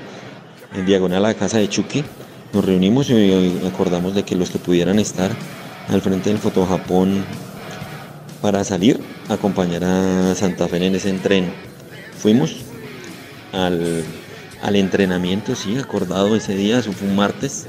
en 0.75 0.87
diagonal 0.87 1.25
a 1.25 1.29
la 1.29 1.35
casa 1.35 1.59
de 1.59 1.69
Chucky. 1.69 2.05
Nos 2.53 2.65
reunimos 2.65 3.11
y 3.11 3.61
acordamos 3.67 4.15
de 4.15 4.25
que 4.25 4.37
los 4.37 4.51
que 4.51 4.59
pudieran 4.59 4.99
estar 4.99 5.31
al 5.89 6.01
frente 6.01 6.31
del 6.31 6.39
Foto 6.39 6.67
Japón 6.67 7.25
para 8.41 8.65
salir 8.65 9.01
acompañar 9.29 9.85
a 9.85 10.35
Santa 10.35 10.69
Fe 10.69 10.85
en 10.85 10.95
ese 10.95 11.11
entreno. 11.11 11.49
Fuimos 12.17 12.57
al, 13.53 14.05
al 14.63 14.77
entrenamiento, 14.77 15.55
sí, 15.55 15.79
acordado 15.79 16.37
ese 16.37 16.55
día, 16.55 16.79
eso 16.79 16.93
fue 16.93 17.09
un 17.09 17.17
martes, 17.17 17.67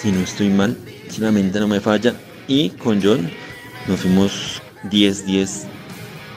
si 0.00 0.12
no 0.12 0.20
estoy 0.20 0.48
mal, 0.48 0.76
si 1.08 1.20
la 1.20 1.32
mente 1.32 1.58
no 1.60 1.68
me 1.68 1.80
falla, 1.80 2.14
y 2.46 2.70
con 2.70 3.02
John 3.02 3.30
nos 3.88 4.00
fuimos 4.00 4.62
10-10 4.90 5.64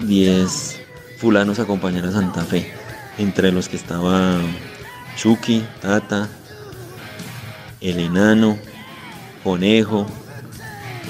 10 0.01 0.81
fulanos 1.17 1.59
a 1.59 1.63
acompañar 1.63 2.05
a 2.05 2.11
Santa 2.11 2.43
Fe, 2.43 2.71
entre 3.17 3.51
los 3.51 3.69
que 3.69 3.77
estaba 3.77 4.39
Chucky, 5.15 5.65
Tata, 5.81 6.27
el 7.79 7.99
enano, 7.99 8.57
Conejo, 9.43 10.07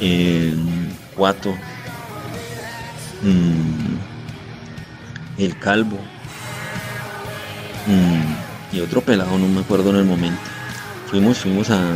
el 0.02 0.60
Cuato, 1.16 1.54
mm, 3.22 3.96
el 5.38 5.58
Calvo 5.60 6.00
mm, 7.88 8.76
y 8.76 8.80
otro 8.82 9.02
pelado, 9.02 9.38
no 9.38 9.48
me 9.48 9.62
acuerdo 9.62 9.92
en 9.92 9.98
el 9.98 10.06
momento. 10.06 10.42
Fuimos, 11.08 11.38
fuimos 11.40 11.70
a, 11.70 11.96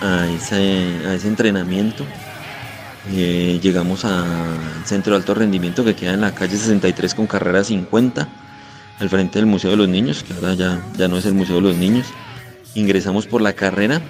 a, 0.00 0.26
ese, 0.28 1.06
a 1.06 1.14
ese 1.14 1.28
entrenamiento 1.28 2.04
eh, 3.08 3.58
llegamos 3.62 4.04
al 4.04 4.84
centro 4.84 5.12
de 5.12 5.18
alto 5.18 5.34
rendimiento 5.34 5.84
que 5.84 5.94
queda 5.94 6.12
en 6.12 6.20
la 6.20 6.34
calle 6.34 6.56
63 6.56 7.14
con 7.14 7.26
carrera 7.26 7.64
50, 7.64 8.28
al 8.98 9.08
frente 9.08 9.38
del 9.38 9.46
Museo 9.46 9.70
de 9.70 9.78
los 9.78 9.88
Niños, 9.88 10.22
que 10.22 10.34
ahora 10.34 10.54
ya, 10.54 10.84
ya 10.96 11.08
no 11.08 11.16
es 11.16 11.24
el 11.24 11.34
Museo 11.34 11.56
de 11.56 11.62
los 11.62 11.76
Niños. 11.76 12.06
Ingresamos 12.74 13.26
por 13.26 13.40
la 13.40 13.54
carrera, 13.54 14.02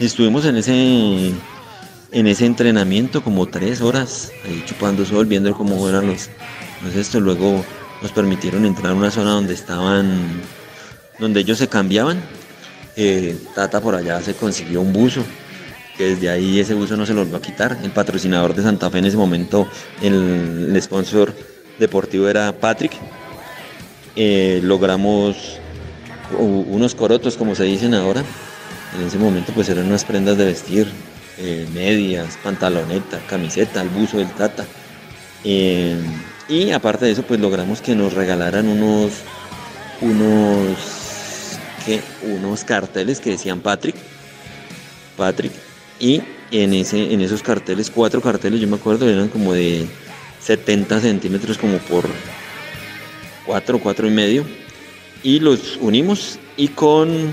estuvimos 0.00 0.46
en 0.46 0.56
ese, 0.56 1.32
en 2.10 2.26
ese 2.26 2.46
entrenamiento 2.46 3.22
como 3.22 3.46
tres 3.46 3.82
horas, 3.82 4.32
ahí 4.46 4.62
chupando 4.66 5.04
sol, 5.04 5.26
viendo 5.26 5.52
cómo 5.54 5.86
eran 5.88 6.06
los, 6.06 6.30
esto. 6.94 7.20
Luego 7.20 7.64
nos 8.00 8.12
permitieron 8.12 8.64
entrar 8.64 8.92
a 8.92 8.94
una 8.94 9.10
zona 9.10 9.32
donde 9.32 9.52
estaban, 9.52 10.40
donde 11.18 11.40
ellos 11.40 11.58
se 11.58 11.68
cambiaban. 11.68 12.22
Eh, 12.96 13.38
Tata 13.54 13.82
por 13.82 13.94
allá 13.94 14.22
se 14.22 14.32
consiguió 14.32 14.80
un 14.80 14.94
buzo 14.94 15.22
que 15.96 16.10
desde 16.10 16.28
ahí 16.28 16.60
ese 16.60 16.74
uso 16.74 16.96
no 16.96 17.06
se 17.06 17.14
los 17.14 17.32
va 17.32 17.38
a 17.38 17.42
quitar. 17.42 17.78
El 17.82 17.90
patrocinador 17.90 18.54
de 18.54 18.62
Santa 18.62 18.90
Fe 18.90 18.98
en 18.98 19.06
ese 19.06 19.16
momento, 19.16 19.68
el, 20.02 20.76
sponsor 20.80 21.34
deportivo 21.78 22.28
era 22.28 22.52
Patrick. 22.52 22.92
Eh, 24.14 24.60
logramos 24.62 25.58
unos 26.38 26.94
corotos, 26.94 27.36
como 27.36 27.54
se 27.54 27.64
dicen 27.64 27.94
ahora. 27.94 28.22
En 28.98 29.06
ese 29.06 29.18
momento 29.18 29.52
pues 29.52 29.68
eran 29.68 29.86
unas 29.86 30.04
prendas 30.04 30.38
de 30.38 30.46
vestir, 30.46 30.88
eh, 31.38 31.66
medias, 31.74 32.38
pantaloneta, 32.42 33.20
camiseta, 33.26 33.82
el 33.82 33.88
buzo 33.88 34.18
del 34.18 34.30
tata. 34.30 34.64
Eh, 35.44 35.96
y 36.48 36.70
aparte 36.70 37.04
de 37.04 37.12
eso 37.12 37.22
pues 37.22 37.40
logramos 37.40 37.80
que 37.80 37.94
nos 37.94 38.14
regalaran 38.14 38.68
unos, 38.68 39.12
unos, 40.00 41.58
¿qué? 41.84 42.00
unos 42.22 42.64
carteles 42.64 43.20
que 43.20 43.30
decían 43.30 43.60
Patrick. 43.60 43.96
Patrick. 45.16 45.65
Y 45.98 46.22
en, 46.50 46.74
ese, 46.74 47.12
en 47.12 47.20
esos 47.20 47.42
carteles, 47.42 47.90
cuatro 47.90 48.20
carteles, 48.20 48.60
yo 48.60 48.68
me 48.68 48.76
acuerdo, 48.76 49.08
eran 49.08 49.28
como 49.28 49.52
de 49.52 49.86
70 50.40 51.00
centímetros 51.00 51.58
como 51.58 51.78
por 51.78 52.04
4, 53.46 53.78
4 53.78 54.06
y 54.06 54.10
medio. 54.10 54.46
Y 55.22 55.40
los 55.40 55.78
unimos 55.80 56.38
y 56.56 56.68
con 56.68 57.32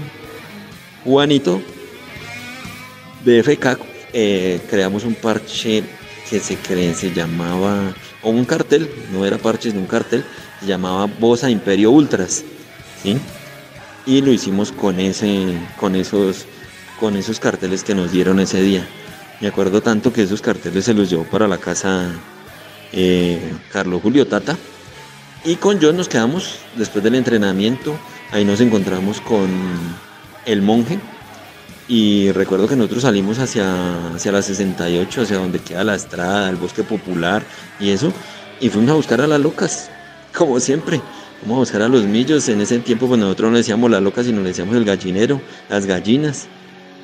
Juanito 1.04 1.62
de 3.24 3.44
FK 3.44 3.78
eh, 4.14 4.62
creamos 4.70 5.04
un 5.04 5.16
parche 5.16 5.84
que 6.30 6.40
se, 6.40 6.56
cree, 6.56 6.94
se 6.94 7.14
llamaba, 7.14 7.94
o 8.22 8.30
un 8.30 8.46
cartel, 8.46 8.90
no 9.12 9.26
era 9.26 9.38
parche, 9.38 9.70
sino 9.70 9.82
un 9.82 9.88
cartel, 9.88 10.24
se 10.60 10.66
llamaba 10.66 11.06
Bosa 11.06 11.50
Imperio 11.50 11.92
Ultras. 11.92 12.44
¿sí? 13.02 13.18
Y 14.06 14.22
lo 14.22 14.32
hicimos 14.32 14.72
con, 14.72 15.00
ese, 15.00 15.54
con, 15.80 15.96
esos, 15.96 16.46
con 17.04 17.18
esos 17.18 17.42
carteles 17.42 17.84
que 17.84 17.94
nos 17.94 18.14
dieron 18.14 18.40
ese 18.40 18.62
día. 18.62 18.88
Me 19.42 19.50
acuerdo 19.50 19.82
tanto 19.82 20.14
que 20.14 20.24
esos 20.24 20.42
carteles 20.42 20.86
se 20.86 20.94
los 20.94 21.10
llevó 21.10 21.26
para 21.26 21.50
la 21.50 21.58
casa 21.58 22.10
eh, 22.94 23.52
Carlos 23.74 24.02
Julio 24.02 24.26
Tata. 24.26 24.58
Y 25.44 25.58
con 25.58 25.82
John 25.82 25.98
nos 25.98 26.08
quedamos 26.08 26.60
después 26.78 27.04
del 27.04 27.16
entrenamiento. 27.16 27.94
Ahí 28.32 28.46
nos 28.46 28.62
encontramos 28.62 29.20
con 29.20 29.50
el 30.46 30.62
monje. 30.62 30.98
Y 31.90 32.32
recuerdo 32.32 32.70
que 32.70 32.78
nosotros 32.78 33.02
salimos 33.02 33.38
hacia, 33.38 34.16
hacia 34.16 34.32
la 34.32 34.42
68, 34.42 35.24
hacia 35.24 35.36
donde 35.40 35.60
queda 35.60 35.84
la 35.84 35.96
estrada, 35.96 36.50
el 36.50 36.56
bosque 36.56 36.84
popular 36.84 37.44
y 37.82 37.90
eso. 37.90 38.14
Y 38.62 38.70
fuimos 38.70 38.92
a 38.92 38.94
buscar 38.94 39.20
a 39.20 39.28
las 39.28 39.42
locas, 39.42 39.92
como 40.34 40.58
siempre. 40.62 41.02
Vamos 41.42 41.58
a 41.58 41.60
buscar 41.60 41.82
a 41.82 41.90
los 41.90 42.06
millos. 42.06 42.48
En 42.48 42.62
ese 42.62 42.80
tiempo, 42.80 43.10
pues 43.10 43.20
nosotros 43.20 43.52
no 43.52 43.58
decíamos 43.58 43.92
las 43.92 44.02
locas, 44.02 44.26
sino 44.26 44.40
le 44.40 44.48
decíamos 44.48 44.78
el 44.78 44.86
gallinero, 44.86 45.42
las 45.68 45.86
gallinas 45.86 46.48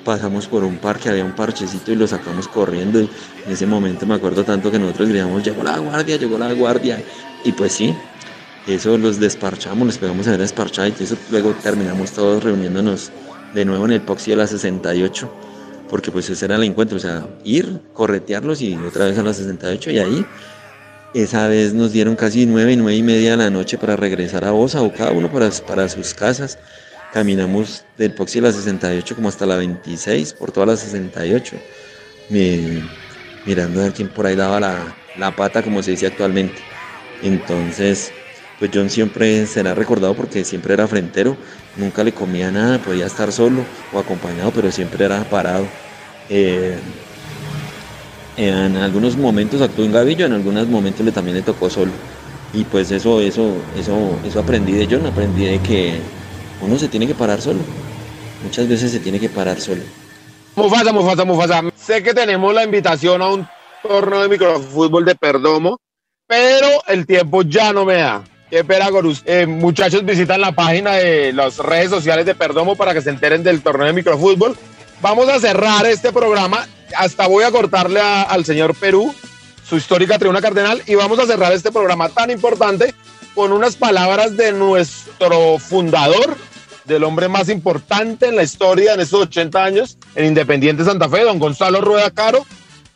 pasamos 0.04 0.48
por 0.48 0.64
un 0.64 0.78
parque, 0.78 1.10
había 1.10 1.26
un 1.26 1.36
parchecito 1.36 1.92
y 1.92 1.96
lo 1.96 2.08
sacamos 2.08 2.48
corriendo. 2.48 3.00
Y 3.00 3.10
en 3.46 3.52
ese 3.52 3.66
momento 3.66 4.06
me 4.06 4.16
acuerdo 4.16 4.44
tanto 4.44 4.72
que 4.72 4.80
nosotros 4.80 5.10
gritamos, 5.10 5.44
llegó 5.44 5.64
la 5.64 5.78
guardia, 5.78 6.18
llegó 6.18 6.38
la 6.38 6.54
guardia. 6.54 7.02
Y 7.44 7.52
pues 7.52 7.74
sí, 7.74 7.96
eso 8.68 8.98
los 8.98 9.20
desparchamos, 9.20 9.88
les 9.88 9.98
pegamos 9.98 10.28
a 10.28 10.32
ver 10.32 10.42
desparchar 10.42 10.92
y 11.00 11.04
eso 11.04 11.18
luego 11.32 11.54
terminamos 11.62 12.12
todos 12.12 12.44
reuniéndonos 12.44 13.12
de 13.54 13.66
nuevo 13.66 13.86
en 13.86 13.94
el 13.94 14.02
Poxy 14.02 14.32
de 14.32 14.38
la 14.38 14.48
68, 14.48 15.32
porque 15.90 16.12
pues 16.12 16.30
ese 16.30 16.46
era 16.46 16.56
el 16.56 16.64
encuentro, 16.64 16.98
o 16.98 17.00
sea, 17.00 17.28
ir, 17.44 17.80
corretearlos 17.94 18.62
y 18.62 18.76
otra 18.76 19.06
vez 19.06 19.18
a 19.18 19.24
la 19.24 19.34
68 19.34 19.92
y 19.92 20.00
ahí 20.00 20.26
esa 21.14 21.48
vez 21.48 21.74
nos 21.74 21.92
dieron 21.92 22.16
casi 22.16 22.46
nueve, 22.46 22.76
nueve 22.76 22.96
y 22.96 23.02
media 23.02 23.32
de 23.32 23.38
la 23.38 23.50
noche 23.50 23.80
para 23.80 23.96
regresar 23.96 24.46
a 24.46 24.54
Osa 24.54 24.84
o 24.84 24.94
cada 24.94 25.12
uno 25.12 25.32
para, 25.32 25.50
para 25.66 25.90
sus 25.90 26.14
casas 26.14 26.60
caminamos 27.12 27.84
del 27.98 28.14
Poxy 28.14 28.40
a 28.40 28.44
la 28.44 28.52
68 28.52 29.16
como 29.16 29.30
hasta 29.30 29.46
la 29.46 29.56
26, 29.56 30.34
por 30.34 30.52
toda 30.52 30.68
la 30.68 30.78
68, 30.78 31.56
mirando 33.46 33.80
a 33.80 33.84
ver 33.84 33.94
quién 33.94 34.10
por 34.10 34.26
ahí 34.26 34.36
daba 34.36 34.60
la, 34.60 35.36
pata, 35.36 35.64
como 35.64 35.82
se 35.84 35.92
dice 35.92 36.08
actualmente. 36.08 36.62
Entonces, 37.22 38.14
pues 38.58 38.72
John 38.74 38.90
siempre 38.90 39.46
será 39.48 39.74
recordado 39.74 40.16
porque 40.16 40.46
siempre 40.46 40.74
era 40.74 40.88
frentero, 40.88 41.36
nunca 41.78 42.04
le 42.04 42.14
comía 42.14 42.52
nada, 42.52 42.78
podía 42.80 43.06
estar 43.06 43.32
solo 43.32 43.66
o 43.92 44.00
acompañado, 44.00 44.52
pero 44.52 44.72
siempre 44.72 45.06
era 45.06 45.24
parado. 45.30 45.66
Eh, 46.30 46.78
en 48.38 48.78
algunos 48.78 49.18
momentos 49.18 49.62
actuó 49.62 49.84
en 49.84 49.92
Gavillo, 49.92 50.26
en 50.26 50.34
algunos 50.34 50.68
momentos 50.68 51.06
le, 51.06 51.12
también 51.12 51.36
le 51.38 51.44
tocó 51.44 51.70
solo. 51.70 51.92
Y 52.54 52.64
pues 52.64 52.90
eso, 52.92 53.20
eso, 53.22 53.58
eso, 53.78 54.18
eso 54.24 54.40
aprendí 54.40 54.74
de 54.74 54.88
John, 54.90 55.06
aprendí 55.06 55.46
de 55.46 55.60
que 55.60 56.19
uno 56.62 56.78
se 56.78 56.88
tiene 56.88 57.08
que 57.08 57.16
parar 57.16 57.42
solo. 57.42 57.60
Muchas 58.44 58.68
veces 58.68 58.92
se 58.92 59.00
tiene 59.00 59.20
que 59.20 59.30
parar 59.30 59.60
solo. 59.60 59.82
Mufasa, 60.56 60.92
Mufasa, 60.92 61.26
Mufasa. 61.26 61.64
Sé 61.76 62.04
que 62.04 62.14
tenemos 62.14 62.54
la 62.54 62.64
invitación 62.64 63.22
a 63.22 63.28
un 63.28 63.48
torneo 63.82 64.22
de 64.22 64.30
microfútbol 64.30 65.06
de 65.06 65.16
Perdomo, 65.16 65.80
pero 66.28 66.68
el 66.88 67.06
tiempo 67.06 67.42
ya 67.44 67.74
no 67.74 67.86
me 67.86 67.96
da. 67.96 68.24
Qué 68.50 68.64
pena, 68.64 68.90
Gorus. 68.90 69.22
Eh, 69.26 69.46
muchachos, 69.46 70.04
visitan 70.04 70.42
la 70.42 70.52
página 70.52 70.94
de 70.94 71.32
las 71.34 71.58
redes 71.58 71.90
sociales 71.90 72.26
de 72.26 72.34
Perdomo 72.34 72.76
para 72.76 72.94
que 72.94 73.02
se 73.02 73.10
enteren 73.10 73.44
del 73.44 73.62
torneo 73.62 73.88
de 73.88 73.94
microfútbol. 73.94 74.58
Vamos 75.02 75.30
a 75.30 75.40
cerrar 75.40 75.86
este 75.86 76.12
programa. 76.12 76.68
Hasta 76.98 77.28
voy 77.28 77.44
a 77.44 77.52
cortarle 77.52 78.02
al 78.02 78.44
señor 78.46 78.74
Perú 78.76 79.14
su 79.64 79.78
histórica 79.78 80.18
tribuna 80.18 80.42
cardenal 80.42 80.82
y 80.88 80.96
vamos 80.96 81.20
a 81.20 81.28
cerrar 81.28 81.54
este 81.54 81.72
programa 81.72 82.10
tan 82.10 82.32
importante 82.32 82.96
con 83.36 83.54
unas 83.54 83.76
palabras 83.76 84.36
de 84.36 84.52
nuestro 84.52 85.60
fundador, 85.60 86.36
del 86.90 87.04
hombre 87.04 87.28
más 87.30 87.48
importante 87.50 88.28
en 88.28 88.36
la 88.36 88.44
historia 88.44 88.94
en 88.94 89.00
estos 89.00 89.22
80 89.22 89.64
años 89.64 89.98
en 90.16 90.26
Independiente 90.26 90.84
Santa 90.84 91.08
Fe, 91.08 91.24
don 91.24 91.40
Gonzalo 91.40 91.80
Rueda 91.82 92.10
Caro. 92.12 92.46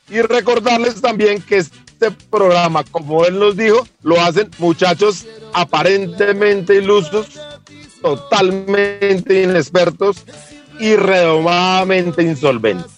Y 0.10 0.22
recordarles 0.22 1.00
también 1.02 1.42
que 1.42 1.58
este 1.58 2.12
programa, 2.30 2.84
como 2.92 3.26
él 3.26 3.40
nos 3.40 3.56
dijo, 3.56 3.88
lo 4.02 4.20
hacen 4.20 4.50
muchachos 4.58 5.26
aparentemente 5.54 6.76
ilusos, 6.76 7.40
totalmente 8.02 9.44
inexpertos 9.44 10.26
y 10.80 10.96
redomadamente 10.96 12.24
insolventes. 12.24 12.92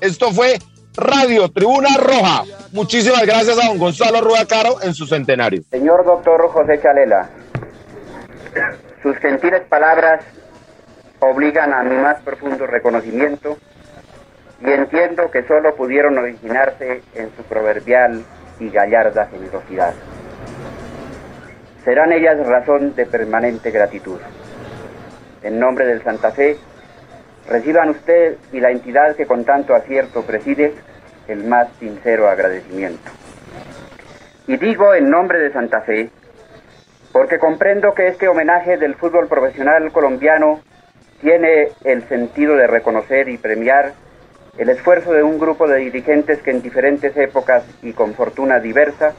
Esto 0.00 0.32
fue 0.32 0.58
Radio 0.96 1.48
Tribuna 1.50 1.96
Roja. 1.96 2.44
Muchísimas 2.72 3.24
gracias 3.24 3.58
a 3.58 3.68
don 3.68 3.78
Gonzalo 3.78 4.20
Rueda 4.20 4.46
Caro 4.46 4.82
en 4.82 4.94
su 4.94 5.06
centenario. 5.06 5.62
Señor 5.70 6.04
doctor 6.04 6.48
José 6.48 6.80
Chalela, 6.82 7.30
sus 9.02 9.16
gentiles 9.16 9.62
palabras 9.62 10.22
obligan 11.20 11.72
a 11.72 11.82
mi 11.82 11.96
más 11.96 12.20
profundo 12.22 12.66
reconocimiento 12.66 13.56
y 14.60 14.70
entiendo 14.70 15.30
que 15.30 15.42
solo 15.44 15.74
pudieron 15.74 16.18
originarse 16.18 17.02
en 17.14 17.30
su 17.36 17.42
proverbial 17.44 18.22
y 18.58 18.68
gallarda 18.68 19.26
generosidad. 19.26 19.94
Serán 21.84 22.12
ellas 22.12 22.46
razón 22.46 22.94
de 22.94 23.06
permanente 23.06 23.70
gratitud. 23.70 24.20
En 25.42 25.58
nombre 25.58 25.86
del 25.86 26.02
Santa 26.02 26.30
Fe, 26.32 26.58
reciban 27.48 27.88
usted 27.88 28.36
y 28.52 28.60
la 28.60 28.70
entidad 28.70 29.16
que 29.16 29.26
con 29.26 29.44
tanto 29.44 29.74
acierto 29.74 30.22
preside 30.22 30.74
el 31.26 31.44
más 31.44 31.68
sincero 31.78 32.28
agradecimiento. 32.28 33.10
Y 34.46 34.58
digo 34.58 34.92
en 34.94 35.08
nombre 35.08 35.38
de 35.38 35.52
Santa 35.52 35.80
Fe, 35.80 36.10
porque 37.12 37.38
comprendo 37.38 37.94
que 37.94 38.08
este 38.08 38.28
homenaje 38.28 38.76
del 38.76 38.94
fútbol 38.94 39.26
profesional 39.26 39.90
colombiano 39.92 40.60
tiene 41.20 41.68
el 41.84 42.02
sentido 42.08 42.56
de 42.56 42.66
reconocer 42.66 43.28
y 43.28 43.36
premiar 43.36 43.92
el 44.58 44.68
esfuerzo 44.68 45.12
de 45.12 45.22
un 45.22 45.38
grupo 45.38 45.66
de 45.68 45.78
dirigentes 45.78 46.40
que 46.42 46.50
en 46.50 46.62
diferentes 46.62 47.16
épocas 47.16 47.64
y 47.82 47.92
con 47.92 48.14
fortuna 48.14 48.60
diversa, 48.60 49.12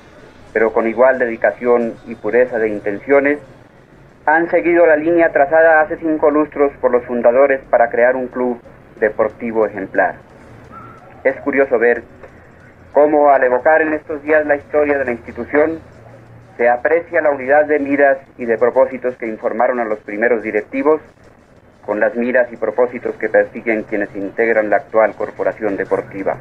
pero 0.53 0.73
con 0.73 0.88
igual 0.88 1.19
dedicación 1.19 1.95
y 2.05 2.15
pureza 2.15 2.59
de 2.59 2.69
intenciones, 2.69 3.39
han 4.26 4.49
seguido 4.49 4.85
la 4.85 4.95
línea 4.95 5.31
trazada 5.31 5.81
hace 5.81 5.97
cinco 5.97 6.30
lustros 6.30 6.72
por 6.80 6.91
los 6.91 7.03
fundadores 7.05 7.61
para 7.69 7.89
crear 7.89 8.15
un 8.15 8.27
club 8.27 8.61
deportivo 8.99 9.65
ejemplar. 9.65 10.15
Es 11.23 11.35
curioso 11.41 11.80
ver 11.80 12.03
cómo 12.93 13.30
al 13.31 13.43
evocar 13.43 13.81
en 13.81 13.93
estos 13.93 14.22
días 14.22 14.45
la 14.45 14.55
historia 14.55 14.97
de 14.97 15.05
la 15.05 15.11
institución, 15.11 15.80
se 16.62 16.70
aprecia 16.70 17.22
la 17.22 17.32
unidad 17.32 17.66
de 17.66 17.80
miras 17.80 18.20
y 18.38 18.46
de 18.46 18.56
propósitos 18.56 19.16
que 19.16 19.26
informaron 19.26 19.80
a 19.80 19.84
los 19.84 19.98
primeros 20.02 20.44
directivos 20.44 21.02
con 21.84 22.00
las 22.00 22.16
miras 22.16 22.54
y 22.54 22.56
propósitos 22.56 23.16
que 23.16 23.30
persiguen 23.30 23.82
quienes 23.82 24.16
integran 24.16 24.70
la 24.70 24.76
actual 24.76 25.16
corporación 25.16 25.76
deportiva. 25.76 26.38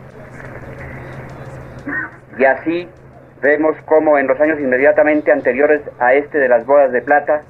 Y 2.37 2.45
así 2.45 2.87
vemos 3.41 3.75
cómo 3.87 4.19
en 4.19 4.27
los 4.27 4.39
años 4.43 4.61
inmediatamente 4.61 5.33
anteriores 5.33 5.81
a 5.99 6.13
este 6.13 6.37
de 6.37 6.51
las 6.51 6.67
bodas 6.67 6.93
de 6.93 7.01
plata, 7.01 7.41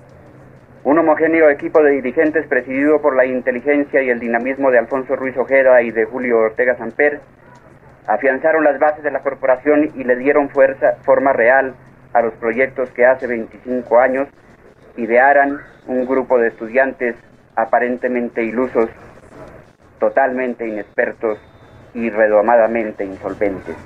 un 0.84 0.96
homogéneo 0.96 1.50
equipo 1.50 1.82
de 1.82 1.90
dirigentes 1.90 2.46
presidido 2.46 3.02
por 3.02 3.16
la 3.16 3.26
inteligencia 3.26 4.00
y 4.00 4.10
el 4.10 4.20
dinamismo 4.20 4.70
de 4.70 4.78
Alfonso 4.78 5.16
Ruiz 5.16 5.36
Ojeda 5.36 5.82
y 5.82 5.90
de 5.90 6.04
Julio 6.04 6.38
Ortega 6.38 6.76
Samper, 6.76 7.18
afianzaron 8.06 8.62
las 8.62 8.78
bases 8.78 9.02
de 9.02 9.10
la 9.10 9.22
corporación 9.22 9.90
y 9.96 10.04
le 10.04 10.14
dieron 10.14 10.50
fuerza, 10.50 10.98
forma 11.02 11.32
real 11.32 11.74
a 12.12 12.22
los 12.22 12.34
proyectos 12.34 12.90
que 12.90 13.06
hace 13.06 13.26
25 13.26 13.98
años 13.98 14.28
idearan 14.96 15.60
un 15.86 16.06
grupo 16.06 16.38
de 16.38 16.48
estudiantes 16.48 17.16
aparentemente 17.56 18.42
ilusos, 18.42 18.88
totalmente 19.98 20.66
inexpertos 20.66 21.38
y 21.94 22.10
redomadamente 22.10 23.04
insolventes. 23.04 23.76